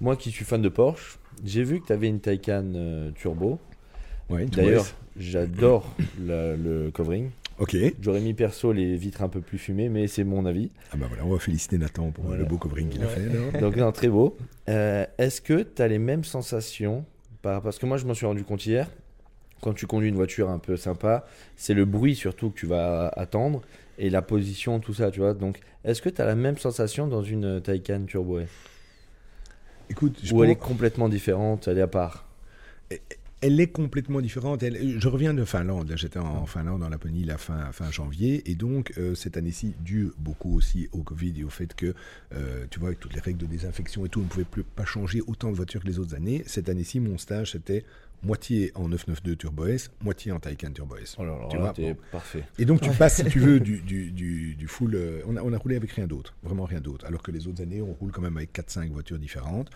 [0.00, 3.58] Moi qui suis fan de Porsche, j'ai vu que tu avais une Taycan euh, Turbo.
[4.28, 4.84] Ouais, tu D'ailleurs,
[5.16, 7.30] j'adore le covering.
[7.58, 7.76] Ok.
[8.00, 10.70] J'aurais mis perso les vitres un peu plus fumées, mais c'est mon avis.
[10.92, 12.42] Ah bah voilà, on va féliciter Nathan pour Voilà.
[12.42, 13.28] le beau covering qu'il a fait.
[13.28, 13.52] alors.
[13.60, 14.36] Donc, non, très beau.
[14.68, 17.04] Euh, Est-ce que tu as les mêmes sensations
[17.42, 18.88] par- Parce que moi, je m'en suis rendu compte hier.
[19.60, 23.08] Quand tu conduis une voiture un peu sympa, c'est le bruit surtout que tu vas
[23.08, 23.62] attendre
[23.96, 25.34] et la position, tout ça, tu vois.
[25.34, 28.40] Donc, est-ce que tu as la même sensation dans une Taycan Turbo
[29.88, 32.26] Écoute, je Ou elle est complètement différente, elle est à part?
[33.44, 34.62] Elle est complètement différente.
[34.62, 35.92] Elle- je reviens de Finlande.
[35.96, 38.48] J'étais en Finlande, en Laponie, la fin, fin janvier.
[38.50, 41.92] Et donc, euh, cette année-ci, dû beaucoup aussi au Covid et au fait que,
[42.34, 44.62] euh, tu vois, avec toutes les règles de désinfection et tout, on ne pouvait plus
[44.62, 46.44] pas changer autant de voitures que les autres années.
[46.46, 47.84] Cette année-ci, mon stage, c'était
[48.22, 51.16] moitié en 992 Turbo S, moitié en Taycan Turbo S.
[51.18, 51.96] Oh là là, Tu là, vois, bon.
[52.12, 52.44] parfait.
[52.60, 54.94] Et donc, tu passes, si tu veux, du, du, du, du full.
[54.94, 57.04] euh, on, a, on a roulé avec rien d'autre, vraiment rien d'autre.
[57.06, 59.68] Alors que les autres années, on roule quand même avec 4-5 voitures différentes.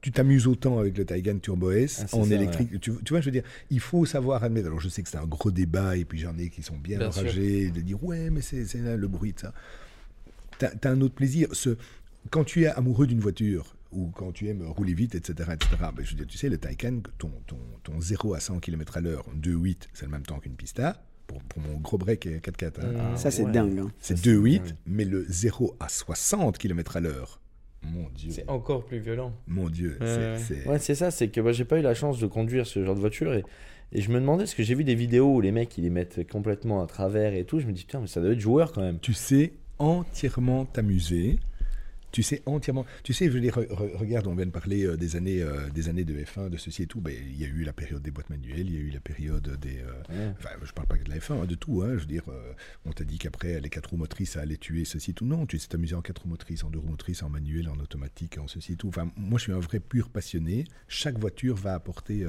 [0.00, 2.80] Tu t'amuses autant avec le Taycan Turbo S Ah, en ça, électrique.
[2.80, 4.68] Tu, tu vois, je veux dire, il faut savoir admettre.
[4.68, 6.98] Alors, je sais que c'est un gros débat, et puis j'en ai qui sont bien,
[6.98, 7.22] Bien sûr.
[7.22, 9.52] enragés, de dire ouais, mais c'est le bruit de ça.
[10.58, 11.48] T'as as un autre plaisir.
[11.52, 11.76] Ce,
[12.30, 16.04] quand tu es amoureux d'une voiture, ou quand tu aimes rouler vite, etc., etc., ben,
[16.04, 19.00] je veux dire, tu sais, le Taycan, ton, ton, ton 0 à 100 km à
[19.00, 21.02] l'heure, 2,8, c'est le même temps qu'une Pista.
[21.26, 22.80] Pour, pour mon gros break 4x4.
[22.80, 23.12] hein.
[23.12, 23.16] Mm.
[23.16, 23.52] Ça, c'est ouais.
[23.52, 23.78] dingue.
[23.78, 23.92] hein.
[24.00, 24.74] C'est Ça, c'est 2,8, dingue.
[24.86, 27.40] mais le 0 à 60 km à l'heure,
[27.82, 29.32] mon Dieu, C'est encore plus violent.
[29.46, 30.78] mon Dieu, Ouais, c'est- ouais.
[30.78, 33.32] ça, c'est que moi j'ai pas eu la chance de conduire ce genre de voiture
[33.34, 33.44] et,
[33.92, 35.90] et je me demandais, parce que j'ai vu des vidéos où les mecs ils les
[35.90, 38.72] mettent complètement à travers et tout, je me dis putain, mais ça doit être joueur
[38.72, 38.98] quand même.
[39.00, 41.38] Tu sais entièrement t'amuser
[42.12, 42.84] tu sais entièrement.
[43.04, 45.42] Tu sais, je veux dire, re- re- regarde, on vient de parler euh, des années,
[45.42, 47.00] euh, des années de F1, de ceci et tout.
[47.00, 49.00] Ben, il y a eu la période des boîtes manuelles, il y a eu la
[49.00, 49.78] période des.
[49.78, 50.32] euh.
[50.38, 51.82] Enfin, je parle pas que de la F1, hein, de tout.
[51.82, 52.24] Hein, je veux dire,
[52.84, 55.26] on t'a dit qu'après les quatre roues motrices, ça allait tuer ceci et tout.
[55.26, 57.78] Non, tu sais t'amuser en quatre roues motrices, en deux roues motrices, en manuel, en
[57.78, 58.88] automatique, en ceci et tout.
[58.88, 60.64] Enfin, moi, je suis un vrai pur passionné.
[60.88, 62.26] Chaque voiture va apporter.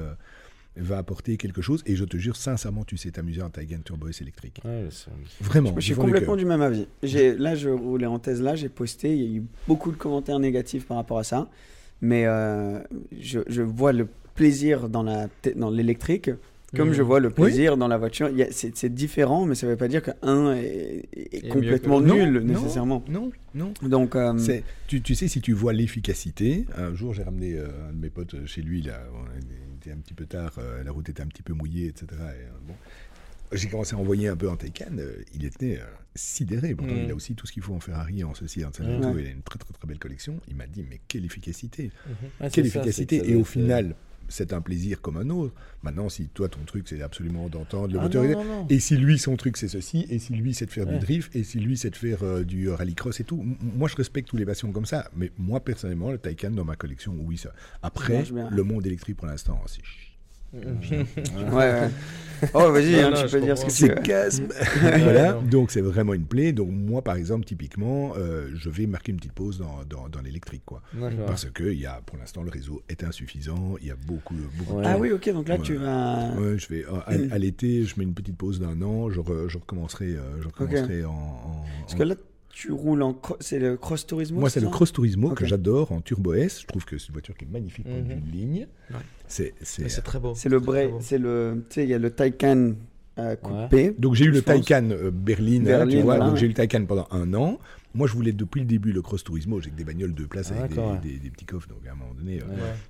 [0.76, 1.82] Va apporter quelque chose.
[1.86, 4.60] Et je te jure sincèrement tu sais t'amuser en Taycan Turbo S électrique.
[4.64, 4.88] Ouais,
[5.40, 6.86] vraiment Je suis complètement du même avis.
[7.02, 10.38] J'ai, là, je roulais en Tesla, j'ai posté, il y a eu beaucoup de commentaires
[10.38, 11.50] négatifs par rapport à ça,
[12.00, 12.78] mais euh,
[13.20, 16.30] je, je vois le plaisir dans, la, te- dans l'électrique,
[16.74, 18.30] comme je vois le plaisir dans la voiture.
[18.30, 22.40] Y a- c'est, différent, mais ça ne veut pas dire qu'un est, est complètement nul,
[22.40, 23.04] non, nécessairement.
[23.10, 23.74] non non.
[23.82, 24.32] Donc, euh,
[24.88, 28.08] tu, tu sais, si tu vois l'efficacité, un jour j'ai ramené euh, un de mes
[28.08, 31.42] potes chez lui, là, on un petit peu tard, euh, la route était un petit
[31.42, 32.06] peu mouillée, etc.
[32.10, 32.74] et, euh, bon.
[33.54, 35.78] J'ai commencé à envoyer un peu en Taycan, euh, il était
[36.14, 36.74] sidéré.
[36.74, 37.04] Pourtant, Mm.
[37.04, 38.72] il a aussi tout ce qu'il faut en Ferrari, en ceci, en Ouais.
[38.72, 39.18] tout.
[39.18, 40.40] Il a une très très très belle collection.
[40.48, 41.90] Il m'a dit, mais quelle efficacité
[42.40, 43.94] Ouais, Quelle efficacité ça Et au final,
[44.32, 45.54] c'est un plaisir comme un autre.
[45.82, 48.24] Maintenant, si toi, ton truc, c'est absolument d'entendre le Ah, moteur.
[48.24, 48.66] non, non, non.
[48.70, 50.98] Et si lui, son truc, c'est ceci, et si lui, c'est de faire Ouais.
[50.98, 53.40] du drift, et si lui, c'est de faire euh, du rallycross et tout.
[53.40, 55.10] M- moi, je respecte tous les passions comme ça.
[55.16, 57.52] Mais moi, personnellement, le Taycan dans ma collection, oui, ça.
[57.82, 59.82] Après, le monde électrique pour l'instant, c'est
[60.52, 61.88] ouais, ouais.
[62.54, 63.94] Oh, vas-y, hein, tu peux dire ce que tu veux.
[64.02, 64.48] casme.
[64.82, 65.32] Ouais, voilà.
[65.34, 66.52] Donc, c'est vraiment une plaie.
[66.52, 70.20] Donc, moi, par exemple, typiquement, euh, je vais marquer une petite pause dans, dans, dans
[70.20, 70.82] l'électrique, quoi.
[71.26, 73.76] Parce que il y a, pour l'instant, le réseau est insuffisant.
[73.80, 74.82] Il y a beaucoup, beaucoup Ouais.
[74.82, 75.62] de Ah oui, ok, donc là, Ouais.
[75.62, 76.30] tu vas...
[76.34, 79.20] Ouais, je vais à, à- à l'été, je mets une petite pause d'un an, je,
[79.20, 82.16] re- je recommencerai, euh, je recommencerai en, en- Parce que là,
[82.52, 83.18] tu roules en...
[83.40, 85.38] C'est le Cross Turismo Moi, c'est le Cross Turismo Ok.
[85.38, 86.60] que j'adore en Turbo S.
[86.62, 88.10] Je trouve que c'est une voiture qui est magnifique pour Mhm.
[88.10, 88.66] une ligne.
[88.90, 88.96] Ouais.
[89.26, 90.34] C'est, c'est très beau.
[90.36, 91.64] C'est le Bray, c'est le...
[91.70, 92.72] Tu sais, il y a le Taycan
[93.18, 93.94] euh, coupé.
[93.98, 94.40] Donc j'ai eu le.
[94.42, 96.02] Taycan euh, Berlin, hein, tu vois.
[96.04, 96.40] voilà, donc ouais.
[96.40, 97.58] j'ai eu le Taycan pendant un an.
[97.94, 99.60] Moi, je voulais depuis le début le Cross Turismo.
[99.60, 100.98] J'ai que des bagnoles de place Ah, avec des, d'accord, ouais.
[101.00, 101.68] des- des petits coffres.
[101.68, 102.44] Donc à un moment donné, euh.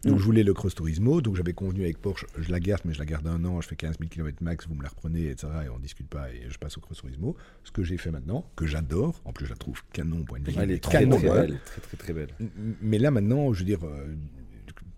[0.05, 2.95] Donc je voulais le Cross Turismo, donc j'avais convenu avec Porsche, je la garde, mais
[2.95, 5.31] je la garde un an, je fais 15 000 km max, vous me la reprenez,
[5.31, 5.49] etc.
[5.67, 7.37] Et on discute pas, et je passe au Cross Turismo.
[7.65, 10.51] Ce que j'ai fait maintenant, que j'adore, en plus je la trouve canon, point de
[10.51, 10.57] vue.
[10.59, 11.35] Elle est très, canon, très hein.
[11.35, 11.59] belle.
[11.65, 12.29] Très, très, très belle.
[12.81, 14.15] Mais là maintenant, je veux dire, euh,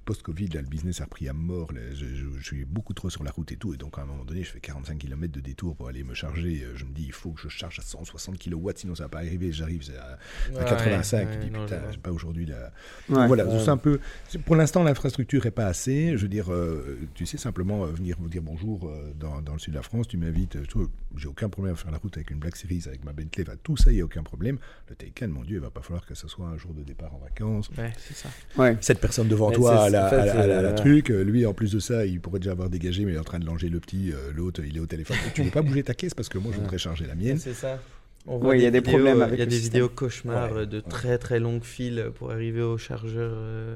[0.05, 3.11] post-Covid, là, le business a repris à mort, là, je, je- je suis beaucoup trop
[3.11, 5.32] sur la route et tout, et donc à un moment donné, je fais 45 km
[5.32, 6.62] de détour pour aller me charger.
[6.64, 9.09] Euh, Je me dis, il faut que je charge à 160 kW, sinon ça va
[9.09, 9.52] pas arriver.
[9.52, 12.72] J'arrive à, à Ouais, 85, ouais, je dis, non, putain, j'ai pas aujourd'hui la,
[13.09, 13.26] Ouais.
[13.26, 13.61] voilà, Ouais.
[13.62, 14.00] c'est un peu.
[14.44, 16.16] Pour l'instant, l'infrastructure est pas assez.
[16.16, 19.52] Je veux dire, euh, tu sais, simplement euh, venir vous dire bonjour euh, dans, dans
[19.55, 20.57] le sud de la France, tu m'invites.
[20.57, 23.12] euh, tout, J'ai aucun problème à faire la route avec une Black Series, avec ma
[23.12, 24.59] Bentley, enfin, tout ça, il n'y a aucun problème.
[24.88, 27.14] Le Taycan, mon Dieu, il va pas falloir que ce soit un jour de départ
[27.14, 27.70] en vacances.
[27.78, 28.28] Ouais, c'est ça.
[28.59, 28.76] Ouais.
[28.80, 30.74] Cette personne devant Mais toi la, en fait, à la- à la- à la euh,
[30.74, 33.18] truc, euh, lui, en plus de ça, il pourrait déjà avoir dégagé, mais il est
[33.20, 34.12] en train de langer le petit.
[34.12, 35.16] euh, L'autre, il est au téléphone.
[35.34, 37.38] tu veux pas bouger ta caisse parce que moi, je voudrais charger la mienne.
[37.38, 37.80] C'est ça.
[38.26, 39.72] On Ouais, il y a des vidéos, problèmes avec Il y a des système.
[39.82, 40.82] vidéos cauchemars Ouais, de ouais.
[40.88, 43.32] très très longues files pour arriver au chargeur.
[43.36, 43.74] euh,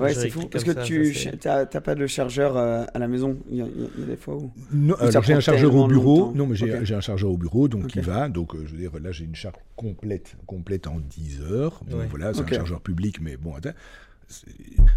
[0.00, 0.46] Ouais, chargeur c'est fou.
[0.48, 3.38] Parce que ça, tu t'as pas de chargeur euh, à la maison.
[3.48, 4.50] Il y, a, il y il des fois où.
[4.72, 6.18] Non, alors j'ai un chargeur au bureau.
[6.18, 6.32] longtemps.
[6.34, 8.28] Non, mais j'ai un chargeur au bureau, donc qui va.
[8.28, 11.80] Donc, euh, je veux dire, là, j'ai une charge complète, complète en 10 heures.
[11.88, 12.06] Bon, Ouais.
[12.10, 13.70] voilà, c'est un chargeur public, mais bon, attends.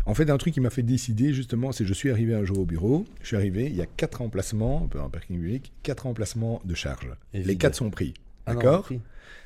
[0.05, 2.43] En fait, un truc qui m'a fait décider, justement, c'est que je suis arrivé un
[2.43, 3.05] jour au bureau.
[3.21, 6.61] Je suis arrivé, il y a quatre emplacements, un peu en parking public, quatre emplacements
[6.65, 7.11] de charge.
[7.33, 8.13] Les quatre sont pris.
[8.45, 8.89] Ah D'accord.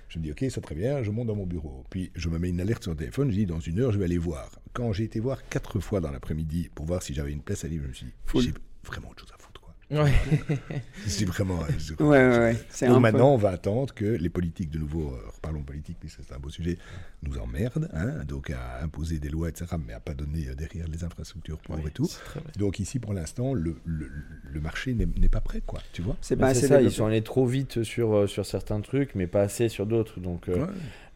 [0.09, 1.83] Je me dis, ok, c'est très bien, je monte dans mon bureau.
[1.89, 3.97] Puis je me mets une alerte sur le téléphone, je dis, dans une heure, je
[3.97, 4.51] vais aller voir.
[4.73, 7.67] Quand j'ai été voir quatre fois dans l'après-midi pour voir si j'avais une place à
[7.67, 8.53] libre, je me suis dit, j'ai
[8.85, 9.42] vraiment autre chose à quoi.
[9.91, 10.11] Ouais.
[11.07, 11.59] C'est vraiment.
[11.77, 12.55] c'est- Ouais, ouais, ouais.
[12.69, 15.61] C'est Donc un peu- maintenant, on va attendre que les politiques, de nouveau, euh, reparlons
[15.61, 16.77] politique, puisque c'est un beau sujet,
[17.21, 20.87] nous emmerdent, hein, donc à imposer des lois, etc., mais à pas donner euh, derrière
[20.87, 22.09] les infrastructures pour Ouais, et tout.
[22.57, 24.09] Donc ici, pour l'instant, le, le,
[24.51, 26.15] le marché n'est pas prêt, quoi, tu vois.
[26.21, 28.81] C'est Bah, pas c'est assez ça, ils sont allés trop vite sur, euh, sur certains
[28.81, 30.19] trucs, mais pas assez sur d'autres.
[30.19, 30.65] Donc euh,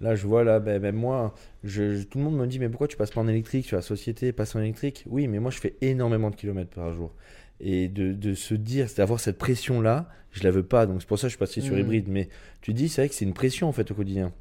[0.01, 2.69] là, je vois, là, ben, ben, moi, je, je- tout le monde me dit, mais
[2.69, 5.03] pourquoi tu passes pas en électrique sur la société, passe en électrique?
[5.07, 7.13] Oui, mais moi, je fais énormément de kilomètres par jour.
[7.59, 10.85] Et de, de se dire, d'avoir cette pression-là, je la veux pas.
[10.85, 11.79] Donc c'est pour ça que je suis passé sur Mhm.
[11.81, 12.07] hybride.
[12.07, 12.29] Mais
[12.61, 14.31] tu dis, c'est vrai que c'est une pression, en fait, au quotidien.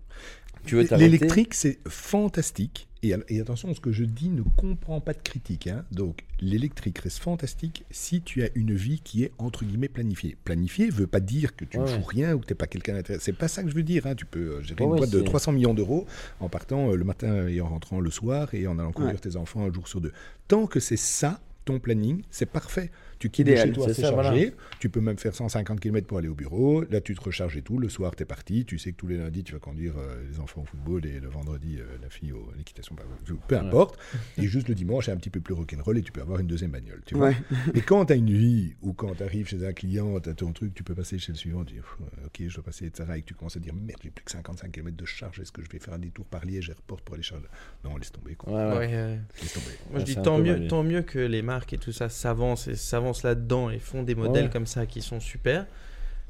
[0.64, 1.08] Tu veux t'arrêter?
[1.10, 2.88] L'électrique, c'est fantastique.
[3.02, 5.68] Et, attention, ce que je dis ne comprend pas de critique.
[5.68, 5.84] hein.
[5.92, 10.36] Donc, l'électrique reste fantastique si tu as une vie qui est entre guillemets planifiée.
[10.42, 12.94] Planifiée veut pas dire que tu ne fous rien ou que tu n'es pas quelqu'un
[12.94, 13.22] d'intéressant.
[13.24, 14.06] C'est pas ça que je veux dire.
[14.08, 14.16] hein.
[14.16, 16.04] Tu peux euh, gérer une ouais, boîte de c'est- 300 millions d'euros
[16.40, 19.14] en partant euh, le matin et en rentrant le soir et en allant Ouais.
[19.18, 20.12] tes enfants un jour sur deux.
[20.48, 22.90] Tant que c'est ça, ton planning, c'est parfait.
[23.18, 24.52] Tu quittes chez toi, c'est chargé.
[24.78, 26.84] Tu peux même faire 150 km pour aller au bureau.
[26.90, 27.78] Là, tu te recharges et tout.
[27.78, 28.64] Le soir, tu es parti.
[28.64, 31.18] Tu sais que tous les lundis, tu vas conduire euh, les enfants au football et
[31.20, 32.94] le vendredi, euh, la fille au- à l'équitation.
[32.94, 33.04] bah,
[33.48, 33.98] Peu importe.
[34.38, 36.46] Et juste le dimanche, c'est un petit peu plus rock'n'roll et tu peux avoir une
[36.46, 37.02] deuxième bagnole.
[37.06, 37.36] Tu vois Ouais.
[37.74, 40.34] et quand tu as une vie ou quand tu arrives chez un client, tu as
[40.34, 41.96] ton truc, tu peux passer chez le suivant, tu dis Pff,
[42.26, 43.04] ok, je dois passer, etc.
[43.16, 45.52] Et que tu commences à dire merde, j'ai plus que 55 km de charge, est-ce
[45.52, 47.46] que je vais faire un détour par Liège et reporte pour aller charger
[47.84, 48.34] Non, laisse tomber.
[48.34, 48.52] Quoi.
[48.52, 48.76] Ouais, ouais.
[48.78, 49.66] Ouais, euh, Laisse tomber.
[49.90, 52.68] Moi, Ouais, je dis tant mieux, tant mieux que les marques et tout ça s'avancent
[52.68, 54.50] et s'avancent là-dedans et font des modèles Ouais.
[54.50, 55.66] comme ça qui sont super.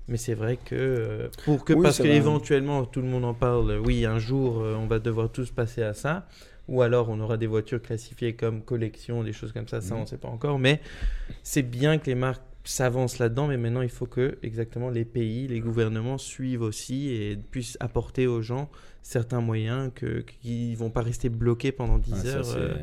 [0.09, 3.35] Mais c'est vrai que euh, pour que Oui, parce que éventuellement tout le monde en
[3.35, 6.29] parle, euh, oui, un jour euh, on va devoir tous passer à ça,
[6.69, 10.01] ou alors on aura des voitures classifiées comme collection, des choses comme ça, ça Mhm.
[10.01, 10.59] on ne sait pas encore.
[10.61, 10.81] Mais
[11.43, 15.49] c'est bien que les marques s'avancent là-dedans, mais maintenant il faut que exactement les pays,
[15.49, 18.69] les gouvernements suivent aussi et puissent apporter aux gens
[19.03, 22.55] certains moyens que qui vont pas rester bloqués pendant 10 Ouais, ça, heures.
[22.57, 22.75] euh,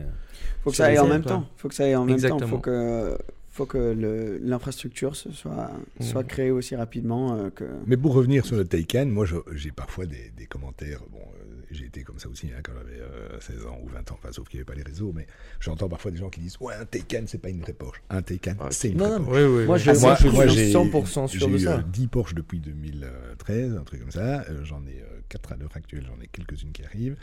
[0.64, 1.46] faut que ça aille en même temps.
[1.58, 2.40] Faut que ça aille en même temps.
[2.48, 3.18] Faut que,
[3.54, 6.28] faut que l'infrastructure se soit, soit Mhm.
[6.28, 7.64] créée aussi rapidement euh, que.
[7.86, 11.02] Mais pour revenir sur le Taycan, moi j'ai parfois des, des commentaires.
[11.12, 14.12] Bon, euh, j'ai été comme ça aussi hein, quand j'avais euh, 16 ans ou 20
[14.12, 15.12] ans, enfin, sauf qu'il n'y avait pas les réseaux.
[15.14, 15.28] Mais
[15.60, 18.02] j'entends parfois des gens qui disent Ouais, un Taycan, c'est pas une vraie Porsche.
[18.10, 19.38] Un Taycan, Ah, c'est une Non, vraie non, Porsche.
[19.44, 21.56] Oui, oui, Moi, je, Ah, moi, c'est- je moi, suis j'ai 100% sûr j'ai de
[21.56, 21.84] euh, ça.
[21.84, 24.42] 10 Porsche depuis 2013, un truc comme ça.
[24.50, 27.18] Euh, j'en ai 4 à l'heure actuelle, j'en ai quelques-unes qui arrivent.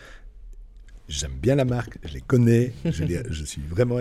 [1.09, 3.99] J'aime bien la marque, je les connais, je, les- je suis vraiment.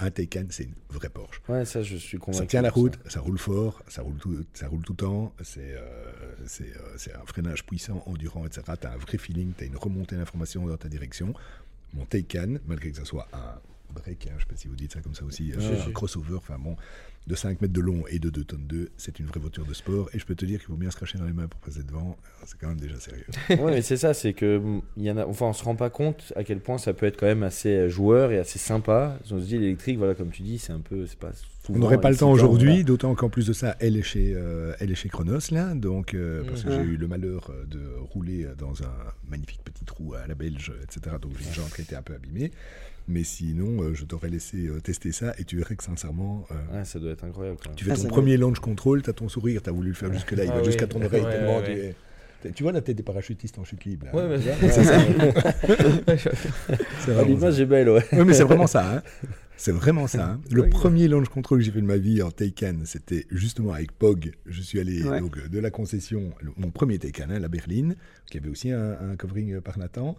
[0.00, 1.40] Un Taycan, c'est une vraie Porsche.
[1.48, 2.44] Ouais, ça, je suis convaincu.
[2.44, 2.74] Ça tient la ça.
[2.74, 5.80] route, ça roule fort, ça roule tout, ça roule tout le temps, c'est euh,
[6.60, 8.62] euh, un freinage puissant, endurant, etc.
[8.80, 11.34] Tu as un vrai feeling, tu as une remontée d'informations dans ta direction.
[11.94, 13.58] Mon Taycan, malgré que ça soit un
[13.92, 16.36] break, hein, je sais pas si vous dites ça comme ça aussi, euh, un crossover,
[16.36, 16.76] enfin bon,
[17.28, 19.74] de 5 mètres de long et de 2 tonnes 2, c'est une vraie voiture de
[19.74, 20.08] sport.
[20.14, 21.82] Et je peux te dire qu'il faut bien se cracher dans les mains pour passer
[21.82, 22.16] devant,
[22.46, 23.26] c'est quand même déjà sérieux.
[23.50, 25.76] ouais, mais c'est ça, c'est que mm, il y en a, enfin, on se rend
[25.76, 28.58] pas compte à quel point ça peut être quand même assez euh, joueur et assez
[28.58, 29.18] sympa.
[29.30, 31.32] On se dit l'électrique, voilà, comme tu dis, c'est un peu, c'est pas.
[31.70, 32.84] On n'aurait pas le temps aujourd'hui, voilà.
[32.84, 36.14] d'autant qu'en plus de ça, elle est chez, euh, elle est chez Chronos, là, donc,
[36.14, 38.94] euh, parce que j'ai eu le malheur euh, de rouler dans un
[39.28, 41.16] magnifique petit trou à la belge, etc.
[41.20, 42.52] Donc j'ai une jambe qui était un peu abîmée.
[43.08, 46.78] Mais sinon, euh, je t'aurais laissé euh, tester ça et tu verrais que sincèrement, euh,
[46.78, 47.56] Ouais, ça doit être incroyable.
[47.62, 47.76] Quand même.
[47.76, 49.94] tu fais Ah, ton premier launch control, tu as ton sourire, tu as voulu le
[49.94, 50.66] faire jusque-là, il Ah va oui.
[50.66, 51.94] jusqu'à ton oreille Ouais, tellement ouais, tu ouais.
[52.44, 54.06] es- Tu vois la tête des parachutistes en chute libre.
[54.12, 54.14] là.
[54.28, 54.38] Ouais,
[54.70, 55.00] C'est ça.
[57.00, 57.62] C'est vraiment L'image ça.
[57.62, 58.04] est belle, ouais.
[58.12, 58.96] Ouais, mais c'est vraiment ça.
[58.96, 59.02] hein.
[59.56, 60.24] C'est vraiment ça.
[60.32, 60.40] hein.
[60.52, 60.68] Le Oui.
[60.70, 64.32] premier launch control que j'ai fait de ma vie en Taycan, c'était justement avec POG.
[64.46, 65.18] Je suis allé Ouais.
[65.20, 67.96] donc, de la concession, le- mon premier Taycan, hein, la berline,
[68.30, 70.16] qui avait aussi un, un covering par Nathan.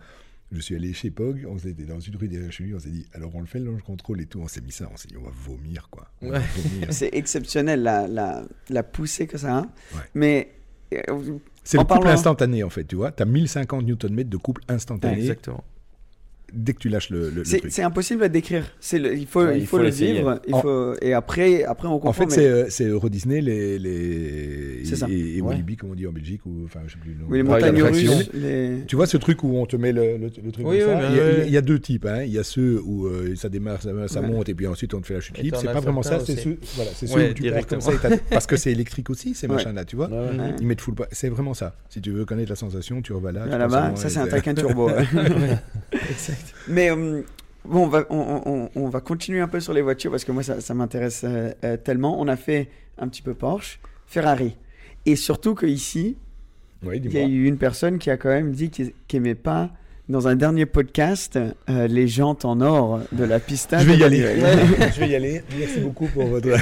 [0.51, 2.89] Je suis allé chez POG, on était dans une rue derrière chez lui, on s'est
[2.89, 4.97] dit, alors on le fait le launch control et tout, on s'est mis ça, on
[4.97, 6.11] s'est dit, on va vomir quoi.
[6.23, 6.39] Ouais.
[6.89, 9.61] C'est exceptionnel la, la, la poussée que ça a.
[9.61, 10.01] Ouais.
[10.15, 10.51] Mais
[10.93, 13.11] euh, C'est le couple parlant- instantané en fait, tu vois.
[13.11, 15.63] Tu as 1050 Nm de couple instantané Exactement.
[16.53, 17.71] Dès que tu lâches le, le- le c'est truc.
[17.71, 18.63] c'est impossible à décrire.
[18.79, 20.41] C'est le- il faut, Ouais, il il faut, faut le vivre.
[20.47, 22.09] Il En- faut, et après, après on comprend.
[22.09, 25.07] En fait, mais- c'est Euro Disney, les, les, C'est ça.
[25.09, 25.47] et, et Ouais.
[25.49, 27.25] Walibi, comme on dit en Belgique, ou enfin, je sais plus le nom.
[27.29, 28.29] Oui, les Ouais, montagnes russes.
[28.33, 28.83] Les...
[28.87, 30.93] Tu vois ce truc où on te met le, le, le truc Oui, comme oui,
[30.95, 30.95] ça?
[30.99, 31.43] mais il, y a, ouais.
[31.47, 32.05] il y a deux types.
[32.05, 32.23] Hein.
[32.23, 34.27] Il y a ceux où euh, ça démarre, ça, ça Ouais.
[34.27, 35.57] monte, et puis ensuite on te fait la chute Et libre.
[35.59, 36.19] C'est as pas vraiment ça.
[36.19, 37.91] C'est ceux, voilà, ceux Ouais, où tu pars comme ça.
[37.93, 39.55] et parce que c'est électrique aussi, ces Ouais.
[39.55, 40.07] machins-là, tu vois.
[40.09, 40.55] Ouais, ouais.
[40.59, 40.95] Ils mettent full.
[41.11, 41.75] C'est vraiment ça.
[41.89, 43.43] Si tu veux connaître la sensation, tu revas là.
[43.43, 44.89] tu Là-bas, ça c'est un et Taycan turbo.
[44.89, 45.03] ouais.
[46.39, 46.55] Exact.
[46.67, 47.21] Mais euh,
[47.65, 50.31] bon, on va, on, on- on va continuer un peu sur les voitures parce que
[50.31, 52.19] moi ça, ça m'intéresse euh, euh, tellement.
[52.19, 54.55] On a fait un petit peu Porsche, Ferrari.
[55.05, 56.17] Et surtout qu'ici,
[56.83, 59.69] Ouais, il y a eu une personne qui a quand même dit qu'il n'aimait pas,
[60.07, 61.37] dans un dernier podcast,
[61.69, 63.79] euh, les jantes en or de la pista.
[63.79, 64.19] Je vais y aller.
[64.95, 65.41] Je vais y aller.
[65.57, 66.47] Merci beaucoup pour votre.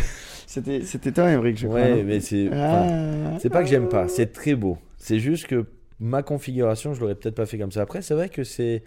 [0.47, 1.81] C'était c'était toi, Emmerich, je crois.
[1.81, 2.49] Ouais, mais c'est.
[2.53, 3.37] Ah.
[3.39, 4.77] C'est pas que j'aime pas, c'est très beau.
[4.97, 5.65] C'est juste que
[5.99, 7.81] ma configuration, je l'aurais peut-être pas fait comme ça.
[7.81, 8.81] Après, c'est vrai que c'est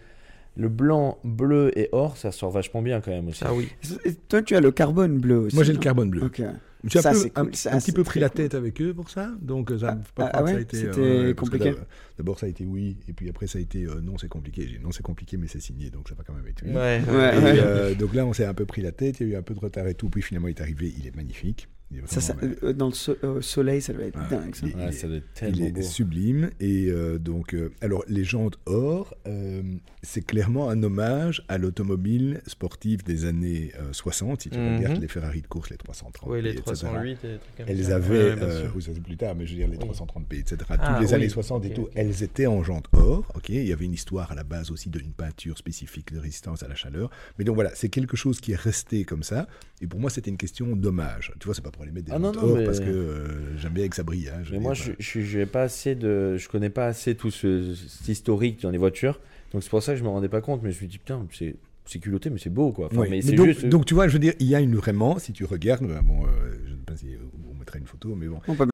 [0.56, 3.42] le blanc, bleu et or, ça sort vachement bien quand même aussi.
[3.46, 3.68] Ah oui.
[4.04, 5.54] Et Toi, tu as le carbone bleu aussi.
[5.56, 6.24] Moi, j'ai le carbone bleu.
[6.24, 6.42] Ok.
[6.84, 7.54] J'ai un, Ça, peu, c'est un, cool.
[7.54, 8.36] Ça, un petit peu pris la cool.
[8.38, 10.84] tête avec eux pour ça, donc euh, ça Ah, ah ça a été.
[10.86, 11.84] Euh, compliqué d'ab-
[12.16, 14.62] D'abord, ça a été oui, et puis après, ça a été euh, non, c'est compliqué.
[14.66, 16.70] J'ai dit, non, c'est compliqué, mais c'est signé, donc ça va quand même être oui.
[16.72, 17.02] Ouais.
[17.06, 17.60] Ouais, Et, ouais.
[17.62, 19.42] euh, donc là, on s'est un peu pris la tête, il y a eu un
[19.42, 21.68] peu de retard et tout, puis finalement, il est arrivé, il est magnifique.
[22.06, 24.54] Ça, ça- euh, dans le so- euh, soleil, ça doit être dingue.
[24.54, 24.66] Ça.
[24.66, 25.82] Il- Ouais, il ça doit être il tellement est beau.
[25.82, 29.62] sublime et euh, donc euh, alors les jantes or euh,
[30.02, 34.76] c'est clairement un hommage à l'automobile sportive des années euh, 60 si tu Mhm.
[34.78, 36.62] regardes les Ferrari de course les 330 Oui, les etc.
[36.64, 37.96] 308 et des trucs comme elles ça.
[37.96, 39.84] avaient, Ouais, euh, ça c'est plus tard, mais je veux dire les Oui.
[39.84, 40.56] 330p, etc.
[40.68, 43.24] Ah, Toutes les oui, années 60 et tout, elles étaient en jantes or.
[43.34, 46.62] Ok, il y avait une histoire à la base aussi d'une peinture spécifique de résistance
[46.62, 47.10] à la chaleur.
[47.38, 49.48] Mais donc voilà, c'est quelque chose qui est resté comme ça.
[49.82, 51.32] Et pour moi, c'était une question d'hommage.
[51.40, 52.84] Tu vois, c'est pas pour aller mettre des Ah, non, non, or mais- parce que
[52.90, 54.28] euh, j'aime bien que ça brille.
[54.28, 57.14] hein, je Mais moi, dire, je, je, suis- pas assez de, je connais pas assez
[57.14, 59.20] tout ce, cet historique dans les voitures.
[59.52, 60.62] Donc c'est pour ça que je me rendais pas compte.
[60.62, 61.56] Mais je me dis putain, c'est
[61.86, 62.86] c'est culotté, mais c'est beau, quoi.
[62.86, 63.66] Enfin, Ouais, mais mais donc, juste.
[63.66, 66.00] donc, tu vois, je veux dire, il y a une vraiment, si tu regardes, euh,
[66.02, 66.28] bon, euh,
[66.64, 67.06] je ne sais pas si
[67.50, 68.38] on mettra une photo, mais bon.
[68.46, 68.66] On peut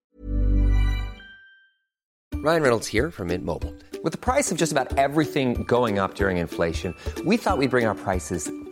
[2.44, 3.72] Ryan Reynolds here from Mint Mobile.
[4.04, 6.94] With the price of just about everything going up during inflation,
[7.24, 8.50] we thought we'd bring our prices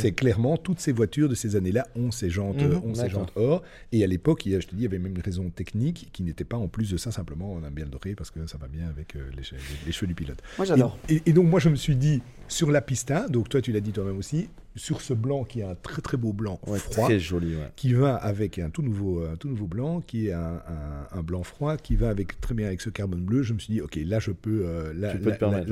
[0.00, 3.08] C'est clairement toutes ces voitures de ces années-là ont ces jantes, Mhm, euh, ont ces
[3.10, 3.62] jantes or.
[3.92, 6.44] Et à l'époque, je te dis, il y avait même une raison technique qui n'était
[6.44, 8.68] pas en plus de ça simplement on aime bien le doré parce que ça va
[8.68, 10.38] bien avec euh, les, che- les- les cheveux du pilote.
[10.58, 10.98] Moi, j'adore.
[11.08, 13.72] Et, et- et donc moi je me suis dit sur la pista, donc toi tu
[13.72, 16.80] l'as dit toi-même aussi, sur ce blanc qui est un très très beau blanc Ouais,
[16.80, 17.04] froid.
[17.04, 17.70] très joli, ouais.
[17.76, 21.22] qui va avec un tout nouveau, un tout nouveau blanc, qui est un, un- un
[21.22, 23.42] blanc froid, qui va avec très bien avec ce carbone bleu.
[23.44, 25.18] Je me suis dit, ok, là je peux, euh, là, peux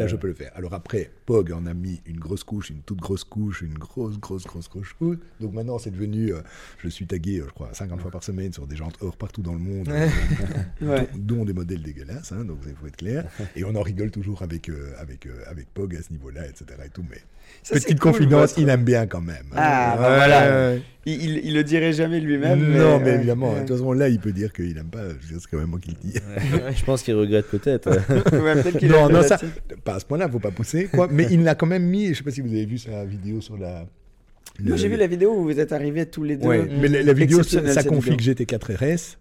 [0.06, 0.52] je peux le faire.
[0.54, 4.18] Alors après, Pog en a mis une grosse couche, une toute grosse couche, une grosse,
[4.20, 5.18] grosse, grosse, grosse couche.
[5.40, 6.40] Donc maintenant c'est devenu, euh,
[6.78, 9.42] je suis tagué, euh, je crois, 50 fois par semaine sur des jantes or partout
[9.42, 10.08] dans le monde, euh,
[10.80, 11.08] Ouais.
[11.16, 13.28] dont, dont des modèles dégueulasses, hein, donc il faut être clair.
[13.56, 16.61] Et on en rigole toujours avec, euh, avec, euh, avec Pog à ce niveau-là, etc.
[16.62, 17.16] Et tout, mais
[17.62, 19.44] Ça, c'est petite cool, confidence, il aime bien quand même.
[19.54, 20.74] Ah, bah Ouais, voilà.
[21.04, 22.60] Il, il, il le dirait jamais lui-même.
[22.60, 23.62] Non, mais évidemment, ouais.
[23.62, 25.00] de toute façon, là, il peut dire qu'il n'aime pas.
[25.28, 26.18] C'est quand même moi qui le dis.
[26.76, 27.88] Je pense qu'il regrette peut-être.
[28.32, 29.38] Ouais, peut-être qu'il non, non, ça,
[29.84, 31.08] pas à ce point-là, faut pas pousser, quoi.
[31.10, 32.06] Mais il l'a quand même mis.
[32.06, 33.86] Je ne sais pas si vous avez vu sa vidéo sur la.
[34.60, 36.46] Moi, j'ai vu la vidéo où vous êtes arrivés tous les deux.
[36.46, 38.34] Ouais, mais la, la vidéo, ça cette config vidéo.
[38.34, 39.18] GT4 RS.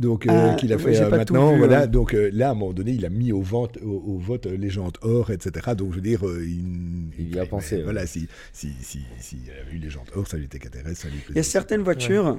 [0.00, 1.82] Donc, euh, Ah, qu'il a ouais, fait euh, maintenant, vu, voilà.
[1.82, 1.88] ouais.
[1.88, 4.46] Donc euh, là, à un moment donné, il a mis au vote, au, au vote
[4.46, 5.70] euh, les jantes or, etc.
[5.76, 7.82] Donc je veux dire, euh, il, Il y a pensé, ouais.
[7.84, 10.78] Voilà, si, si, si, si il avait eu les jantes or, ça lui était 4
[10.78, 12.38] RS, ça lui Il y a certaines voitures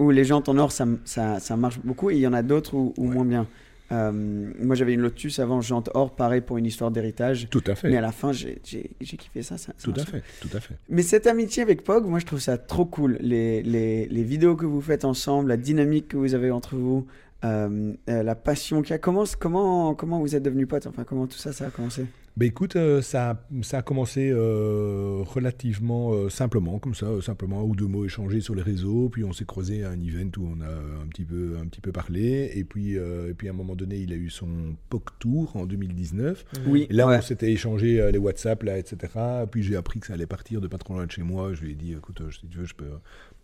[0.00, 2.42] où les jantes en or, ça, ça, ça marche beaucoup, et il y en a
[2.42, 3.46] d'autres où, où moins bien.
[3.92, 7.48] Euh, moi, j'avais une Lotus avant, jante or, pareil pour une histoire d'héritage.
[7.50, 7.88] Tout à fait.
[7.88, 8.58] Mais à la fin, j'ai
[9.00, 9.56] kiffé ça.
[9.82, 10.74] Tout à fait, tout à fait.
[10.88, 13.16] Mais cette amitié avec Pog, moi, je trouve ça trop cool.
[13.20, 17.06] Les, les, les vidéos que vous faites ensemble, la dynamique que vous avez entre vous,
[17.46, 18.98] euh, euh, la passion qu'il y a.
[18.98, 20.86] Comment, comment, comment vous êtes devenus potes?
[20.86, 22.04] Enfin, comment tout ça, ça a commencé?
[22.36, 27.60] Ben écoute, euh, ça, a- ça a commencé euh, relativement euh, simplement, comme ça, simplement
[27.60, 30.28] un ou deux mots échangés sur les réseaux, puis on s'est croisé à un event
[30.36, 30.68] où on a
[31.02, 33.74] un petit peu, un petit peu parlé, et puis, euh, et puis à un moment
[33.74, 34.48] donné, il a eu son
[34.90, 36.44] POC Tour en 2019.
[36.66, 36.86] Oui.
[36.90, 37.16] Et là, ouais.
[37.16, 39.14] on s'était échangé euh, les WhatsApp, là, etc.
[39.50, 41.54] Puis j'ai appris que ça allait partir de pas trop loin de chez moi.
[41.54, 42.98] Je lui ai dit, écoute, si tu veux, je peux euh,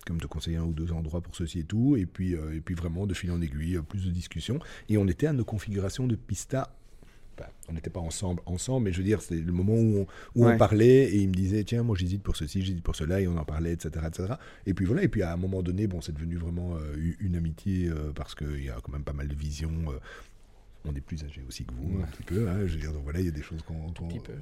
[0.06, 1.96] comme te conseiller un ou deux endroits pour ceci et tout.
[1.96, 4.58] Et puis, euh, et puis vraiment, de fil en aiguille, euh, plus de discussions.
[4.88, 6.74] Et on était à nos configurations de pista
[7.68, 10.44] on n'était pas ensemble, ensemble, mais je veux dire, c'est le moment où, on, où
[10.46, 10.54] Ouais.
[10.54, 13.26] on parlait et il me disait, tiens, moi j'hésite pour ceci, j'hésite pour cela, et
[13.26, 14.34] on en parlait, etc., etc.
[14.64, 17.34] Et puis voilà, et puis à un moment donné, bon, c'est devenu vraiment euh, une
[17.34, 19.72] amitié euh, parce qu'il y a quand même pas mal de visions.
[19.88, 19.98] euh,
[20.84, 22.48] on est plus âgé aussi que vous, un petit peu.
[22.48, 23.90] hein, je veux dire, donc voilà, il y a des choses qu'on.
[23.92, 24.34] qu'on- petit peu.
[24.34, 24.38] ouais.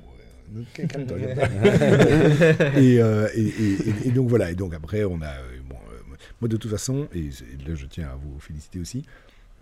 [2.77, 5.27] et, euh, et, et- et- et donc voilà, et donc après, on a.
[5.29, 7.31] euh, bon, euh, moi, de toute façon, et
[7.67, 9.05] là, je tiens à vous féliciter aussi,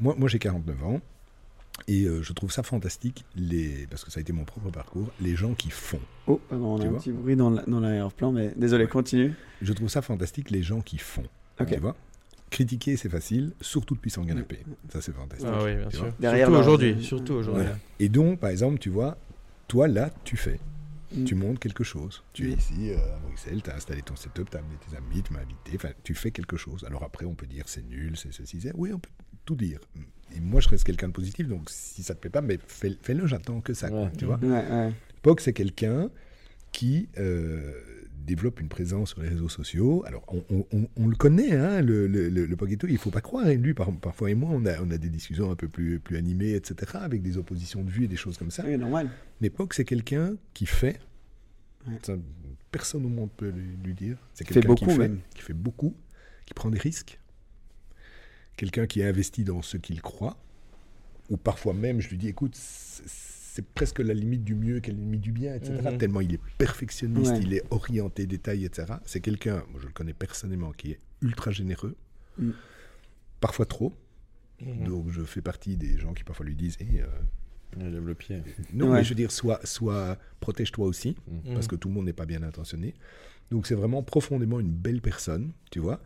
[0.01, 1.01] moi, moi j'ai 49 ans.
[1.86, 3.86] Et euh, je trouve ça fantastique, les...
[3.89, 6.01] parce que ça a été mon propre parcours, les gens qui font.
[6.26, 9.32] Oh, pardon, on a un petit bruit dans la- dans l'arrière-plan, mais désolé, continue.
[9.62, 11.22] Je trouve ça fantastique, les gens qui font.
[11.61, 11.68] Ok.
[11.74, 11.95] Tu vois
[12.51, 14.59] Critiquer, c'est facile, surtout depuis son canapé.
[14.93, 15.49] Ça, c'est fantastique.
[15.53, 16.12] Ah oui, bien sûr.
[16.18, 16.97] Derrière surtout aujourd'hui.
[17.05, 17.66] Surtout aujourd'hui.
[18.01, 19.16] Et donc, par exemple, tu vois,
[19.68, 20.59] toi, là, tu fais.
[21.15, 21.25] Mm.
[21.25, 22.23] Tu montes quelque chose.
[22.33, 22.59] Tu es Mm.
[22.59, 25.33] ici euh, à Bruxelles, tu as installé ton setup, tu as amené tes amis, tu
[25.33, 25.73] m'as invité.
[25.75, 26.85] Enfin, tu fais quelque chose.
[26.85, 28.73] Alors après, on peut dire c'est nul, c'est ceci, c'est.
[28.75, 29.11] Oui, on peut
[29.45, 29.81] tout dire.
[30.37, 32.99] Et moi, je reste quelqu'un de positif, donc si ça te plaît pas, mais fais-
[33.01, 33.91] fais-le, j'attends que ça.
[33.91, 34.11] Ouais.
[34.19, 34.93] Tu vois Ouais, ouais.
[35.23, 36.11] Pog, c'est quelqu'un
[36.73, 37.73] qui euh,
[38.29, 40.05] développe une présence sur les réseaux sociaux.
[40.07, 43.11] Alors, on, on- on- on le connaît, hein, le, le, le, le Poguetto, il faut
[43.11, 43.49] pas croire.
[43.49, 45.99] Et lui, par- parfois et moi, on a, on a des discussions un peu plus,
[45.99, 48.62] plus animées, etc., avec des oppositions de vues et des choses comme ça.
[48.64, 49.11] Oui, normal.
[49.41, 51.01] Mais Pog, c'est quelqu'un qui fait.
[51.89, 51.99] Ouais.
[52.03, 52.14] Ça,
[52.70, 54.16] personne au monde peut lui, lui dire.
[54.35, 55.95] C'est quelqu'un qui fait, qui fait beaucoup,
[56.47, 57.18] qui prend des risques.
[58.57, 60.37] Quelqu'un qui est investi dans ce qu'il croit.
[61.31, 63.07] Ou parfois même, je lui dis, écoute, c'est
[63.59, 65.81] c'est presque la limite du mieux qu'elle la limite du bien, etc.
[65.85, 65.99] Mhm.
[65.99, 67.41] Tellement il est perfectionniste, Ouais.
[67.43, 68.93] il est orienté détail, etc.
[69.05, 71.97] C'est quelqu'un, moi je le connais personnellement, qui est ultra généreux.
[72.39, 72.51] Mm.
[73.41, 73.93] Parfois trop.
[74.65, 74.85] Mhm.
[74.85, 77.07] Donc je fais partie des gens qui parfois lui disent, Eh, euh,
[77.81, 78.43] Il le pied.
[78.73, 78.99] non, Ouais.
[78.99, 81.55] mais je veux dire, soit, soit protège-toi aussi, Mhm.
[81.55, 82.95] parce que tout le monde n'est pas bien intentionné.
[83.51, 86.01] Donc c'est vraiment profondément une belle personne, tu vois.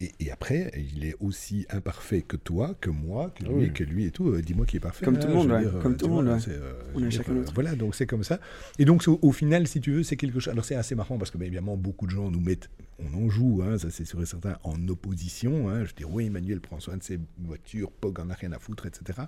[0.00, 3.72] Et, et après, il est aussi imparfait que toi, que moi, que lui, Oui.
[3.72, 4.28] que lui et tout.
[4.28, 5.04] Euh, Dis-moi qui est parfait.
[5.04, 5.60] Comme hein, tout le monde, ouais.
[5.62, 6.38] dire, Comme euh, tout le monde, ouais.
[6.50, 7.52] euh, On veux chacun notre.
[7.52, 8.38] Voilà, donc c'est comme ça.
[8.78, 10.52] Et donc au, au final, si tu veux, c'est quelque chose.
[10.52, 12.70] Alors c'est assez marrant parce que bien évidemment, beaucoup de gens nous mettent,
[13.00, 15.68] on en joue, hein, ça c'est sûr et certain, en opposition.
[15.68, 15.84] hein.
[15.84, 18.86] je dire, oui, Emmanuel prend soin de ses voitures, Pog en a rien à foutre,
[18.86, 19.22] etc.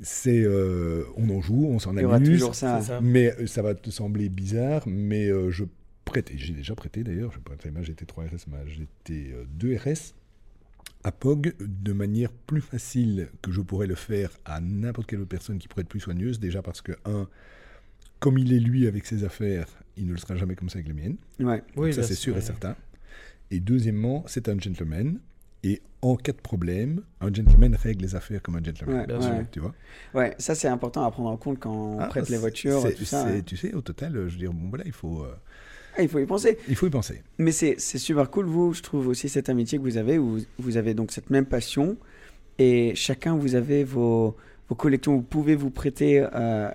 [0.00, 2.38] C'est, euh, on en joue, on s'en Il y aura amuse.
[2.38, 2.80] toujours ça.
[2.80, 3.00] C'est ça.
[3.00, 5.64] Mais ça va te sembler bizarre, mais euh, je
[6.08, 10.14] prête, et j'ai déjà prêté d'ailleurs, je prêtais ma GT3 RS, ma GT2 RS,
[11.04, 15.28] à POG de manière plus facile que je pourrais le faire à n'importe quelle autre
[15.28, 17.28] personne qui pourrait être plus soigneuse, déjà parce que, un,
[18.18, 20.88] comme il est lui avec ses affaires, il ne le sera jamais comme ça avec
[20.88, 21.16] les miennes.
[21.40, 21.58] Ouais.
[21.58, 22.74] Donc Oui, ça, c'est sûr et certain.
[23.50, 25.20] Et deuxièmement, c'est un gentleman.
[25.64, 29.00] Et en cas de problème, un gentleman règle les affaires comme un gentleman.
[29.00, 29.22] Ouais, Bien ouais.
[29.22, 29.50] sûr.
[29.50, 29.74] Tu vois?
[30.14, 33.04] Ouais, ça c'est important à prendre en compte quand on Ah, prête les voitures, tout
[33.04, 33.24] ça.
[33.24, 33.42] ouais.
[33.42, 35.34] Tu sais, au total, je veux dire, bon, voilà, il faut, euh,
[35.98, 36.56] Ah, il faut y penser.
[36.68, 37.22] il faut y penser.
[37.38, 40.76] Mais c'est super cool, vous, je trouve aussi cette amitié que vous avez, où vous
[40.76, 41.96] avez donc cette même passion,
[42.58, 44.36] et chacun, vous avez vos,
[44.68, 46.28] vos collections, vous pouvez vous prêter euh,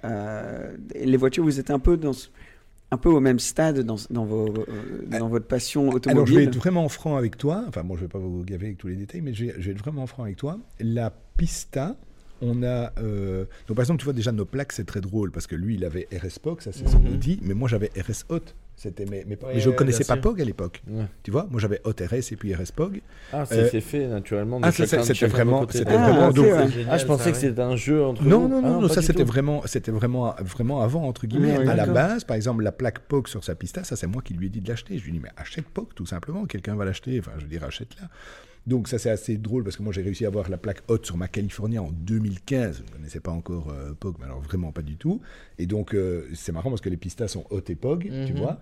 [0.04, 2.28] euh, les voitures, vous êtes un peu, dans, ce-
[2.92, 6.12] un peu au même stade dans, dans, vos, euh, dans votre passion automobile.
[6.12, 7.64] Alors, je vais être vraiment franc avec toi.
[7.68, 9.66] Enfin, bon, je vais pas vous gaver avec tous les détails, mais je vais, je
[9.68, 10.60] vais être vraiment franc avec toi.
[10.80, 11.96] La Pista,
[12.42, 12.92] on a.
[13.00, 15.76] euh, Donc, par exemple, tu vois, déjà, nos plaques, c'est très drôle parce que lui,
[15.76, 17.14] il avait RS POG, ça c'est son Mhm.
[17.14, 18.42] Audi, mais moi, j'avais RS Hot.
[18.76, 20.22] C'était mes, mes- Ouais, mais je ouais, connaissais pas sûr.
[20.22, 20.82] POG à l'époque.
[20.90, 21.06] Ouais.
[21.22, 23.02] Tu vois, moi, j'avais Hot RS et puis RS POG.
[23.32, 24.60] Ah, c'est Euh, c'est fait naturellement.
[24.60, 26.46] de ah, ça, c'était vraiment- c'était Ah, vraiment- donc-.
[26.46, 28.48] Génial, Ah, je pensais ça, que c'était un jeu entre Non, vous.
[28.50, 31.56] non, Ah, non, non, ça c'était vraiment, c'était vraiment, vraiment avant entre guillemets.
[31.68, 34.34] À la base, par exemple, la plaque POG sur sa Pista, ça c'est moi qui
[34.34, 34.98] lui ai dit de l'acheter.
[34.98, 37.20] Je lui ai dit mais achète POG tout simplement, quelqu'un va l'acheter.
[37.20, 38.10] Enfin, je veux dire achète-la.
[38.66, 41.05] Donc ça c'est assez drôle parce que moi j'ai réussi à avoir la plaque haute
[41.05, 42.78] sur ma California en 2015.
[42.78, 45.20] Je ne connaissais pas encore euh, POG, mais alors vraiment pas du tout.
[45.59, 48.39] Et donc euh, c'est marrant parce que les Pistas sont hautes et POG, tu Mhm.
[48.39, 48.59] vois.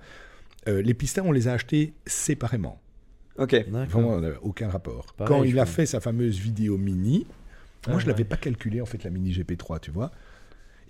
[0.67, 2.79] Euh, les Pistas on les a achetés séparément.
[3.37, 3.53] Ok.
[3.69, 5.13] Vraiment, on n'avait aucun rapport.
[5.13, 5.73] Pareil, Quand il a crois.
[5.75, 7.25] fait sa fameuse vidéo mini,
[7.87, 8.25] moi Ah, je l'avais ouais.
[8.29, 10.11] pas calculé en fait la mini GP3, tu vois.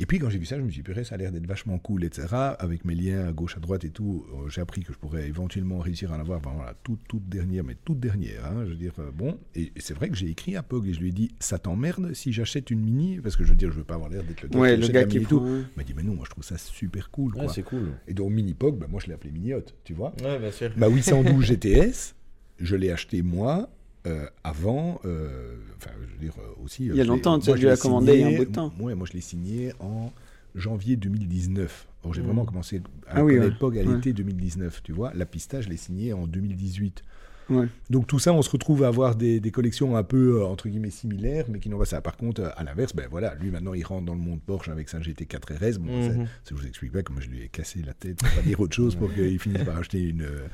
[0.01, 1.45] Et puis quand j'ai vu ça, je me suis dit, purée, ça a l'air d'être
[1.45, 2.25] vachement cool, etc.
[2.57, 5.27] Avec mes liens à gauche, à droite et tout, euh, j'ai appris que je pourrais
[5.27, 8.71] éventuellement réussir à en avoir, ben voilà, toute, toute dernière, mais toute dernière, hein, je
[8.71, 9.37] veux dire, euh, bon.
[9.53, 11.59] Et, et c'est vrai que j'ai écrit à Pog et je lui ai dit, ça
[11.59, 13.19] t'emmerde si j'achète une mini?
[13.21, 14.77] Parce que je veux dire, je veux pas avoir l'air d'être le gars Ouais, qui
[14.77, 15.45] le achète gars qui et tout.
[15.45, 17.53] Il m'a dit, mais non, moi je trouve ça super cool, Ouais, quoi.
[17.53, 17.91] c'est cool.
[18.07, 20.15] et donc mini Pog, ben, moi je l'ai appelé mini hot, tu vois.
[20.23, 20.71] Ouais, bien sûr.
[20.77, 22.15] Ma 812 GTS,
[22.59, 23.69] je l'ai acheté moi
[24.07, 26.85] euh, avant, euh, enfin je veux dire euh, aussi.
[26.85, 28.73] Il y a longtemps, tu moi, as commander il y a un bout de temps.
[28.77, 30.11] Moi, moi je l'ai signé en
[30.55, 31.87] janvier 2019.
[32.03, 32.25] Or j'ai Mm.
[32.25, 33.59] vraiment commencé à Ah oui, connaître ouais.
[33.59, 33.95] Pog à Ouais.
[33.95, 35.13] l'été 2019, tu vois.
[35.13, 37.03] La pista, je l'ai signée en 2018.
[37.51, 37.67] Ouais.
[37.89, 40.69] Donc tout ça, on se retrouve à avoir des, des collections un peu, euh, entre
[40.69, 42.01] guillemets, similaires, mais qui n'ont pas ça.
[42.01, 44.69] Par contre, euh, à l'inverse, ben voilà, lui maintenant, il rentre dans le monde Porsche
[44.69, 45.77] avec sa GT4 RS.
[45.79, 46.13] Bon, ça,
[46.49, 48.75] je vous explique pas comment je lui ai cassé la tête pour pas dire autre
[48.75, 50.47] chose pour qu'il finisse par acheter une, euh,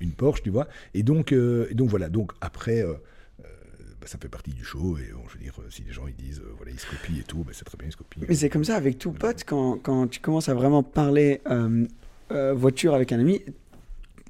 [0.00, 0.68] une Porsche, tu vois.
[0.94, 2.94] Et donc, euh, et donc voilà, donc après, euh,
[4.04, 4.98] bah, ça fait partie du show.
[4.98, 7.22] Et je veux dire, si les gens ils disent, euh, voilà, ils se copient et
[7.22, 8.22] tout, ben, c'est très bien, ils se copient.
[8.28, 11.86] Mais c'est comme ça avec tout pote, quand, quand tu commences à vraiment parler euh,
[12.30, 13.40] euh, voiture avec un ami,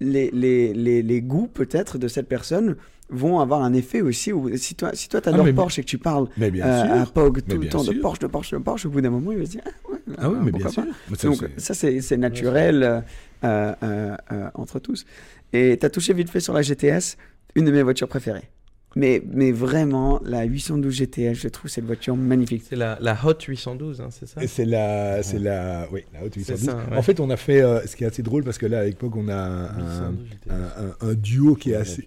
[0.00, 2.76] les, les, les, les goûts peut-être de cette personne
[3.10, 4.32] vont avoir un effet aussi.
[4.32, 7.02] Où, si toi, si toi t'adores Ah, Porsche et que tu parles Mais bien euh,
[7.02, 7.92] à Pog tout le temps de.
[7.92, 9.98] Porsche, de Porsche, de Porsche, au bout d'un moment il va se dire ah, ouais,
[10.18, 10.84] Ah oui, mais bien sûr.
[11.16, 13.04] ça, Donc ça c'est naturel
[13.44, 14.16] euh, euh,
[14.54, 15.04] entre tous.
[15.52, 17.16] Et tu as touché vite fait sur la GTS,
[17.54, 18.50] une de mes voitures préférées.
[18.96, 22.62] Mais, mais vraiment, la 812 GTS, je trouve cette voiture magnifique.
[22.68, 26.34] C'est la, la Hot 812, hein, c'est ça c'est la, c'est la, oui, la haute
[26.36, 26.64] 812.
[26.64, 26.96] ça, ouais.
[26.96, 28.84] En fait, on a fait, euh, ce qui est assez drôle parce que là, à
[28.84, 30.50] l'époque, on a un, 812 GTS.
[30.50, 32.06] un- un- un duo qui est assez,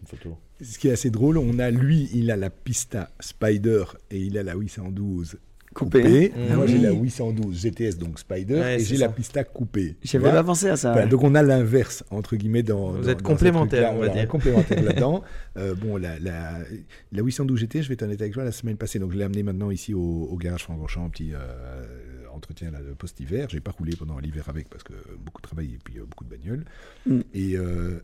[0.62, 1.38] ce qui est assez drôle.
[1.38, 5.38] On a lui, il a la Pista Spider et il a la 812
[5.78, 6.02] Coupé.
[6.02, 6.34] coupée.
[6.36, 6.56] Mhm.
[6.56, 9.96] Moi, j'ai la 812 GTS donc Spider Ouais, et j'ai la Pista coupée.
[10.04, 10.92] J'avais pas pensé à ça.
[10.92, 11.12] Voilà, ouais.
[11.12, 12.92] donc on a l'inverse entre guillemets dans.
[12.92, 14.28] Vous dans- êtes complémentaires, on va dire.
[14.28, 15.24] complémentaires là-dedans.
[15.58, 16.60] Euh, bon, la, la,
[17.12, 19.24] la 812 GT, je vais être honnête avec toi, la semaine passée, donc je l'ai
[19.24, 20.00] amené maintenant ici au,
[20.32, 21.86] au garage Francorchamps, petit euh,
[22.34, 23.48] entretien là, de post-hiver.
[23.50, 26.24] J'ai pas roulé pendant l'hiver avec parce que beaucoup de travail et puis euh, beaucoup
[26.24, 26.66] de bagnoles.
[27.06, 27.20] Mm.
[27.34, 28.00] Et euh,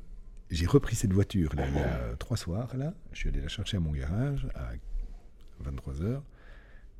[0.51, 2.93] j'ai repris cette voiture là, il y a trois soirs là.
[3.13, 4.71] Je suis allé la chercher à mon garage à
[5.63, 6.19] 23 h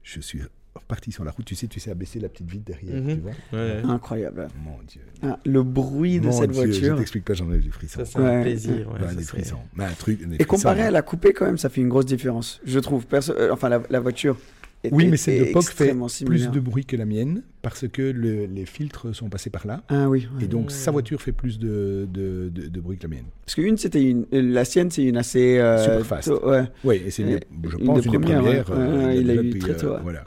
[0.04, 0.42] Je suis
[0.76, 1.46] reparti sur la route.
[1.46, 3.16] Tu sais, tu sais abaisser la petite vitre derrière, Mhm.
[3.16, 3.32] tu vois.
[3.60, 3.82] Ouais.
[3.84, 4.48] Incroyable.
[4.64, 5.02] Mon Dieu.
[5.22, 6.98] Ah, le bruit de Mon cette Dieu, Je voiture.
[6.98, 8.00] t'explique pas, j'en ai du frisson.
[8.00, 8.26] Ça, c'est Ouais.
[8.36, 8.74] un plaisir.
[8.92, 9.58] ouais, ça, des c'est- frissons.
[9.76, 10.88] Mais un truc, des Et frissons, comparé hein.
[10.88, 13.06] à la coupée, quand même, ça fait une grosse différence, je trouve.
[13.06, 14.38] Perso- euh, enfin, la, la voiture.
[14.86, 15.96] Est, Oui, mais cette est de POC fait
[16.26, 19.82] plus de bruit que la mienne parce que le- les filtres sont passés par là.
[19.88, 20.28] Ah oui.
[20.42, 23.24] Et donc, sa voiture fait plus de, de, de- de bruit que la mienne.
[23.46, 24.26] Parce qu'une, c'était une.
[24.34, 25.58] euh, La sienne, c'est une assez.
[25.58, 26.28] euh, Super fast.
[26.28, 26.64] tôt- ouais.
[26.84, 29.58] Oui, et c'est, une- je une pense, des une des premières, euh, il a eu
[29.58, 30.04] très euh, tôt.
[30.04, 30.22] voilà.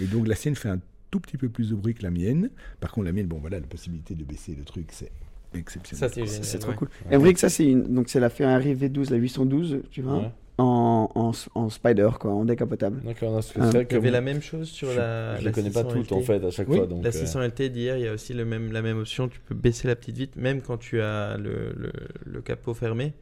[0.00, 0.04] Ouais.
[0.04, 0.80] Et donc, la sienne fait un
[1.10, 2.50] tout petit peu plus de bruit que la mienne.
[2.80, 5.10] Par contre, la mienne, bon, voilà, la possibilité de baisser le truc, c'est
[5.54, 6.08] exceptionnel.
[6.10, 6.26] Ça, c'est.
[6.26, 6.76] C'est trop ouais.
[6.76, 6.88] cool.
[7.10, 7.94] Et vrai que ça, c'est une.
[7.94, 10.30] Donc, c'est la Ferrari V12, la 812, tu vois, Ouais.
[10.58, 13.00] en, en, en spider, quoi, en décapotable.
[13.04, 13.42] D'accord, Ah.
[13.42, 15.36] c'est vrai Il que y avait la même chose sur je, la.
[15.38, 16.86] je la les connais pas 600 toutes en fait à chaque Oui, fois.
[16.86, 19.28] Donc, La euh, 600 LT d'hier, il y a aussi le même, la même option.
[19.28, 21.92] Tu peux baisser la petite vitre, même quand tu as le, le,
[22.26, 23.12] le capot fermé.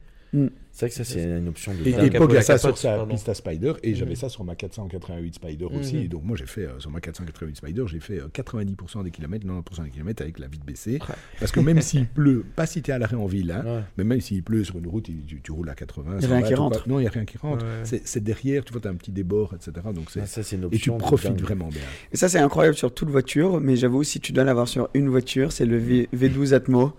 [0.71, 2.77] C'est vrai que ça c'est une option de Et, et Pog a la ça capote,
[2.77, 3.13] sur sa pardon.
[3.13, 4.15] Pista Spider, et j'avais Mhm.
[4.15, 5.79] ça sur ma 488 Spider Mhm.
[5.79, 5.97] aussi.
[5.97, 9.11] Et donc, moi, j'ai fait euh, sur ma 488 Spider, j'ai fait euh, 90% des
[9.11, 10.93] kilomètres, 90% des kilomètres avec la vitre baissée.
[10.93, 11.15] Ouais.
[11.39, 13.81] Parce que même s'il pleut, pas si tu es à l'arrêt en ville, hein, Ouais.
[13.97, 16.15] mais même s'il pleut sur une route, il- tu, tu roules à 80.
[16.19, 16.89] Il y a rien 120, qui rentre.
[16.89, 17.63] Non, il n'y a rien qui rentre.
[17.63, 17.99] Ouais.
[18.03, 19.71] C'est derrière, tu vois, tu as un petit débord, etc.
[19.93, 21.81] Donc c'est Ah, ça, c'est une et tu profites vraiment bien.
[22.11, 25.09] Et ça, c'est incroyable sur toute voiture, mais j'avoue, si tu dois l'avoir sur une
[25.09, 26.93] voiture, c'est le V- V12 Atmo,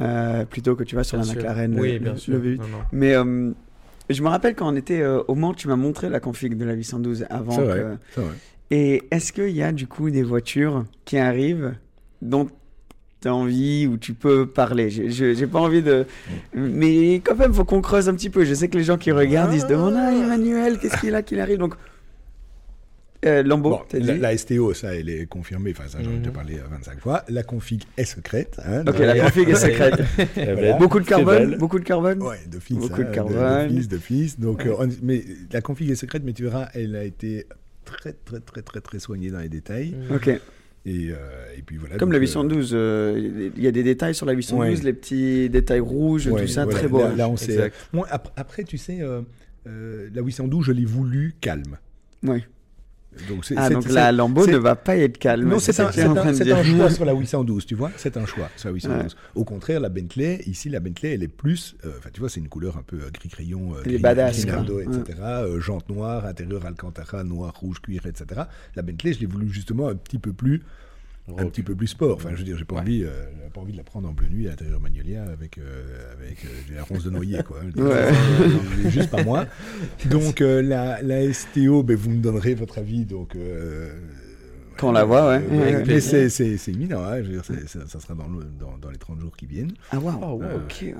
[0.00, 1.40] euh, plutôt que tu vas sur Bien la sûr.
[1.42, 1.78] McLaren.
[1.78, 2.38] Oui, le- bien le sûr.
[2.38, 2.56] V8.
[2.58, 2.78] Non, non.
[2.92, 3.50] Mais euh,
[4.10, 6.64] je me rappelle quand on était euh, au Mans, tu m'as montré la config de
[6.64, 7.52] la 812 avant.
[7.52, 8.34] C'est vrai, que- c'est vrai.
[8.70, 11.74] Et est-ce qu'il y a du coup des voitures qui arrivent
[12.22, 12.48] dont
[13.20, 14.88] tu as envie ou tu peux parler?
[14.88, 16.06] Je- je- J'ai pas envie de.
[16.54, 18.44] Mais quand même, faut qu'on creuse un petit peu.
[18.44, 21.22] Je sais que les gens qui regardent, ils se demandent Ah, Emmanuel, qu'est-ce qu'il a
[21.22, 21.58] qu'il arrive?
[21.58, 21.74] Donc,
[23.24, 25.72] euh, Lambeau, Bon, t'as la, dit la STO, ça, elle est confirmée.
[25.76, 26.34] Enfin, ça, j'en ai déjà Mhm.
[26.34, 27.24] parlé euh, 25 fois.
[27.28, 28.60] La config est secrète.
[28.64, 29.94] hein, Ok, donc- la config est secrète.
[30.34, 30.62] Voilà.
[30.70, 31.56] être Beaucoup de carbone.
[31.56, 32.76] Beaucoup de carbone Ouais, d'office.
[32.76, 33.68] Beaucoup de hein, carbone.
[33.68, 34.40] D'office, d'office.
[34.40, 37.46] Donc, euh, on- mais la config est secrète, mais tu verras, elle a été
[37.84, 39.94] très, très, très, très, très soignée dans les détails.
[40.14, 40.28] Ok.
[40.84, 41.14] Et, euh,
[41.56, 41.96] et puis voilà.
[41.98, 44.84] Comme donc, la euh, 812, euh, il y a des détails sur la 812, Ouais.
[44.84, 46.78] les petits détails rouges, ouais, tout ça, voilà.
[46.80, 46.98] très beau.
[46.98, 47.70] Là, là, on sait.
[48.10, 49.20] Ap- après, tu sais, euh,
[49.68, 51.78] euh, la 812, je l'ai voulu calme.
[52.24, 52.42] Ouais.
[53.28, 55.48] Donc, Ah, donc la Lambeau ne va pas être calme.
[55.48, 57.90] Non, c'est un, un- un choix sur la 812, tu vois.
[57.96, 59.16] C'est un choix sur la 812.
[59.34, 61.76] Au contraire, la Bentley, ici, la Bentley, elle est plus.
[61.84, 64.84] euh, Enfin, tu vois, c'est une couleur un peu euh, gris-crayon, euh, gris- badass, Ouais.
[64.84, 65.18] etc.
[65.22, 68.42] euh, jante noire, intérieur Alcantara, noir, rouge, cuir, etc.
[68.76, 70.62] La Bentley, je l'ai voulu justement un petit peu plus.
[71.28, 72.16] Un petit peu plus sport.
[72.16, 72.80] Enfin, je veux dire, j'ai pas, Ouais.
[72.80, 73.10] envie, euh,
[73.54, 76.48] pas envie de la prendre en bleu nuit à l'intérieur Magnolia avec, euh, avec euh,
[76.70, 77.60] de la ronce de noyer, quoi.
[77.60, 78.10] Ouais.
[78.12, 79.46] c'est- c'est juste pas moi.
[80.10, 83.04] Donc, euh, la, la STO, ben, vous me donnerez votre avis.
[83.04, 83.92] Donc, euh,
[84.76, 85.44] Quand on la voit, ouais.
[85.50, 88.26] euh, Ouais, mais c'est- c'est c'est imminent, hein, je veux dire, ça, ça sera dans,
[88.28, 89.72] le- dans, dans les 30 jours qui viennent.
[89.92, 90.18] Ah, waouh.
[90.22, 90.46] Ah, ouais.
[90.56, 90.94] Ok, ouais.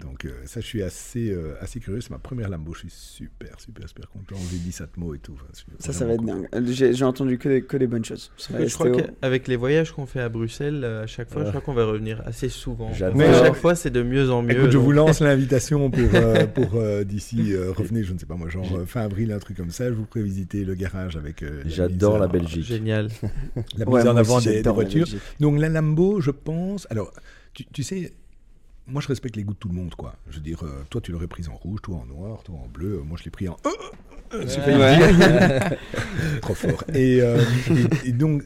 [0.00, 2.00] Donc euh, ça, je suis assez, euh, assez curieux.
[2.00, 2.74] C'est ma première Lambo.
[2.74, 4.34] Je suis super, super, super content.
[4.36, 5.32] V10 Atmo et tout.
[5.34, 5.46] Enfin,
[5.78, 6.48] Ça, ça va être vraiment dingue.
[6.54, 8.30] Euh, J'ai entendu que des, que des bonnes choses.
[8.38, 11.50] Je crois qu'avec les voyages qu'on fait à Bruxelles, euh, à chaque fois, je Ouais.
[11.52, 12.92] crois qu'on va revenir assez souvent.
[12.92, 13.16] J'adore.
[13.16, 14.52] Mais à chaque fois, c'est de mieux en mieux.
[14.58, 18.26] Écoute, je vous lance l'invitation pour, euh, pour euh, d'ici, euh, revenez, je ne sais
[18.26, 19.86] pas moi, genre fin avril, un truc comme ça.
[19.88, 22.64] Je vous ferai visiter le garage avec euh, J'adore la Belgique.
[22.64, 23.08] Génial.
[23.76, 25.04] La mise Ouais, en avant des, des j'adore la voitures.
[25.06, 25.20] Belgique.
[25.40, 26.86] Donc la Lambo, je pense.
[26.90, 27.12] Alors,
[27.54, 28.12] tu, tu sais,
[28.86, 30.14] moi je respecte les goûts de tout le monde, quoi.
[30.30, 32.68] Je veux dire, euh, toi tu l'aurais prise en rouge, toi en noir, toi en
[32.68, 32.98] bleu.
[32.98, 33.56] euh, moi je l'ai pris en.
[33.66, 33.70] Euh,
[34.34, 35.78] euh, Ouais.
[36.42, 36.82] Trop fort.
[36.94, 37.40] Et, euh,
[38.04, 38.42] et- et donc.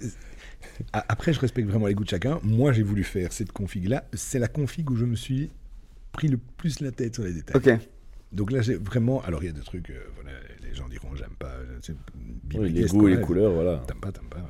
[0.93, 2.38] a- Après, je respecte vraiment les goûts de chacun.
[2.43, 4.05] Moi, j'ai voulu faire cette config-là.
[4.12, 5.51] C'est la config où je me suis
[6.12, 7.57] pris le plus la tête sur les détails.
[7.57, 7.80] Ok.
[8.32, 9.22] Donc là, j'ai vraiment.
[9.22, 9.91] Alors, il y a des trucs.
[9.91, 10.30] euh, voilà,
[10.62, 11.53] les gens diront j'aime pas.
[11.82, 11.95] c'est
[12.59, 13.82] Oui, les goûts et les couleurs, voilà.
[13.86, 14.47] T'aimes pas, t'aimes pas.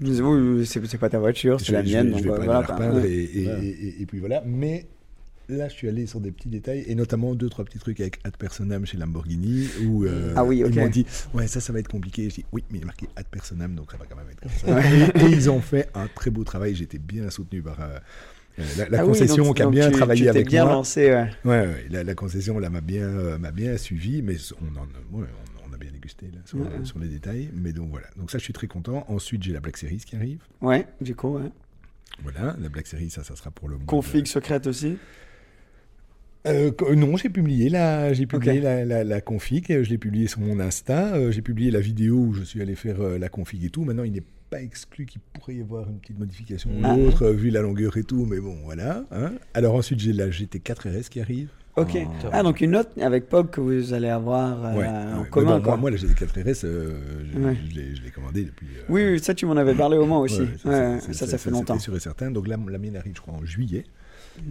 [0.00, 2.10] Je dis, oui, c'est c'est pas ta voiture, je c'est la vais- je mienne.
[2.10, 4.42] donc je vais euh, pas voilà, la repeindre et, et- et- et puis voilà.
[4.46, 4.86] Mais
[5.56, 8.18] là, je suis allé sur des petits détails et notamment deux, trois petits trucs avec
[8.24, 11.78] ad personam chez Lamborghini où euh, Ah oui, ils m'ont dit Ouais, ça, ça va
[11.80, 12.28] être compliqué.
[12.30, 14.40] Je dis Oui, mais il est marqué ad personam donc ça va quand même être
[14.40, 15.20] comme ça.
[15.20, 16.74] et, et ils ont fait un très beau travail.
[16.74, 17.80] J'étais bien soutenu par.
[17.80, 17.98] euh,
[18.78, 20.72] La, la Ah oui, concession donc- qui a bien tu- travaillé tu avec bien moi.
[20.74, 21.30] lancé, ouais.
[21.44, 25.18] Ouais, ouais, la, la concession là m'a bien, euh, m'a bien suivi, mais on, en,
[25.20, 25.26] ouais,
[25.64, 26.66] on, on a bien dégusté là, sur, Ouais.
[26.84, 27.50] sur les détails.
[27.54, 29.04] Mais donc voilà, donc ça je suis très content.
[29.08, 30.40] Ensuite j'ai la Black Series qui arrive.
[30.60, 31.50] Ouais, du coup, ouais.
[32.22, 34.98] Voilà, la Black Series, ça, ça sera pour le de- Config secrète aussi.
[36.46, 40.26] Euh, non, j'ai publié la, j'ai publié la, la, la config, euh, je l'ai publié
[40.26, 43.62] sur mon Insta, euh, j'ai publié la vidéo où je suis allé faire la config
[43.64, 43.84] et tout.
[43.84, 46.94] Maintenant, il n'est pas exclu qu'il pourrait y avoir une petite modification ou Ah.
[46.96, 49.04] autre, euh, vu la longueur et tout, mais bon, voilà.
[49.10, 49.32] hein.
[49.52, 51.50] Alors ensuite, j'ai la GT4 RS qui arrive.
[51.76, 51.96] Ok.
[52.04, 52.28] Oh.
[52.32, 55.28] Ah, donc une note avec Pog que vous allez avoir euh, Ouais, en ouais.
[55.30, 55.56] Commun.
[55.58, 55.72] bon, quoi.
[55.76, 56.98] moi, moi, la GT4 RS, euh,
[57.32, 57.56] je, Ouais.
[57.70, 58.66] je l'ai- commandée depuis.
[58.78, 60.40] euh, Oui, ça, tu m'en avais parlé au moins aussi.
[60.62, 61.74] ça, c'est- ça, c'est- fait longtemps.
[61.74, 62.30] C'était sûr et certain.
[62.32, 63.84] Donc là, la mienne arrive, je crois, en juillet.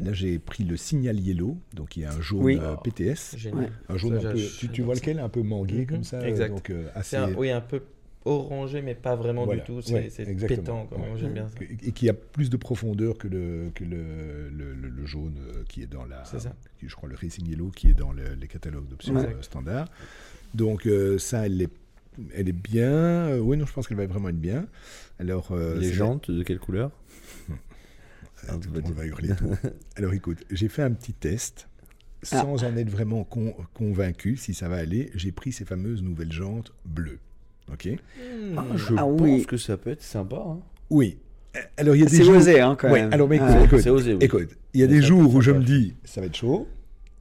[0.04, 2.58] Là, j'ai pris le signal yellow, donc il y a un jaune Oui.
[2.62, 3.36] euh, PTS.
[3.38, 3.64] Génial.
[3.66, 3.70] Ouais.
[3.90, 4.40] Un jaune Ça, un peu,
[4.72, 5.20] tu, vois lequel?
[5.20, 5.86] Un peu mangué Mhm.
[5.88, 6.18] comme ça.
[6.18, 6.50] euh, Exact.
[6.50, 7.16] Donc euh, assez.
[7.18, 7.82] un, oui, un peu
[8.26, 9.62] orangé, mais pas vraiment Voilà.
[9.62, 9.82] du tout.
[9.82, 11.14] C'est Ouais, pétant, quand même.
[11.14, 11.20] Ouais.
[11.20, 11.56] J'aime bien ça.
[11.86, 15.36] Et qui a plus de profondeur que le, que le, le, le- le jaune
[15.68, 16.24] qui est dans la.
[16.26, 16.54] C'est ça.
[16.80, 19.36] qui- Je crois le Racing Yellow qui est dans le- les catalogues d'options Ouais.
[19.42, 19.88] standard.
[20.54, 21.70] Donc euh, ça, elle est,
[22.36, 23.38] elle est bien.
[23.38, 24.68] Oui, non, je pense qu'elle va vraiment être bien.
[25.20, 26.92] Alors, euh, Les jantes, de quelle couleur?
[28.54, 29.50] Ah, tout le monde va hurler tout.
[29.96, 31.68] Alors écoute, j'ai fait un petit test.
[32.32, 32.42] Ah.
[32.42, 36.32] Sans en être vraiment con- convaincu si ça va aller, j'ai pris ces fameuses nouvelles
[36.34, 37.20] jantes bleues.
[37.72, 37.88] Ok?
[38.58, 39.46] Ah, Je Ah pense oui.
[39.46, 40.36] que ça peut être sympa.
[40.46, 40.60] hein.
[40.90, 41.18] Oui.
[41.78, 42.36] Alors il y a des C'est jours.
[42.36, 43.14] osé, hein, quand Ouais, même.
[43.14, 44.20] alors mais écoute, osé, oui.
[44.74, 46.68] il y a Mais des jours où je me dis ça va être chaud.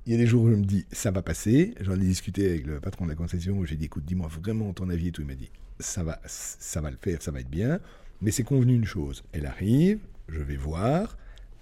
[0.04, 1.74] Il y a des jours où je me dis ça va passer.
[1.80, 3.56] J'en ai discuté avec le patron de la concession.
[3.58, 5.22] où J'ai dit écoute, dis-moi vraiment ton avis et tout.
[5.22, 5.50] Il m'a dit
[5.80, 7.78] ça va, ça va le faire, ça va être bien.
[8.20, 9.22] Mais c'est convenu une chose.
[9.32, 11.16] Elle arrive, je vais voir.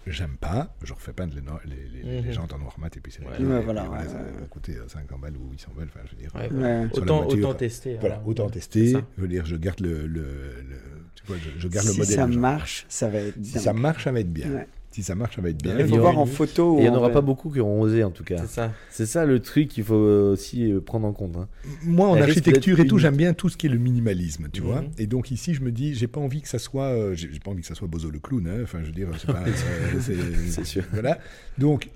[0.08, 2.32] J'aime pas, je refais pas les, no- les, les- les Mhm.
[2.32, 3.30] jantes en noir mat et puis c'est Ouais.
[3.44, 5.88] Ouais, voilà, voilà, ouais, ça va coûter euh, 50 balles ou 800 balles.
[5.92, 6.84] Enfin, je veux dire, Ouais, euh, voilà.
[6.94, 7.96] Autant, voiture, autant tester.
[7.98, 8.28] Voilà, alors.
[8.28, 8.92] autant tester.
[8.92, 9.00] ça.
[9.16, 10.22] Je veux dire, je garde le, le,
[10.62, 10.78] le-
[11.16, 12.14] tu vois, je, je garde le Si modèle.
[12.14, 12.40] ça de jante.
[12.40, 13.62] marche, ça va être Si dingue.
[13.64, 14.64] ça marche, ça va être bien.
[14.96, 15.78] Si ça marche, ça va être bien.
[15.78, 16.76] Il faut y voir en photo.
[16.78, 18.38] Il n'y en aura pas beaucoup qui auront osé en tout cas.
[18.38, 18.72] C'est ça.
[18.88, 21.36] C'est ça le truc qu'il faut aussi euh, prendre en compte.
[21.36, 21.48] hein.
[21.82, 24.48] Moi, en Elle architecture et tout, une- j'aime bien tout ce qui est le minimalisme,
[24.50, 24.66] tu Mhm.
[24.66, 24.84] vois.
[24.96, 27.50] Et donc ici, je me dis, j'ai pas envie que ça soit, euh, j'ai pas
[27.50, 28.48] envie que ça soit Bozo le clown.
[28.48, 28.60] hein.
[28.62, 30.00] Enfin, je veux dire, c'est pas, euh,
[30.48, 30.84] c'est- sûr.
[30.94, 31.18] Voilà.
[31.58, 31.90] Donc,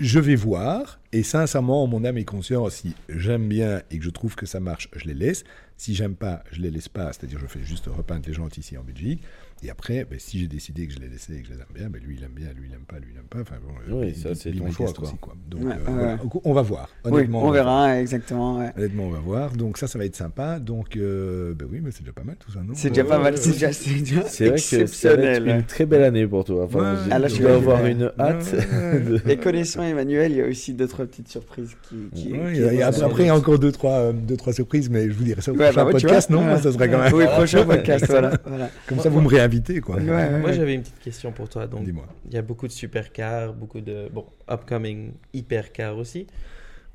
[0.00, 0.98] je vais voir.
[1.12, 4.46] Et sincèrement, en mon âme et conscience, si j'aime bien et que je trouve que
[4.46, 5.44] ça marche, je les laisse.
[5.76, 7.12] Si j'aime pas, je les laisse pas.
[7.12, 9.22] C'est-à-dire, je fais juste repeindre les gens ici en Belgique.
[9.64, 11.66] Et après, ben, si j'ai décidé que je les laissais et que je les aime
[11.72, 13.38] bien, ben, lui il aime bien, lui il aime pas, lui il aime pas.
[13.42, 15.04] Enfin, bon, Oui, ça, c'est ton choix, quoi.
[15.04, 15.34] aussi, quoi.
[15.48, 16.12] Donc, Ouais, euh, ouais, voilà.
[16.14, 16.40] ouais.
[16.44, 16.88] on va voir.
[17.04, 17.52] Oui, Honnêtement, on voir.
[17.54, 18.58] verra, exactement.
[18.58, 18.72] ouais.
[18.76, 19.52] Honnêtement, on va voir.
[19.52, 20.58] Donc ça, ça va être sympa.
[20.58, 22.74] Donc, euh, ben oui, mais c'est déjà pas mal tout ça, non?
[22.74, 25.48] C'est déjà pas mal, c'est déjà, c'est déjà C'est vrai que ça va être exceptionnel.
[25.48, 26.64] une très belle année pour toi.
[26.64, 26.98] Enfin, Ouais.
[27.06, 28.52] je- Ah, là, dois vais- avoir une hâte.
[28.54, 29.00] Ouais.
[29.24, 31.96] de- Et connaissant Emmanuel, il y a aussi deux trois petites surprises qui.
[32.20, 34.52] qui, Ouais, qui et vont après, il y a encore deux trois, euh, deux, trois
[34.52, 36.56] surprises, mais je vous dirai ça au prochain bah, tu podcast, non?
[36.58, 37.12] Ça serait quand même.
[37.14, 38.32] Oui, prochain podcast, voilà.
[38.44, 38.68] voilà.
[38.88, 39.96] Comme ça, vous me réinvitez, quoi.
[39.96, 41.66] Ouais, ouais, Moi, j'avais une petite question pour toi.
[41.66, 42.06] Donc, Dis-moi.
[42.26, 46.26] il y a beaucoup de supercars, beaucoup de bon, upcoming hypercars aussi.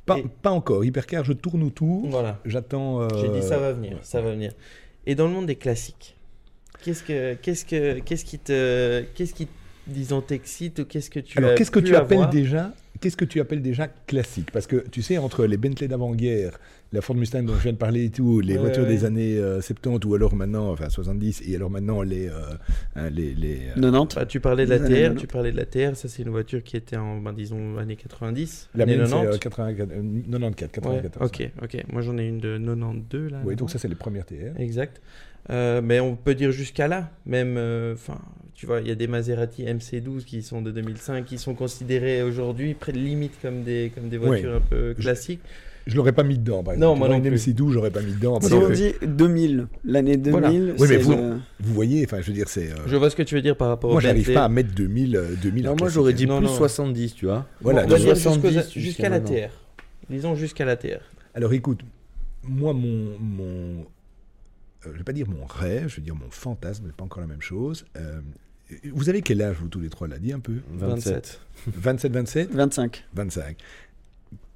[0.06, 0.86] Pas, Et- pas encore.
[0.86, 2.08] Hypercar, je tourne autour.
[2.10, 2.40] Voilà.
[2.46, 3.02] J'attends.
[3.02, 4.00] euh, J'ai dit ça va venir, ouais.
[4.04, 4.54] ça va venir.
[5.06, 6.16] Et dans le monde des classiques,
[6.84, 9.48] qu'est-ce que, qu'est-ce que, qu'est-ce qui te, qu'est-ce qui,
[9.86, 13.26] disons, t'excite ou qu'est-ce que tu Alors, as qu'est-ce que tu appelles déjà Qu'est-ce que
[13.26, 14.52] tu appelles déjà classique?
[14.52, 16.60] Parce que tu sais, entre les Bentley d'avant-guerre,
[16.94, 18.90] la Ford Mustang dont je viens de parler et tout, les Ouais, voitures ouais.
[18.90, 22.34] des années euh, 70 ou alors maintenant, enfin 70, et alors maintenant les, euh,
[22.96, 25.20] hein, les, les, euh, 90 Bah, tu parlais de la TR, 90.
[25.22, 27.98] tu parlais de la TR, ça c'est une voiture qui était en, ben, disons, années
[27.98, 29.36] 90, la mienne c'est 90.
[29.36, 31.32] euh, 84, euh, 94, 94.
[31.40, 31.84] Ouais, ok, ok.
[31.92, 33.42] Moi j'en ai une de 92 là.
[33.44, 34.58] Oui, donc ça c'est les premières TR.
[34.58, 35.02] Exact.
[35.50, 38.20] Euh, mais on peut dire jusqu'à là, même, euh, enfin,
[38.58, 42.24] tu vois, il y a des Maserati MC12 qui sont de 2005, qui sont considérés
[42.24, 45.42] aujourd'hui près de limite comme des, comme des voitures un peu Je- classiques.
[45.86, 47.00] Je l'aurais pas mis dedans, par Non, exemple.
[47.00, 47.48] moi non une plus.
[47.48, 48.42] MC12, j'aurais pas mis dedans.
[48.42, 50.50] Si on dit 2000, l'année 2000, Voilà.
[50.52, 52.72] Oui, mais vous, le- vous voyez, enfin, je veux dire, c'est.
[52.72, 54.34] euh, Je vois ce que tu veux dire par rapport Moi, au j'arrive Bentley.
[54.34, 56.54] pas à mettre 2000, euh, 2000 en Non, moi j'aurais dit Non, plus non.
[56.56, 57.46] 70, tu vois.
[57.62, 59.36] Voilà, on va donc- dire jusqu'aux- 70 jusqu'à la maintenant.
[59.36, 59.50] TR.
[60.10, 61.00] Disons jusqu'à la TR.
[61.36, 61.80] Alors écoute,
[62.44, 63.18] moi, mon.
[63.20, 63.86] mon
[64.86, 67.22] euh, je vais pas dire mon rêve, je vais dire mon fantasme, mais pas encore
[67.22, 67.86] la même chose.
[67.96, 68.20] Euh,
[68.94, 71.40] vous avez quel âge, vous tous les trois, l'a dit un peu 27.
[71.68, 73.04] 27, 27 25.
[73.14, 73.58] 25.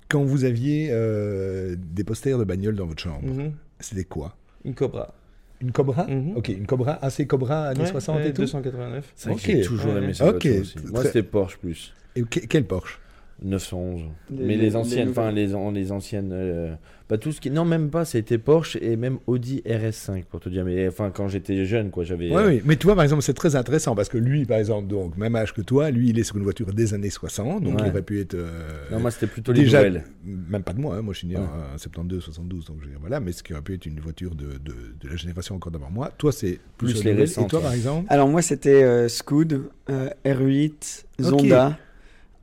[0.09, 3.53] Quand vous aviez euh, des posters de bagnole dans votre chambre, Mhm.
[3.79, 4.35] c'était quoi
[4.65, 5.13] Une Cobra.
[5.61, 6.35] Une Cobra Mhm.
[6.35, 9.13] Ok, une Cobra, assez Cobra années Ouais, 60 ouais, et tout 289.
[9.15, 9.45] C'est vrai Ok.
[9.45, 9.97] que j'ai toujours Ouais.
[10.03, 10.75] aimé cette Ok, voiture aussi.
[10.91, 11.93] Moi c'était Porsche plus.
[12.15, 12.99] Et que- quel Porsche
[13.43, 14.01] 911.
[14.29, 16.73] Les- mais les- les anciennes, enfin les, an- les anciennes, euh,
[17.07, 20.47] pas tout ce qui, non même pas, c'était Porsche et même Audi RS5 pour te
[20.47, 20.63] dire.
[20.63, 22.29] Mais enfin quand j'étais jeune, quoi, j'avais.
[22.33, 24.87] Oui, oui, mais tu vois, par exemple, c'est très intéressant parce que lui, par exemple,
[24.87, 27.75] donc, même âge que toi, lui, il est sur une voiture des années 60, donc
[27.75, 27.87] Ouais.
[27.87, 28.35] il aurait pu être.
[28.35, 30.03] euh, Non, moi c'était plutôt les déjà, nouvelles.
[30.23, 31.41] même pas de moi, hein, moi je suis né Ouais.
[31.41, 33.99] en 72, 72, donc je veux dire, voilà, mais ce qui aurait pu être une
[33.99, 36.11] voiture de, de, de la génération encore d'avant moi.
[36.17, 37.19] Toi, c'est plus, les nouvelles.
[37.21, 37.65] récentes, Et toi, ouais.
[37.65, 38.05] par exemple?
[38.09, 39.53] Alors moi c'était euh, Scoot,
[39.89, 41.77] euh, R8, Zonda,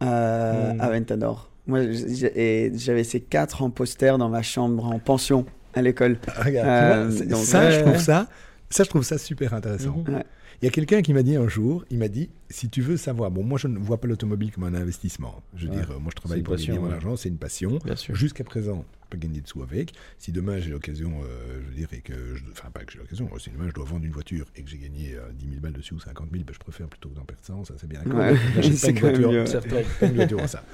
[0.02, 0.80] euh, Hmm.
[0.80, 1.50] Aventador.
[1.66, 5.44] Moi j'avais ces quatre en poster dans ma chambre en pension
[5.74, 6.18] à l'école.
[6.28, 7.98] Ah, Regarde, Euh, donc, ça, ouais, je trouve ouais.
[7.98, 8.26] ça,
[8.70, 10.02] ça, je trouve ça super intéressant.
[10.08, 10.24] Ouais.
[10.60, 12.96] Il y a quelqu'un qui m'a dit un jour, il m'a dit, si tu veux
[12.96, 15.40] savoir, bon, moi je ne vois pas l'automobile comme un investissement.
[15.54, 15.76] Je veux Ouais.
[15.78, 16.96] dire, euh, moi je travaille pour passion, gagner mon ouais.
[16.96, 17.78] argent, c'est une passion.
[18.12, 19.92] Jusqu'à présent, pas gagner de sous avec.
[20.18, 22.98] Si demain j'ai l'occasion, euh, je veux dire, et que, je, enfin pas que j'ai
[22.98, 25.60] l'occasion, si demain je dois vendre une voiture et que j'ai gagné euh, 10 000
[25.60, 27.86] balles dessus ou 50 000, ben, je préfère plutôt que d'en perdre 100, ça c'est
[27.88, 28.18] bien d'accord.
[28.56, 29.62] Pas C'est une voiture,
[30.00, 30.64] pas une voiture ça.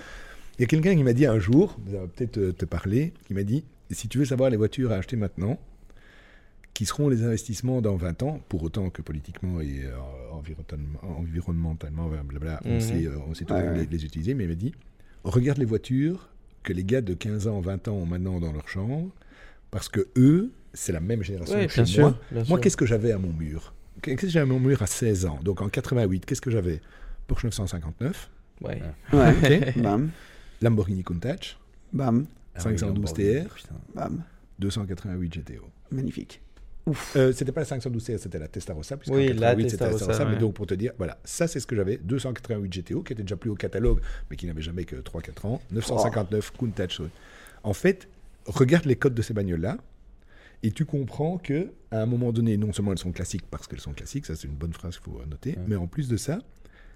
[0.59, 3.35] Il y a quelqu'un qui m'a dit un jour, ça va peut-être te parler, qui
[3.35, 5.59] m'a dit, si tu veux savoir les voitures à acheter maintenant,
[6.75, 9.93] qui seront les investissements dans 20 ans, pour autant que politiquement et euh,
[11.07, 12.81] environnementalement, blablabla, on Mhm.
[12.81, 13.79] sait, euh, on sait toujours Ouais, ouais.
[13.81, 14.72] les, les utiliser, mais il m'a dit,
[15.22, 16.29] regarde les voitures
[16.62, 19.11] que les gars de 15 ans, 20 ans ont maintenant dans leur chambre,
[19.70, 22.03] parce que eux, c'est la même génération Oui, que chez bien sûr.
[22.33, 22.45] moi.
[22.49, 23.75] Moi, qu'est-ce que j'avais à mon mur?
[24.03, 25.39] Qu'est-ce que j'avais à mon mur à 16 ans?
[25.43, 26.81] Donc en 88, qu'est-ce que j'avais
[27.27, 28.81] Porsche 959, Ouais.
[29.12, 29.70] Ouais.
[29.72, 29.77] Ok.
[29.83, 30.11] bam,
[30.62, 31.57] Lamborghini Countach,
[31.93, 33.55] bam, Ah oui, 512 Lamborghini, TR.
[33.55, 33.75] putain.
[33.95, 34.22] bam.
[34.59, 35.62] 288 GTO.
[35.91, 36.41] Magnifique.
[37.16, 38.97] Euh, c'était pas la 512 TR, c'était la Testarossa.
[38.97, 40.39] puisqu'en Oui, la 88, c'était Testarossa, Mais ouais.
[40.39, 41.97] donc, pour te dire, voilà, ça, c'est ce que j'avais.
[41.97, 45.62] 288 GTO, qui était déjà plus au catalogue, mais qui n'avait jamais que 3-4 ans.
[45.72, 47.01] 959 Countach.
[47.62, 48.09] En fait,
[48.47, 49.78] regarde les codes de ces bagnoles-là,
[50.62, 53.80] et tu comprends que à un moment donné, non seulement elles sont classiques parce qu'elles
[53.80, 56.41] sont classiques, ça c'est une bonne phrase qu'il faut noter, mais en plus de ça,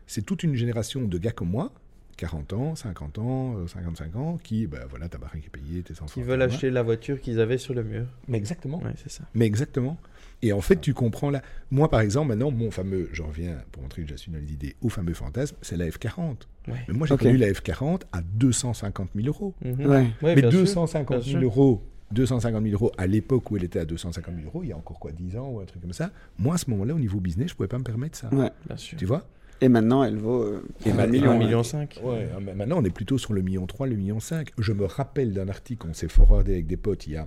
[0.06, 1.72] c'est toute une génération de gars comme moi,
[2.18, 5.94] 40 ans, 50 ans, euh, 55 ans, qui, ben voilà, ta baraque est payée, tes
[5.94, 6.06] enfants.
[6.12, 8.06] Qui veulent acheter la voiture qu'ils avaient sur le mur.
[8.26, 8.78] Mais exactement.
[8.82, 9.24] Ouais, c'est ça.
[9.34, 9.96] Mais exactement.
[10.42, 11.42] Et en fait, tu comprends là.
[11.70, 14.52] Moi, par exemple, maintenant, mon fameux, j'en reviens pour montrer que j'ai su dans les
[14.52, 16.36] idées, au fameux fantasme, c'est la F40.
[16.66, 16.74] Ouais.
[16.88, 17.20] Mais moi, j'ai Ok.
[17.22, 19.54] connu la F40 à 250 000 euros.
[19.64, 19.80] Mhm.
[19.86, 19.86] Ouais.
[19.86, 21.48] Ouais, Mais bien sûr, 250 bien 000 sûr.
[21.48, 24.72] euros, 250 000 euros à l'époque où elle était à 250 000 euros, il y
[24.72, 26.10] a encore quoi, 10 ans ou un truc comme ça.
[26.38, 28.28] Moi, à ce moment-là, au niveau business, je pouvais pas me permettre ça.
[28.34, 28.50] Ouais.
[28.66, 28.98] Bien sûr.
[28.98, 29.26] Tu vois?
[29.60, 31.30] Et maintenant elle vaut euh, Et million.
[31.32, 31.38] Un ouais.
[31.38, 32.00] million cinq.
[32.02, 34.52] Ouais, mais maintenant on est plutôt sur le million 3, le million 5.
[34.58, 37.26] Je me rappelle d'un article qu'on s'est forwardé avec des potes il y a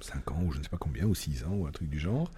[0.00, 1.98] 5 ans ou je ne sais pas combien, ou 6 ans ou un truc du
[1.98, 2.30] genre,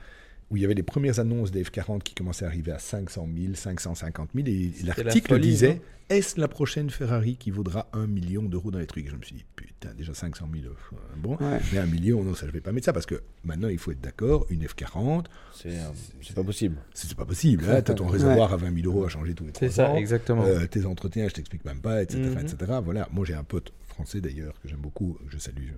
[0.51, 3.29] où il y avait les premières annonces des F40 qui commençaient à arriver à 500
[3.37, 8.07] 000, 550 000, et la l'article folie, disait Est-ce la prochaine Ferrari qui vaudra un
[8.07, 9.07] million d'euros dans les trucs?
[9.07, 11.59] Et je me suis dit Putain, déjà 500 000, euh, bon, Ouais.
[11.73, 13.91] mais un million, non, ça je vais pas mettre ça, parce que maintenant il faut
[13.91, 15.83] être d'accord, une F40, C'est euh,
[16.23, 16.77] c'est pas possible.
[16.95, 17.65] c'est c'est pas possible.
[17.69, 19.71] Hein, tu as ton réservoir à 20 000 euros à changer tous les C'est 3
[19.71, 19.97] ça, ans.
[19.97, 20.45] exactement.
[20.45, 22.21] Euh, tes entretiens, je t'explique même pas, etc.
[22.21, 22.39] Mhm.
[22.39, 22.73] etc.
[22.85, 25.71] Voilà, moi j'ai un pote français d'ailleurs que j'aime beaucoup, que je salue,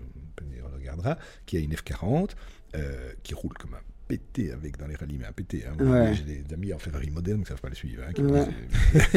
[0.43, 1.17] on le regardera,
[1.47, 2.31] qui a une F40,
[2.75, 5.65] euh, qui roule comme un pété avec dans les rallyes, mais un pété.
[5.67, 5.85] Hein.
[5.85, 6.15] Ouais.
[6.15, 8.03] J'ai des amis en Ferrari moderne qui savent pas le suivre.
[8.09, 8.45] hein, qui Ouais.
[8.45, 9.15] pensent-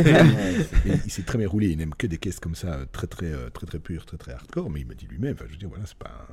[0.85, 3.07] Et il s'est très bien roulé, il n'aime que des caisses comme ça, euh, très
[3.07, 5.53] très euh, très très pures, très très hardcore, mais il m'a dit lui-même, enfin, je
[5.53, 6.27] veux dire, voilà, c'est pas,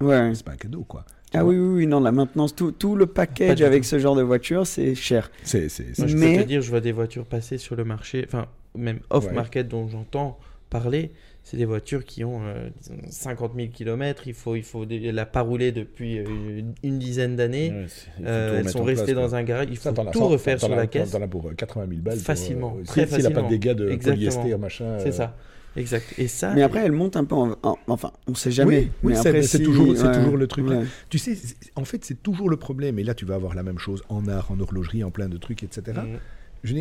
[0.00, 0.32] un- Ouais.
[0.44, 1.04] pas un cadeau quoi.
[1.34, 3.88] Ah oui, oui, oui, non, la maintenance, tout, tout le package avec tout.
[3.90, 5.30] ce genre de voiture, c'est cher.
[5.44, 8.46] C'est, c'est, je peux te dire, je vois des voitures passer sur le marché, enfin,
[8.76, 10.38] même off-market dont j'entends
[10.70, 11.12] parler.
[11.50, 14.24] C'est des voitures qui ont euh, disons, 50 000 km.
[14.26, 17.70] Il faut, il faut des- la pas rouler depuis euh, une dizaine d'années.
[17.70, 17.86] Ouais,
[18.26, 19.38] Euh, elles sont restées place, dans quoi.
[19.38, 19.66] un garage.
[19.70, 21.10] Il faut tout refaire sur la t'en- caisse.
[21.12, 22.16] T'en as pour euh, 80 000 balles.
[22.16, 23.48] pour, Facilement, euh, très si- S'il n'a pas de facilement.
[23.48, 24.14] dégâts de Exactement.
[24.42, 24.98] polyester, machin.
[24.98, 25.36] C'est euh, ça,
[25.74, 26.14] exact.
[26.18, 27.56] Et ça, Mais après, elle monte un peu en.
[27.62, 28.78] en- enfin, on sait jamais.
[28.80, 30.84] Oui, oui, c'est- après, c'est si- toujours- c'est ouais, toujours le truc, ouais.
[31.08, 31.34] Tu sais,
[31.76, 32.98] en fait, c'est toujours le problème.
[32.98, 35.38] Et là, tu vas avoir la même chose en art, en horlogerie, en plein de
[35.38, 35.82] trucs, etc.
[35.96, 36.18] Mhm.
[36.64, 36.74] Je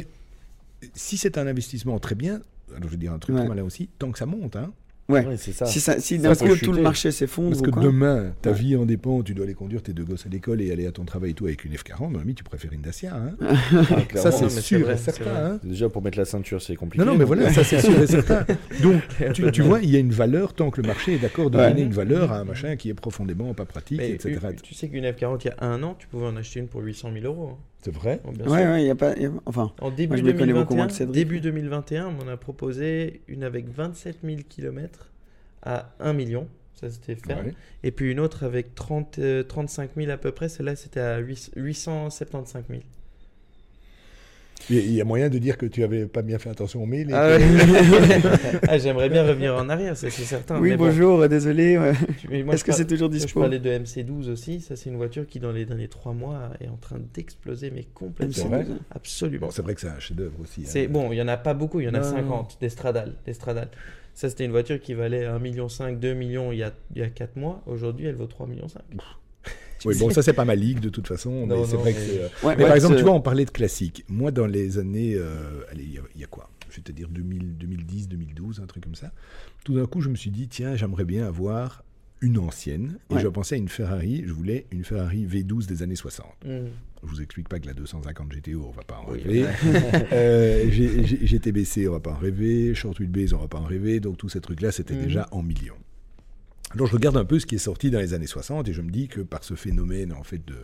[0.93, 2.41] si c'est un investissement très bien,
[2.75, 3.41] alors je veux dire un truc Ouais.
[3.41, 4.55] très malin aussi, tant que ça monte.
[4.55, 4.71] Hein,
[5.09, 5.25] Ouais.
[5.25, 5.65] Ouais, c'est ça.
[5.65, 6.65] Si, ça, si Ça d'un coup chuter.
[6.65, 7.81] tout le marché s'effondre parce que quoi.
[7.81, 8.57] demain, ta Ouais.
[8.57, 10.91] vie en dépend, tu dois aller conduire tes deux gosses à l'école et aller à
[10.91, 12.11] ton travail et tout avec une F40.
[12.11, 13.15] Dans la vie, tu préfères une Dacia.
[13.15, 13.37] Hein.
[13.71, 15.31] Ah, ça, c'est sûr vrai, et certain.
[15.33, 15.59] hein.
[15.63, 17.05] Déjà pour mettre la ceinture, c'est compliqué.
[17.05, 18.45] Non, non, mais voilà, ça c'est sûr et certain.
[18.83, 19.01] Donc,
[19.33, 21.57] tu, tu vois, il y a une valeur tant que le marché est d'accord de
[21.57, 21.69] Ouais.
[21.69, 24.39] donner une valeur à un machin qui est profondément pas pratique, Mais etc.
[24.61, 26.81] tu sais qu'une F40, il y a un an, tu pouvais en acheter une pour
[26.81, 27.51] 800 000 euros.
[27.53, 27.57] hein.
[27.81, 28.67] C'est vrai Bon, bien Ouais, sûr.
[28.71, 29.15] ouais, il y a pas.
[29.17, 31.13] y a- Enfin, En début, Moi, je les connais beaucoup moins 2021, que Cédric.
[31.15, 35.09] début 2021, on m'a proposé une avec 27 000 km
[35.63, 36.47] à 1 million.
[36.73, 37.47] Ça, c'était ferme.
[37.47, 37.53] Ouais.
[37.83, 40.49] Et puis une autre avec 30, euh, 35 000 à peu près.
[40.49, 42.81] Celle-là, c'était à 8 875 000.
[44.69, 47.09] Il y a moyen de dire que tu avais pas bien fait attention aux mails.
[47.13, 48.59] Ah que-.
[48.67, 50.59] Ah, J'aimerais bien revenir en arrière, c'est certain.
[50.59, 51.73] oui, mais bonjour, désolé.
[52.31, 54.59] Est-ce je que c'est toujours Je dispo parlais de MC12 aussi.
[54.61, 57.85] Ça, c'est une voiture qui, dans les derniers trois mois, est en train d'exploser, mais
[57.93, 58.33] complètement.
[58.33, 59.47] C'est vrai Absolument.
[59.47, 60.61] Bon, c'est vrai que c'est un chef-d'œuvre aussi.
[60.61, 60.67] hein.
[60.67, 63.13] C'est bon, il y en a pas beaucoup, il y en a Non, 50 d'estradales,
[63.25, 63.69] d'estradales.
[64.13, 67.05] Ça c'était une voiture qui valait 1,5 million, 2 millions il y a il y
[67.05, 67.61] a 4 mois.
[67.67, 68.81] Aujourd'hui, elle vaut 3 millions 5.
[69.85, 71.93] Oui, bon, ça, c'est pas ma ligue de toute façon, mais Non, c'est que mais-
[71.93, 72.19] c'est.
[72.21, 74.03] euh, Ouais, Mais ouais, par exemple, c'est- tu vois, on parlait de classique.
[74.09, 75.15] Moi, dans les années.
[75.15, 76.49] euh, allez, il y a- il y, a quoi?
[76.69, 79.11] Je vais te dire 2000, 2010, 2012, un truc comme ça.
[79.63, 81.83] Tout d'un coup, je me suis dit, tiens, j'aimerais bien avoir
[82.21, 82.97] une ancienne.
[83.11, 83.21] Et Ouais.
[83.21, 84.23] je pensais à une Ferrari.
[84.25, 86.25] Je voulais une Ferrari V12 des années 60.
[86.45, 86.65] Mm.
[87.03, 89.21] Je vous explique pas que la 250 GTO, on va pas en Oui.
[89.21, 89.45] rêver.
[90.11, 92.73] Euh, GTBC, on va pas en rêver.
[92.73, 93.99] Short Wheelbase, on va pas en rêver.
[93.99, 95.03] Donc tous ces trucs-là, c'était Mhm.
[95.03, 95.75] déjà en millions.
[96.73, 98.81] Alors je regarde un peu ce qui est sorti dans les années 60 et je
[98.81, 100.55] me dis que par ce phénomène en fait de,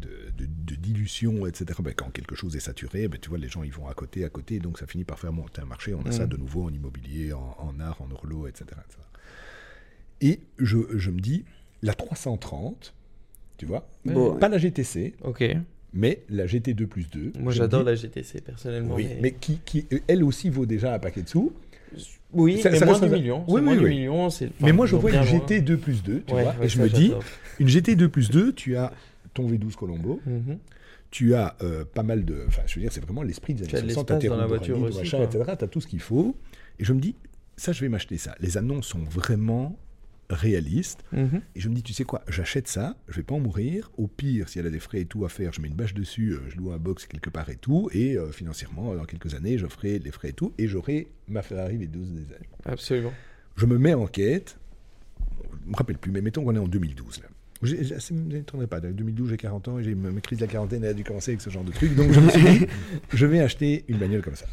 [0.00, 3.48] de, de- de dilution, etc., ben, quand quelque chose est saturé, ben, tu vois, les
[3.48, 5.94] gens ils vont à côté, à côté, donc ça finit par faire monter un marché.
[5.94, 6.30] On a ça Mhm.
[6.30, 8.64] de nouveau en immobilier, en, en art, en horlo, etc.
[8.72, 8.98] etc.
[10.20, 11.44] Et je, je me dis,
[11.82, 12.94] la 330,
[13.58, 15.14] tu vois, Bon, pas la GTC,
[15.92, 17.32] mais la GT2 plus 2.
[17.38, 18.94] Moi j'adore la GTC personnellement.
[18.94, 19.18] Oui, mais...
[19.22, 21.52] mais qui, qui, elle aussi vaut déjà un paquet de sous.
[22.32, 23.44] Oui, Ça- mais ça moins du million.
[23.48, 24.08] Oui, oui, oui.
[24.60, 25.24] mais moi, je vois une loin.
[25.24, 27.12] GT2 plus 2, tu Ouais, vois, ouais, et je me dis,
[27.60, 28.92] une GT2 plus 2, tu as
[29.32, 30.58] ton V12 Colombo, Mhm.
[31.10, 32.44] tu as euh, pas mal de.
[32.48, 34.08] Enfin, je veux dire, c'est vraiment l'esprit des années de 60.
[34.10, 35.44] l'espace tes dans la voiture aussi, machin, etc.
[35.70, 36.36] Tout ce qu'il faut.
[36.78, 37.14] Et je me dis,
[37.56, 38.34] ça, je vais m'acheter ça.
[38.40, 39.78] Les annonces sont vraiment
[40.30, 41.04] réalistes.
[41.12, 41.40] Mhm.
[41.54, 43.90] Et je me dis, tu sais quoi, j'achète ça, je vais pas en mourir.
[43.96, 45.94] Au pire, si elle a des frais et tout à faire, je mets une bâche
[45.94, 47.88] dessus, euh, je loue un box quelque part et tout.
[47.92, 50.52] Et euh, financièrement, dans quelques années, je ferai les frais et tout.
[50.58, 52.48] Et j'aurai ma Ferrari V12 des années.
[52.64, 53.12] Absolument.
[53.56, 54.58] Je me mets en quête.
[55.64, 57.20] Je me rappelle plus, mais mettons qu'on est en 2012.
[57.22, 57.28] Là.
[57.62, 58.78] Ça ne pas.
[58.78, 60.94] En 2012, j'ai 40 ans et j'ai ma ma crise de la quarantaine elle a
[60.94, 61.94] dû commencer avec ce genre de truc.
[61.94, 62.66] Donc je me suis dit,
[63.12, 64.46] je vais acheter une bagnole comme ça.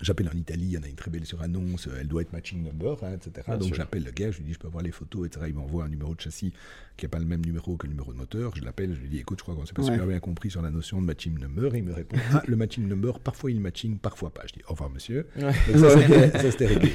[0.00, 2.22] J'appelle en Italie, il y en a une très belle sur annonce, euh, elle doit
[2.22, 3.44] être matching number, hein, etc.
[3.46, 5.46] Bien Donc j'appelle le gars, je lui dis je peux avoir les photos, etc.
[5.48, 6.52] Il m'envoie un numéro de châssis
[6.96, 8.54] qui n'a pas le même numéro que le numéro de moteur.
[8.56, 9.92] Je l'appelle, je lui dis écoute, je crois qu'on s'est pas Ouais.
[9.92, 11.74] super bien compris sur la notion de matching number.
[11.74, 14.42] Et il me répond ah, le matching number, parfois il matching, parfois pas.
[14.46, 15.26] Je dis au revoir monsieur.
[15.36, 15.52] Ouais.
[15.72, 16.92] Donc ça, c'était- ça, c'était réglé.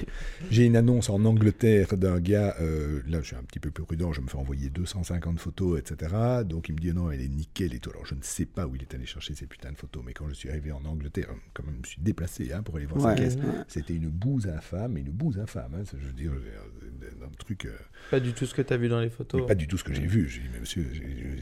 [0.51, 3.83] J'ai une annonce en Angleterre d'un gars, euh, là je suis un petit peu plus
[3.83, 6.13] prudent, je me fais envoyer 250 photos, etc.
[6.45, 7.89] Donc il me dit non, elle est nickel et tout.
[7.91, 10.13] Alors je ne sais pas où il est allé chercher ces putains de photos, mais
[10.13, 12.85] quand je suis arrivé en Angleterre, quand même, je me suis déplacé hein, pour aller
[12.93, 13.27] voir sa Ouais.
[13.27, 13.35] caisse.
[13.35, 13.43] Ouais.
[13.67, 15.71] C'était une bouse infâme, une bouse infâme.
[15.75, 17.65] Hein, je veux dire, euh, un truc.
[17.65, 17.71] euh,
[18.11, 19.41] Pas du tout ce que tu as vu dans les photos.
[19.41, 20.27] mais pas du tout ce que j'ai vu.
[20.29, 20.85] J'ai dit, mais monsieur,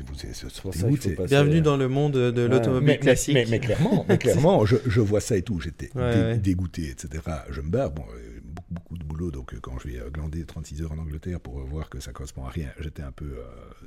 [0.05, 3.33] vous C'est Bienvenue dans le monde de l'automobile mais- classique.
[3.33, 5.59] Mais, mais clairement, mais clairement je, je vois ça et tout.
[5.59, 6.37] J'étais Ouais, dé- ouais.
[6.37, 7.23] dégoûté, etc.
[7.49, 7.91] Je me barre.
[7.91, 9.31] Bon, euh, beaucoup, beaucoup de boulot.
[9.31, 12.49] Donc, quand je vais glander 36 heures en Angleterre pour voir que ça correspond à
[12.49, 13.43] rien, j'étais un peu euh,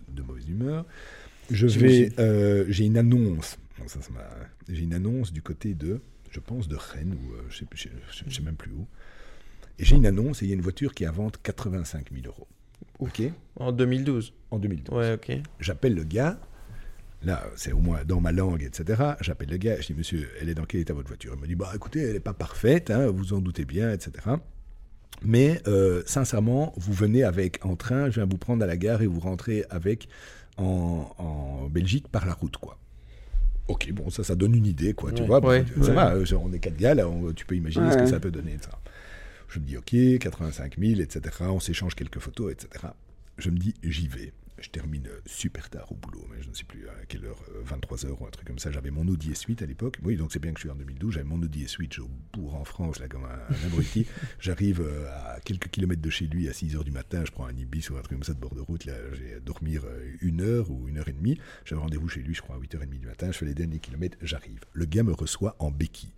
[0.08, 0.84] de mauvaise humeur.
[1.50, 2.10] Je vais.
[2.18, 3.58] euh, j'ai une annonce.
[3.78, 4.20] Bon, ça, ça m'a-
[4.68, 6.00] j'ai une annonce du côté de,
[6.35, 7.90] je pense, de Rennes ou euh, je sais,
[8.27, 8.86] je sais même plus où.
[9.78, 12.11] Et j'ai une annonce et il y a une voiture qui est à vente 85
[12.12, 12.48] 000 euros.
[12.98, 13.23] Ok.
[13.56, 14.32] En 2012.
[14.51, 14.97] En 2012.
[14.97, 15.39] Ouais, ok.
[15.61, 16.39] J'appelle le gars,
[17.23, 19.15] là, c'est au moins dans ma langue, etc.
[19.20, 21.35] J'appelle le gars, je dis, monsieur, elle est dans quel état votre voiture?
[21.36, 24.12] Il me dit, bah écoutez, elle n'est pas parfaite, hein, vous en doutez bien, etc.
[25.23, 29.02] Mais euh, sincèrement, vous venez avec en train, je viens vous prendre à la gare
[29.02, 30.09] et vous rentrez avec
[30.56, 32.78] en, en Belgique par la route, quoi.
[33.68, 35.26] Ok, bon, ça, ça donne une idée, quoi, tu Ouais.
[35.28, 35.44] vois.
[35.44, 35.94] Ouais, ça ouais.
[35.94, 38.56] va, on est quatre gars, là, on- tu peux imaginer ce que ça peut donner,
[38.60, 38.78] ça.
[39.48, 41.20] Je me dis, ok, 85 000, etc.
[41.48, 42.86] On s'échange quelques photos, etc.
[43.38, 44.32] Je me dis, j'y vais.
[44.64, 47.42] Je termine euh, super tard au boulot, mais je ne sais plus à quelle heure,
[47.66, 48.70] 23h ou un truc comme ça.
[48.70, 49.98] J'avais mon Audi S8 à l'époque.
[50.02, 51.12] Oui, donc c'est bien que je suis en 2012.
[51.12, 54.06] J'avais mon Audi S8, je suis au bourg en France, là, comme un, un abruti.
[54.40, 57.24] J'arrive euh, à quelques kilomètres de chez lui à 6h du matin.
[57.26, 58.86] Je prends un Ibis ou un truc comme ça de bord de route.
[58.86, 61.38] Là, j'ai à dormir euh, une heure ou une heure et demie.
[61.66, 63.30] J'avais rendez-vous chez lui, je crois, à 8h30 du matin.
[63.32, 64.60] Je fais les derniers kilomètres, j'arrive.
[64.72, 66.12] Le gars me reçoit en béquille.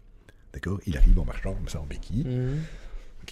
[0.53, 0.81] D'accord?
[0.87, 2.25] Il arrive en marchant comme ça en béquille.
[2.25, 2.61] Mhm.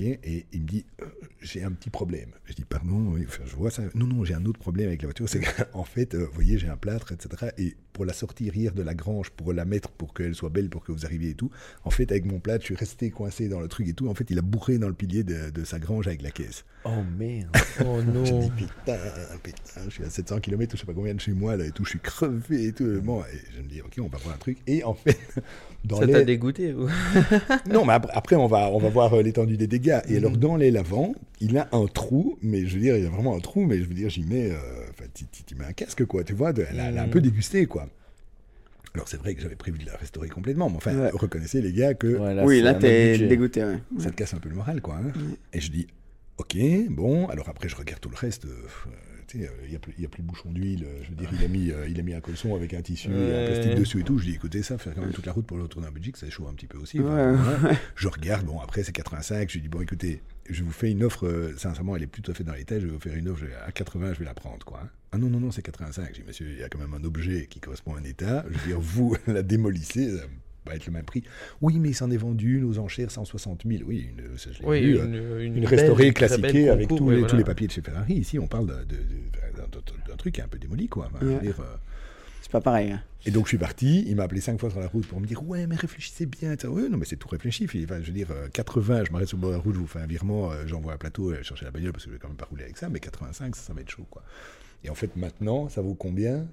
[0.00, 1.06] Et il me dit euh,
[1.40, 2.30] j'ai un petit problème.
[2.44, 3.82] Je dis pardon, je vois ça.
[3.94, 6.58] Non non, j'ai un autre problème avec la voiture, c'est qu'en fait, euh, vous voyez,
[6.58, 7.52] j'ai un plâtre, etc.
[7.58, 10.68] Et pour la sortir hier de la grange, pour la mettre, pour qu'elle soit belle,
[10.68, 11.50] pour que vous arriviez et tout.
[11.84, 14.08] En fait, avec mon plâtre, je suis resté coincé dans le truc et tout.
[14.08, 16.64] En fait, il a bourré dans le pilier de, de sa grange avec la caisse.
[16.84, 17.48] Oh merde.
[17.86, 18.48] Oh Je dis non.
[18.50, 18.96] putain,
[19.42, 21.64] putain, je suis à 700 km ou je sais pas combien de chez moi là
[21.64, 23.00] et tout, je suis crevé et tout.
[23.02, 24.58] Bon, et je me dis ok, on va voir un truc.
[24.66, 25.18] Et en fait,
[25.84, 26.88] dans Ça les t'a dégoûté ou
[27.70, 30.00] non, mais après, on va, on va voir euh, l'étendue des dégâts.
[30.08, 31.14] Et alors, dans les lavants,
[31.44, 33.78] il a un trou, mais je veux dire, il y a vraiment un trou, mais
[33.78, 34.56] je veux dire, j'y mets, euh,
[34.90, 37.20] enfin, tu- mets un casque, quoi, tu vois, de- elle, a, elle a un peu
[37.20, 37.88] dégusté, quoi.
[38.94, 41.10] Alors, c'est vrai que j'avais prévu de la restaurer complètement, mais enfin, Ouais.
[41.12, 43.64] reconnaissez, les gars, que Ouais, oui, là, t'es dégoûté.
[43.64, 43.78] Ouais.
[43.98, 44.96] ça te casse un peu le moral, quoi.
[44.96, 45.12] hein.
[45.52, 45.86] Et je dis,
[46.38, 46.56] ok,
[46.90, 48.44] bon, alors après, je regarde tout le reste.
[48.44, 48.50] euh,
[49.26, 50.84] tu sais, euh, il n'y a, plus- il y a plus de bouchon d'huile.
[50.84, 52.82] euh, Je veux dire, il a, mis, euh, il a mis un colson avec un
[52.82, 54.18] tissu et un plastique dessus et tout.
[54.18, 56.16] Je dis, écoutez, ça, faire quand même toute la route pour le retourner en Belgique,
[56.16, 57.00] ça chaud un petit peu aussi.
[57.00, 57.72] Ouais, Enfin, voilà.
[57.72, 57.78] ouais.
[57.96, 59.48] Je regarde, bon, après, c'est 85.
[59.48, 62.22] Je lui dis, bon, écoutez, je vous fais une offre, euh, sincèrement, elle est plus
[62.22, 62.80] tout à fait dans les têtes.
[62.80, 64.80] Je vais vous faire une offre je à 80, je vais la prendre, quoi.
[64.84, 64.88] hein.
[65.12, 66.08] Ah non, non, non, c'est 85.
[66.10, 68.44] Je dis, monsieur, il y a quand même un objet qui correspond à un état.
[68.50, 70.24] Je veux dire, vous la démolissez, ça
[70.66, 71.22] va être le même prix.
[71.60, 73.82] Oui, mais il s'en est vendu, nos enchères, 160 000.
[73.86, 76.88] Oui, une, ça, je l'ai Oui, vu, euh, une, une, belle, restaurée belle classiquée avec
[76.88, 77.30] concours, tous, les, voilà.
[77.30, 78.14] tous les papiers de chez Ferrari.
[78.14, 81.10] Ici, on parle d'un truc qui est un peu démoli, quoi.
[81.22, 81.38] Ouais.
[81.40, 81.76] dire, euh,
[82.60, 82.92] pareil.
[82.92, 83.02] hein.
[83.26, 85.26] et donc je suis parti, il m'a appelé cinq fois sur la route pour me
[85.26, 86.54] dire ouais mais réfléchissez bien.
[86.64, 87.66] Oui non mais c'est tout réfléchi.
[87.70, 89.86] Je veux dire euh, 80, je m'arrête sur le bord de la route, je vous
[89.86, 92.20] fais un virement, euh, j'envoie un plateau, euh, chercher la bagnole parce que je vais
[92.20, 92.88] quand même pas rouler avec ça.
[92.88, 94.06] Mais 85 ça, ça va être chaud.
[94.84, 96.46] Et en fait maintenant ça vaut combien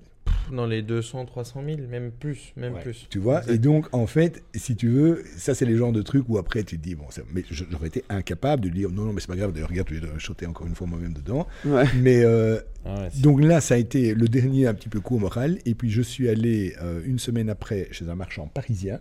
[0.52, 2.82] Dans les 200, 300 000, même plus, même Ouais.
[2.82, 3.08] plus.
[3.10, 3.50] Tu vois.
[3.50, 6.64] Et donc en fait si tu veux, ça c'est les genres de trucs où après
[6.64, 9.28] tu te dis bon ça- mais j'aurais été incapable de dire non non mais c'est
[9.28, 9.54] pas grave.
[9.54, 11.48] D'ailleurs regarde je vais choter encore une fois moi-même dedans.
[11.64, 11.86] Ouais.
[12.02, 15.16] Mais euh, Ah ouais, Donc là, ça a été le dernier un petit peu coup
[15.16, 15.60] au moral.
[15.66, 19.00] Et puis je suis allé euh, une semaine après chez un marchand parisien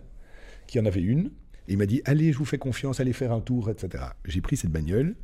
[0.67, 1.31] qui en avait une.
[1.67, 4.03] Et il m'a dit Allez, je vous fais confiance, allez faire un tour, etc.
[4.25, 5.15] J'ai pris cette bagnole,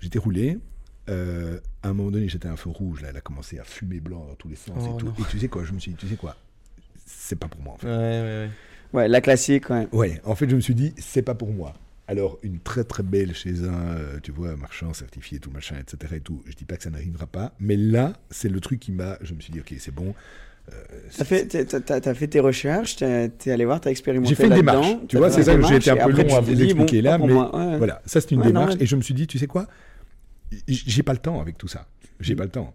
[0.00, 0.58] j'étais roulé.
[1.10, 3.02] Euh, à un moment donné, j'étais un feu rouge.
[3.02, 5.06] Là, elle a commencé à fumer blanc dans tous les sens Oh et tout.
[5.06, 5.12] non.
[5.18, 6.34] Et tu sais quoi Je me suis dit Tu sais quoi
[7.06, 7.86] C'est pas pour moi en fait.
[7.86, 8.48] Ouais, ouais, ouais.
[8.92, 9.88] Ouais, la classique, ouais.
[9.92, 11.72] Ouais, en fait, je me suis dit, c'est pas pour moi.
[12.06, 16.14] Alors, une très très belle chez un, euh, tu vois, marchand certifié, tout machin, etc.
[16.16, 16.42] et tout.
[16.46, 19.18] Je dis pas que ça n'arrivera pas, mais là, c'est le truc qui m'a.
[19.22, 20.14] Je me suis dit, ok, c'est bon.
[20.72, 20.74] Euh,
[21.16, 24.34] T'as fait, t'as- t'as- t'as fait tes recherches, t'es t'es allé voir, t'as expérimenté J'ai
[24.36, 24.86] fait une démarche.
[25.08, 27.18] Tu vois, c'est ça que j'ai été un peu long à vous expliquer bon, là,
[27.18, 27.78] mais moi, ouais.
[27.78, 28.74] voilà, ça c'est une Ouais, démarche.
[28.74, 29.66] non, Et je me suis dit, tu sais quoi
[30.66, 31.86] J'ai pas le temps avec tout ça.
[32.20, 32.72] J'ai pas le temps.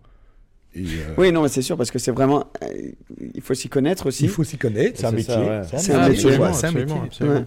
[0.75, 2.45] Et, euh, Oui, non, mais c'est sûr, parce que c'est vraiment.
[2.63, 2.91] euh,
[3.33, 4.23] il faut s'y connaître aussi.
[4.25, 5.35] Il faut s'y connaître, c'est un métier.
[5.35, 5.61] ouais.
[5.77, 6.25] C'est un métier.
[6.31, 7.35] absolument, c'est un absolument, absolument.
[7.39, 7.45] Ouais.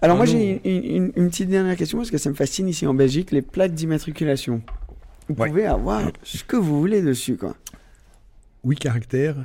[0.00, 2.68] Alors, Ah, moi, j'ai une, une- une petite dernière question, parce que ça me fascine
[2.68, 4.60] ici en Belgique, les plaques d'immatriculation.
[5.28, 5.48] Vous Ouais.
[5.48, 7.54] pouvez avoir ce que vous voulez dessus, quoi.
[8.64, 9.36] 8 caractères.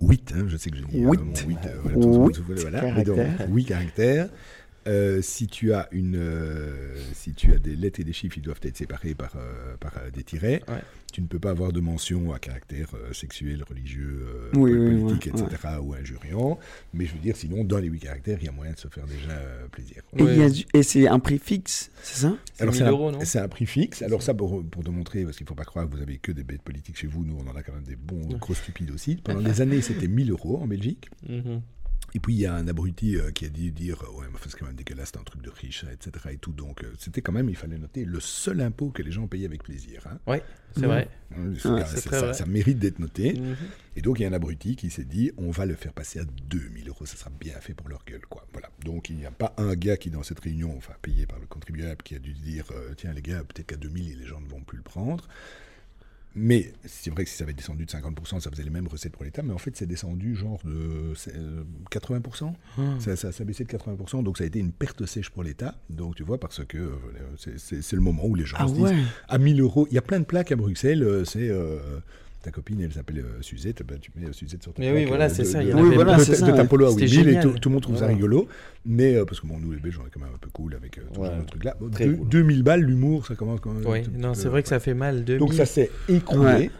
[0.00, 1.04] 8, hein, je sais que j'ai dit.
[1.04, 1.20] euh, Huit.
[1.20, 2.82] mon huit, euh, voilà, tout- Huit tout- tout- voilà.
[2.94, 3.48] Mais donc, caractères.
[3.50, 4.28] 8 caractères.
[4.88, 8.42] Euh, si tu as une, euh, si tu as des lettres et des chiffres, ils
[8.42, 10.62] doivent être séparés par, euh, par euh, des tirets.
[10.68, 10.82] Ouais.
[11.12, 15.00] Tu ne peux pas avoir de mention à caractère euh, sexuel, religieux, euh, Oui, oui,
[15.02, 15.74] politique, ouais, etc.
[15.82, 16.58] ou injuriant.
[16.92, 18.88] Mais je veux dire, sinon, dans les 8 caractères, il y a moyen de se
[18.88, 20.02] faire déjà euh, plaisir.
[20.74, 22.36] Et, c'est un prix fixe, c'est ça?
[22.54, 23.18] C'est Alors 1000 c'est euros, un, non?
[23.24, 24.02] c'est un prix fixe.
[24.02, 26.18] Alors ça, pour, pour te montrer, parce qu'il ne faut pas croire que vous avez
[26.18, 28.54] que des bêtes politiques chez vous, nous on en a quand même des bons gros
[28.54, 29.16] stupides aussi.
[29.24, 31.08] Pendant des années, c'était 1000 euros en Belgique.
[31.26, 31.62] Mhm.
[32.14, 34.38] Et puis il y a un abruti euh, qui a dû dire euh, ouais mais
[34.42, 36.10] c'est quand même dégueulasse, c'est un truc de riche, etc.
[36.32, 36.52] Et tout.
[36.52, 39.46] Donc euh, c'était quand même, il fallait noter le seul impôt que les gens payaient
[39.46, 40.06] avec plaisir.
[40.06, 40.18] hein.
[40.26, 40.42] Ouais,
[40.74, 41.08] c'est vrai.
[41.36, 42.32] Hein, ça, vrai.
[42.34, 43.34] ça mérite d'être noté.
[43.34, 43.56] Mhm.
[43.96, 46.18] Et donc il y a un abruti qui s'est dit on va le faire passer
[46.20, 48.24] à 2000 euros, ça sera bien fait pour leur gueule.
[48.28, 48.46] quoi.
[48.52, 48.70] Voilà.
[48.84, 51.46] Donc il n'y a pas un gars qui dans cette réunion, enfin payé par le
[51.46, 54.48] contribuable, qui a dû dire euh, tiens les gars, peut-être qu'à 2000 les gens ne
[54.48, 55.28] vont plus le prendre.
[56.34, 59.12] Mais c'est vrai que si ça avait descendu de 50%, ça faisait les mêmes recettes
[59.12, 62.52] pour l'État, mais en fait c'est descendu genre de c'est, euh, 80%.
[63.00, 65.42] Ça, ça, ça a baissé de 80%, donc ça a été une perte sèche pour
[65.42, 65.74] l'État.
[65.90, 66.92] Donc tu vois, parce que euh,
[67.56, 68.84] c'est- le moment où les gens Ah se disent
[69.28, 69.86] à 1000 euros.
[69.90, 71.02] Il y a plein de plaques à Bruxelles.
[71.02, 71.78] euh, c'est euh,
[72.42, 73.82] ta copine, elle s'appelle euh, Suzette.
[73.86, 75.64] ben, tu mets euh, Suzette sur ta Mais oui, voilà, euh, c'est de- ça, de-
[75.64, 77.42] il y de- ça, de ta polo à 8000 et génial.
[77.42, 78.46] tout, tout le monde trouve ça rigolo.
[78.86, 80.74] Mais euh, parce que bon, nous les Belges, on est quand même un peu cool
[80.74, 81.26] avec euh, tout Ouais.
[81.28, 81.76] ce genre de truc là.
[81.80, 82.28] Bon, Très deux- cool.
[82.28, 83.84] 2000 balles, l'humour, ça commence quand même.
[83.86, 85.24] Oui, non, c'est vrai que ça fait mal.
[85.24, 85.38] 2000.
[85.40, 86.70] Donc ça s'est écroulé.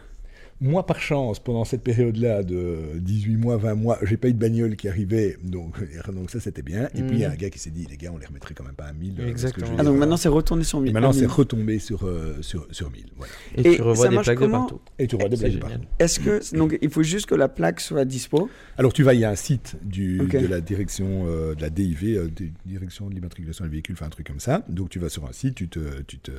[0.61, 4.37] Moi, par chance, pendant cette période-là de 18 mois, 20 mois, j'ai pas eu de
[4.39, 5.77] bagnole qui arrivait, donc,
[6.13, 6.89] donc ça c'était bien.
[6.95, 8.53] Et puis il y a un gars qui s'est dit, les gars, on les remettrait
[8.53, 9.13] quand même pas à 1000.
[9.19, 9.67] euh, que Exactement.
[9.77, 10.93] Ah, donc maintenant c'est retourné sur et 1000.
[10.93, 11.29] maintenant Ah, c'est 1000.
[11.29, 13.05] retombé sur, euh, sur, sur 1000.
[13.15, 13.31] Voilà.
[13.55, 14.81] Et, Et tu revois des plaques de partout.
[14.99, 15.69] Et tu vois des blagues génial.
[15.69, 15.87] partout.
[15.97, 19.21] Est-ce que donc il faut juste que la plaque soit dispo Alors tu vas, il
[19.21, 23.07] y a un site du, de la direction euh, de la DIV, euh, di- direction
[23.09, 24.65] de l'immatriculation des véhicules, enfin un truc comme ça.
[24.67, 26.31] Donc tu vas sur un site, tu te, tu te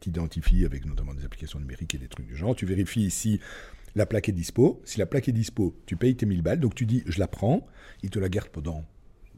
[0.00, 2.56] t'identifies avec notamment des applications numériques et des trucs du genre.
[2.56, 3.38] Tu vérifies si
[3.94, 4.80] la plaque est dispo.
[4.84, 6.60] Si la plaque est dispo, tu payes tes 1000 balles.
[6.60, 7.66] Donc tu dis, je la prends.
[8.02, 8.84] Il te la garde pendant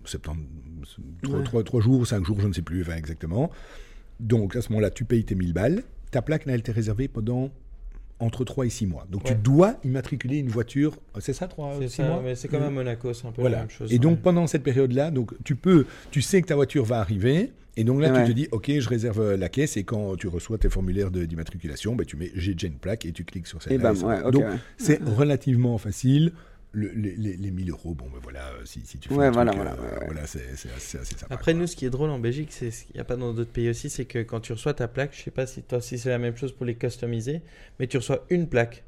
[0.05, 0.97] 70,
[1.45, 3.51] 3, jours ou 5 jours, je ne sais plus enfin, exactement.
[4.21, 5.83] Donc à ce moment-là, tu payes tes 1000 balles.
[6.11, 7.51] Ta plaque n'a été réservée pendant
[8.23, 9.07] entre 3 et 6 mois.
[9.11, 10.97] Donc tu dois immatriculer une voiture.
[11.19, 13.41] C'est ça, 3 C'est 6 ça, mois mais c'est comme à Monaco, c'est un peu
[13.43, 13.57] voilà.
[13.57, 13.93] la même chose.
[13.93, 14.23] Et donc ouais.
[14.23, 18.01] pendant cette période-là, donc tu peux, tu sais que ta voiture va arriver, et donc
[18.01, 18.25] là Ouais.
[18.25, 21.11] tu te dis, ok, je réserve euh, la caisse, et quand tu reçois tes formulaires
[21.11, 23.83] d'immatriculation, ben, tu mets j'ai déjà une plaque et tu cliques sur celle-là.
[23.83, 24.27] bam, et ça ouais, va.
[24.29, 24.33] ok.
[24.33, 24.57] donc ouais.
[24.77, 26.33] c'est relativement facile.
[26.73, 29.31] Le- les, les, les 1000 euros, bon ben voilà, euh, si, si tu fais Ouais,
[29.31, 31.35] voilà, truc, voilà, euh, ouais, voilà, c'est c'est assez, assez sympa.
[31.35, 31.61] Après, quoi.
[31.61, 33.53] nous, ce qui est drôle en Belgique, c'est ce qu'il n'y a pas dans d'autres
[33.53, 35.99] pays aussi, c'est que quand tu reçois ta plaque, je sais pas si toi si
[35.99, 37.43] c'est la même chose pour les customiser,
[37.79, 38.85] mais tu reçois une plaque.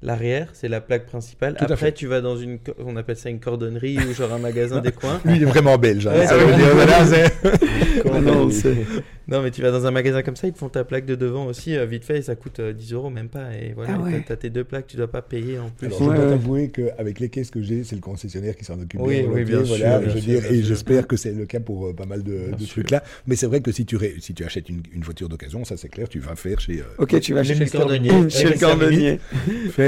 [0.00, 1.56] L'arrière, c'est la plaque principale.
[1.58, 4.80] Tout Après, tu vas dans une, on appelle ça une cordonnerie ou genre un magasin
[4.80, 5.20] des coins.
[5.24, 6.06] Lui, il est vraiment belge.
[6.06, 6.12] hein.
[6.12, 6.56] Ouais, Ça c'est veut vrai.
[6.56, 8.84] dire, voilà, c'est-
[9.28, 11.16] non, mais tu vas dans un magasin comme ça, ils te font ta plaque de
[11.16, 13.48] devant aussi, euh, vite fait, et ça coûte euh, 10 euros, même pas.
[13.60, 14.24] Et voilà, Ah ouais.
[14.26, 15.86] t'as- tes deux plaques, tu dois pas payer en plus.
[15.88, 18.80] Alors, Ouais, je dois t'avouer qu'avec les caisses que j'ai, c'est le concessionnaire qui s'en
[18.80, 19.00] occupe.
[19.00, 21.16] Oui, bien oui, bien sûr, voilà, bien je veux sûr, dire, bien et j'espère que
[21.16, 23.02] c'est le cas pour euh, pas mal de, trucs là.
[23.26, 25.76] Mais c'est vrai que si tu, ré- si tu achètes une, une voiture d'occasion, ça
[25.76, 28.10] c'est clair, tu vas faire chez, euh, Ok, tu vas le cordonnier.
[28.30, 29.18] Chez le cordonnier.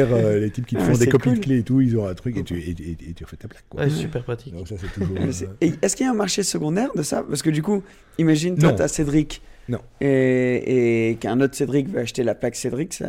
[0.06, 1.38] Faire euh, les types qui te Ah, font des copies cool.
[1.38, 3.36] de clés et tout, ils ont un truc et tu, et, et- et tu refais
[3.36, 3.64] ta plaque.
[3.68, 3.82] Quoi.
[3.82, 4.54] Ouais, super pratique.
[4.54, 5.16] Donc ça c'est toujours.
[5.18, 7.22] Mais euh, Est-ce qu'il y a un marché secondaire de ça?
[7.28, 7.82] Parce que du coup,
[8.18, 9.42] imagine, toi, t'as Cédric.
[9.68, 9.78] Non.
[10.00, 13.08] Et, qu'un autre Cédric veut acheter la plaque Cédric, ça.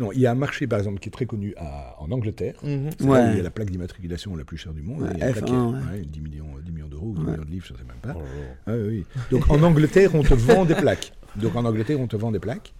[0.00, 2.54] Non, il y a un marché par exemple qui est très connu à- en Angleterre.
[2.62, 2.90] Mhm.
[2.98, 3.30] C'est Ouais.
[3.32, 5.02] il y a la plaque d'immatriculation la plus chère du monde.
[5.02, 5.98] Ouais, Il y a une F1, plaque qui est- ouais.
[5.98, 7.32] ouais, 10 millions, 10 millions d'euros, 10 Ouais.
[7.32, 8.14] millions de livres, je ne sais même pas.
[8.16, 8.22] Oh.
[8.68, 9.04] Ah oui.
[9.32, 11.12] Donc en Angleterre, on te vend des plaques.
[11.36, 12.74] Donc en Angleterre, on te vend des plaques.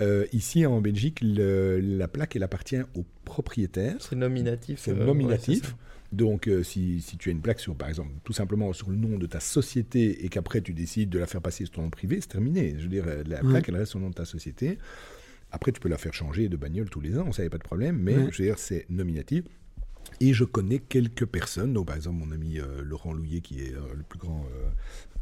[0.00, 3.96] Euh, ici en Belgique, le- la plaque, elle appartient au propriétaire.
[4.00, 4.78] C'est nominatif.
[4.80, 5.76] C'est euh, ouais, nominatif.
[6.12, 8.96] Donc euh, si, si tu as une plaque sur, par exemple, tout simplement sur le
[8.96, 11.90] nom de ta société et qu'après tu décides de la faire passer sur ton nom
[11.90, 12.74] privé, c'est terminé.
[12.78, 13.48] Je veux dire, la Ouais.
[13.50, 14.78] plaque, elle reste sur le nom de ta société.
[15.52, 17.58] Après, tu peux la faire changer de bagnole tous les ans, ça n'y a pas
[17.58, 18.28] de problème, mais Ouais.
[18.32, 19.44] je veux dire, c'est nominatif.
[20.20, 23.74] Et je connais quelques personnes, donc par exemple mon ami euh, Laurent Louillet, qui est
[23.74, 24.44] euh, le plus grand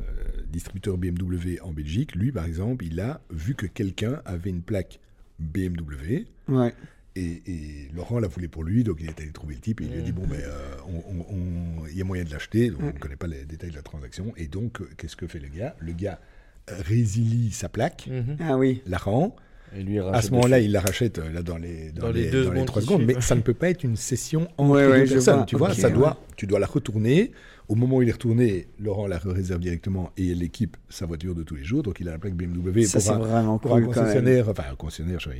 [0.00, 0.04] euh,
[0.50, 4.98] distributeur BMW en Belgique, lui par exemple, il a vu que quelqu'un avait une plaque
[5.38, 6.74] BMW, Ouais.
[7.14, 9.84] et, et Laurent la voulait pour lui, donc il est allé trouver le type et
[9.84, 10.40] il lui a dit bon ben
[11.90, 13.82] il y a moyen de l'acheter, donc on ne connaît pas les détails de la
[13.82, 14.32] transaction.
[14.36, 15.76] Et donc qu'est-ce que fait le gars?
[15.80, 16.18] Le gars
[16.68, 18.36] résilie sa plaque, Mhm.
[18.40, 18.82] Ah oui.
[18.86, 19.34] la rend.
[19.76, 22.12] Et lui, il À ce moment-là, il la rachète euh, là, dans les, dans Dans
[22.12, 23.84] les les, deux dans les secondes trois qui secondes, mais ça ne peut pas être
[23.84, 25.36] une session entre Ouais, ouais, personnes.
[25.36, 25.44] vois.
[25.46, 25.94] Tu vois, ça ouais.
[25.94, 27.32] doit, tu dois la retourner.
[27.68, 31.42] Au moment où il est retourné, Laurent la réserve directement et l'équipe sa voiture de
[31.42, 31.82] tous les jours.
[31.82, 34.04] Donc il a la plaque BMW Ça, pour un, vraiment pour un cool quand même.
[34.06, 35.32] concessionnaire, enfin un concessionnaire, je, a-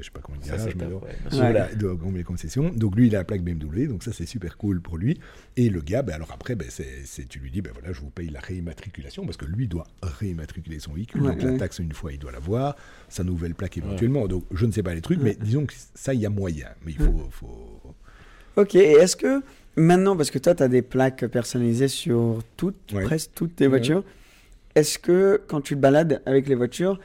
[0.00, 2.70] je sais pas combien de garages, mais top, ouais, voilà, donc, combien de concessions.
[2.70, 5.20] Donc lui, il a la plaque BMW, donc ça c'est super cool pour lui.
[5.58, 6.68] Et le gars, ben, alors après, ben,
[7.28, 10.78] tu lui dis, ben voilà, je vous paye la réimmatriculation parce que lui doit réimmatriculer
[10.78, 11.20] son véhicule.
[11.22, 12.76] Ouais, donc la taxe une fois, il doit l'avoir,
[13.10, 14.26] sa nouvelle plaque éventuellement.
[14.26, 16.68] Donc je ne sais pas les trucs, mais disons que ça, il y a moyen.
[16.86, 17.80] Mais il faut, faut...
[18.56, 19.42] Ok, est-ce que
[19.76, 23.04] maintenant, parce que toi, tu as des plaques personnalisées sur toutes, Ouais.
[23.04, 23.70] presque toutes tes Ouais.
[23.70, 24.04] voitures,
[24.74, 26.98] est-ce que quand tu te balades avec les voitures,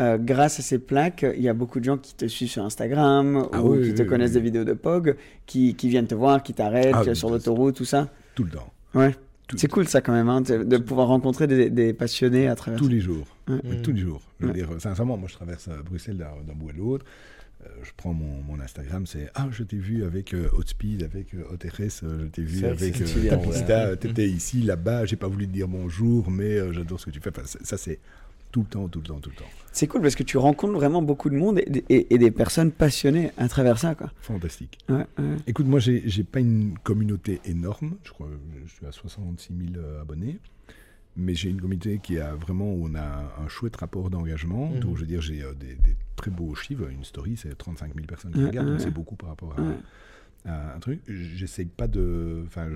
[0.00, 2.64] euh, grâce à ces plaques, il y a beaucoup de gens qui te suivent sur
[2.64, 5.16] Instagram Ah ou oui, qui te oui, connaissent des vidéos de POG,
[5.46, 8.08] qui, qui viennent te voir, qui t'arrêtent Ah euh, sur l'autoroute, tout ça?
[8.34, 8.72] Tout le temps.
[8.94, 9.14] Ouais.
[9.54, 12.88] C'est cool ça quand même, hein, de, pouvoir rencontrer des, des passionnés à travers Tous
[12.88, 13.26] les jours.
[13.48, 13.58] Ouais.
[13.82, 14.22] Tous les jours.
[14.40, 14.56] Je veux Ouais.
[14.58, 17.04] dire, sincèrement, moi je traverse euh, Bruxelles d'un bout à l'autre.
[17.64, 21.32] Euh, je prends mon, mon Instagram, c'est Ah, je t'ai vu avec euh, Hotspeed, avec
[21.34, 23.96] euh, HotRS, euh, je t'ai vu avec euh, Tapista, ouais.
[23.96, 27.10] tu étais ici, là-bas, j'ai pas voulu te dire bonjour, mais euh, j'adore ce que
[27.12, 27.30] tu fais.
[27.30, 28.00] Enfin, ça, c'est
[28.50, 29.48] tout le temps, tout le temps, tout le temps.
[29.72, 32.70] C'est cool parce que tu rencontres vraiment beaucoup de monde et, et- et des personnes
[32.72, 33.94] passionnées à travers ça.
[33.94, 34.10] Quoi.
[34.20, 34.78] Fantastique.
[34.90, 35.36] Ouais, ouais.
[35.46, 37.94] Écoute, moi, j'ai pas une communauté énorme.
[38.04, 40.38] Je crois que je suis à 66 000 euh, abonnés.
[41.16, 44.70] Mais j'ai une communauté qui a vraiment, où on a un, chouette rapport d'engagement.
[44.70, 44.80] Mhm.
[44.80, 46.88] Donc, je veux dire, j'ai euh, des, des très beaux chiffres.
[46.88, 48.68] Une story, c'est 35 000 personnes qui regardent.
[48.68, 49.54] donc c'est beaucoup par rapport
[50.46, 51.00] à, un truc.
[51.06, 52.42] J'essaye pas de.
[52.46, 52.68] Enfin,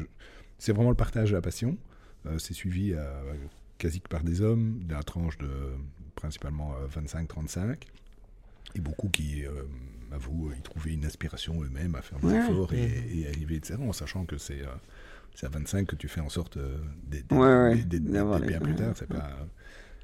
[0.59, 1.77] c'est vraiment le partage de la passion.
[2.27, 3.35] Euh, c'est suivi euh,
[3.79, 5.49] quasi que par des hommes, de la tranche de
[6.15, 7.83] principalement euh, 25-35.
[8.75, 9.45] Et beaucoup qui
[10.13, 13.77] avouent y trouver une aspiration eux-mêmes à faire des efforts et, et arriver, etc.
[13.81, 14.63] En sachant que c'est
[15.37, 18.95] c'est à 25 que tu fais en sorte euh, d'être Ouais, ouais, les- plus tard.
[18.97, 19.31] C'est pas,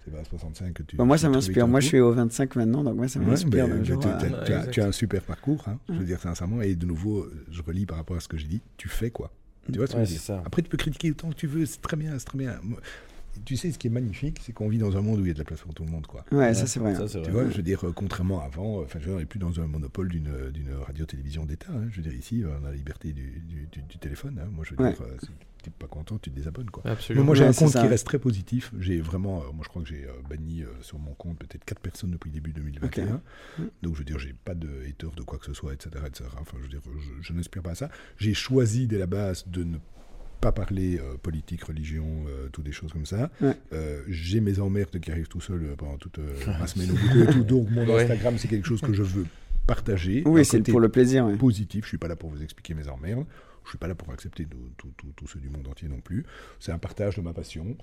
[0.05, 0.97] c'est pas à 65 que tu.
[0.97, 1.67] Bah, moi, ça m'inspire.
[1.67, 3.65] Moi, je suis au 25 maintenant, donc moi, ça m'inspire.
[3.67, 4.71] euh, tu- Ouais, tu as, exact.
[4.71, 7.87] tu as un super parcours, hein, je veux dire sincèrement, et de nouveau, je relis
[7.87, 9.33] par rapport à ce que j'ai dit, tu fais quoi?
[9.73, 10.37] Tu vois ce que Ouais, je veux c'est dire?
[10.37, 10.43] ça.
[10.45, 12.61] Après, tu peux critiquer autant que tu veux, c'est très bien, c'est très bien.
[13.45, 15.31] Tu sais, ce qui est magnifique, c'est qu'on vit dans un monde où il y
[15.31, 16.25] a de la place pour tout le monde, quoi.
[16.33, 16.95] Ouais, ça, c'est vrai.
[16.95, 17.45] Ça, c'est Tu vrai.
[17.45, 19.27] vois, je veux dire, euh, contrairement à avant, euh, enfin, je veux dire, on n'est
[19.27, 21.73] plus dans un monopole d'une d'une radio-télévision d'État.
[21.73, 21.87] hein.
[21.91, 24.39] Je veux dire, ici, euh, on a la liberté du, du- du- du téléphone.
[24.43, 24.49] hein.
[24.53, 24.93] Moi, je veux Ouais.
[24.93, 25.29] dire, euh, si
[25.63, 26.83] tu n'es pas content, tu te désabonnes, quoi.
[26.87, 27.23] Absolument.
[27.23, 27.81] Mais moi, j'ai Ouais, un compte ça.
[27.81, 28.71] qui reste très positif.
[28.79, 31.65] J'ai vraiment, euh, moi, je crois que j'ai euh, banni euh, sur mon compte peut-être
[31.65, 33.15] 4 personnes depuis début 2021.
[33.59, 33.65] Ok.
[33.83, 35.91] Donc, je veux dire, j'ai pas de haters de quoi que ce soit, etc.
[36.07, 36.25] etc.
[36.39, 37.89] Enfin, je veux dire, je, je n'aspire pas à ça.
[38.19, 39.83] J'ai choisi dès la base de ne pas
[40.51, 43.31] parler euh, politique, religion, euh, toutes des choses comme ça.
[43.41, 43.55] Ouais.
[43.73, 46.95] Euh, j'ai mes emmerdes qui arrivent tout seul euh, pendant toute euh, ma semaine au
[46.95, 47.45] boulot et tout.
[47.45, 48.03] Donc, mon Ouais.
[48.03, 49.27] Instagram, c'est quelque chose que je veux
[49.69, 50.25] partager.
[50.27, 51.27] Oui, c'est pour le plaisir.
[51.27, 51.37] ouais.
[51.37, 51.85] positif.
[51.85, 53.25] Je suis pas là pour vous expliquer mes emmerdes.
[53.65, 56.01] Je suis pas là pour accepter de- tout- tout- tous ceux du monde entier non
[56.01, 56.25] plus.
[56.59, 57.77] C'est un partage de ma passion.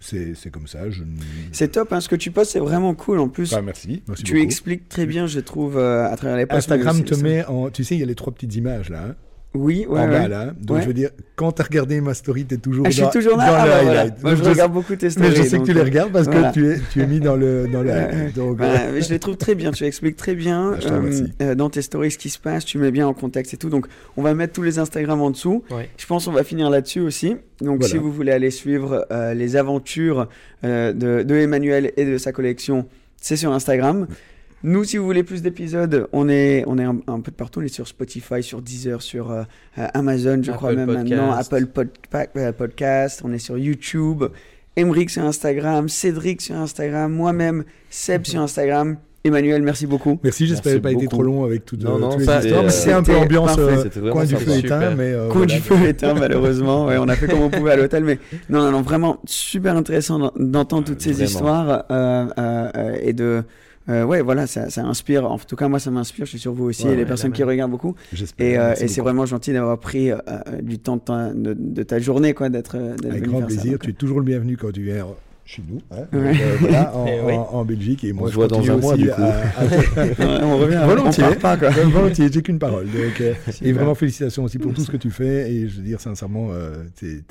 [0.00, 0.90] C'est c'est comme ça.
[0.90, 1.16] Je ne-
[1.52, 3.18] C'est top, hein, ce que tu postes, c'est vraiment cool.
[3.20, 4.02] En plus, Enfin, merci.
[4.06, 4.44] merci tu beaucoup.
[4.44, 6.70] expliques très bien, je trouve, euh, à travers les posts.
[6.70, 7.70] Instagram te met en.
[7.70, 9.04] Tu sais, il y a les trois petites images là.
[9.08, 9.16] hein.
[9.54, 10.28] Oui, ouais, en bas ouais.
[10.28, 10.52] là.
[10.60, 10.82] Donc Ouais.
[10.82, 13.10] je veux dire, quand tu as regardé ma story, tu es toujours Ah, je dans,
[13.10, 13.46] suis toujours là.
[13.46, 14.00] dans Ah, le bah, voilà.
[14.00, 14.22] highlight.
[14.22, 15.28] Moi, Donc je je regarde sais- beaucoup tes stories.
[15.30, 16.48] Mais je sais que tu les euh, regardes parce voilà.
[16.48, 18.34] que tu es, tu es mis dans le, dans le Ouais, highlight.
[18.34, 21.32] Donc, euh, mais je les trouve très bien, tu expliques très bien Ah, remercie.
[21.40, 23.70] euh, dans tes stories ce qui se passe, tu mets bien en contexte et tout.
[23.70, 23.86] Donc
[24.16, 25.62] on va mettre tous les Instagram en dessous.
[25.70, 25.88] Ouais.
[25.98, 27.36] Je pense qu'on va finir là-dessus aussi.
[27.60, 27.88] Donc Voilà.
[27.88, 30.28] si vous voulez aller suivre euh, les aventures
[30.64, 32.86] euh, de, de Emmanuel et de sa collection,
[33.20, 34.08] c'est sur Instagram.
[34.66, 37.60] Nous, si vous voulez plus d'épisodes, on est, on est un, un peu de partout.
[37.60, 39.42] On est sur Spotify, sur Deezer, sur euh,
[39.78, 41.08] euh, Amazon, je crois même Podcast.
[41.10, 41.88] maintenant, Apple Pod-
[42.36, 43.20] euh, Podcast.
[43.24, 44.24] On est sur YouTube.
[44.76, 48.96] Emric sur Instagram, Cédric sur Instagram, moi-même, Seb sur Instagram.
[49.22, 50.18] Emmanuel, merci beaucoup.
[50.24, 52.42] Merci, j'espère Merci pas été trop long avec toutes, Non, euh, non, toutes les histoires.
[52.42, 55.28] c'était, C'est un peu euh, ambiance euh, C'était vraiment coin du feu éteint, mais euh,
[55.28, 55.54] Coin voilà.
[55.54, 56.86] du feu éteint, malheureusement.
[56.86, 58.18] Ouais, on a fait comme on pouvait à l'hôtel, mais
[58.50, 61.26] non, non, non, vraiment super intéressant d'en- d'entendre toutes ces Vraiment.
[61.28, 63.42] histoires euh, euh, euh, et de.
[63.88, 65.30] Euh, ouais, voilà, ça, ça inspire.
[65.30, 66.24] En tout cas, moi, ça m'inspire.
[66.24, 67.94] Je suis sûr vous aussi, Ouais, et les ouais, personnes qui regardent beaucoup.
[68.12, 68.46] J'espère.
[68.46, 71.54] Et, euh, et c'est vraiment gentil d'avoir pris euh, euh, du temps de ta, de,
[71.58, 73.46] de ta journée, quoi, d'être Avec venu grand ça.
[73.46, 73.78] plaisir.
[73.80, 75.06] Tu es toujours le bienvenu quand tu viens
[75.46, 75.78] chez nous.
[75.90, 76.04] hein.
[76.14, 76.32] Ouais.
[76.32, 77.32] Donc, euh, voilà, en, Eh oui.
[77.34, 78.02] en- en Belgique.
[78.04, 79.20] Et moi, On je se voit dans un mois, du coup.
[79.20, 79.64] à- à-
[80.06, 81.24] Ouais, on revient, Volontiers.
[81.24, 81.70] on part pas, quoi.
[81.84, 82.86] Volontiers, j'ai qu'une parole.
[82.86, 85.52] Donc, euh, et vraiment félicitations aussi pour tout ce que tu fais.
[85.52, 87.22] Et je veux dire sincèrement, euh, t'es-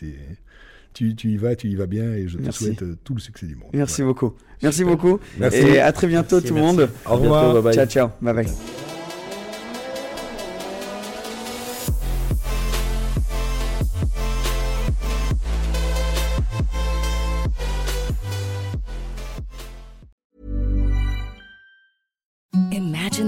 [0.94, 2.14] tu, tu y vas, tu y vas bien.
[2.14, 2.66] Et je te Merci.
[2.66, 3.70] souhaite euh, tout le succès du monde.
[3.74, 4.34] Merci beaucoup.
[4.62, 5.20] Merci beaucoup.
[5.38, 5.58] Merci.
[5.58, 6.90] Et à très bientôt, Merci, tout le monde.
[7.06, 7.44] Au revoir.
[7.52, 7.76] Bientôt, bye bye.
[7.76, 8.10] Ciao, ciao.
[8.22, 8.93] Bye bye.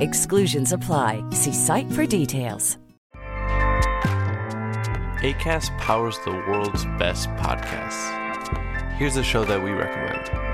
[0.00, 1.22] Exclusions apply.
[1.30, 2.78] See site for details.
[5.24, 8.12] ACAST powers the world's best podcasts.
[8.98, 10.53] Here's a show that we recommend.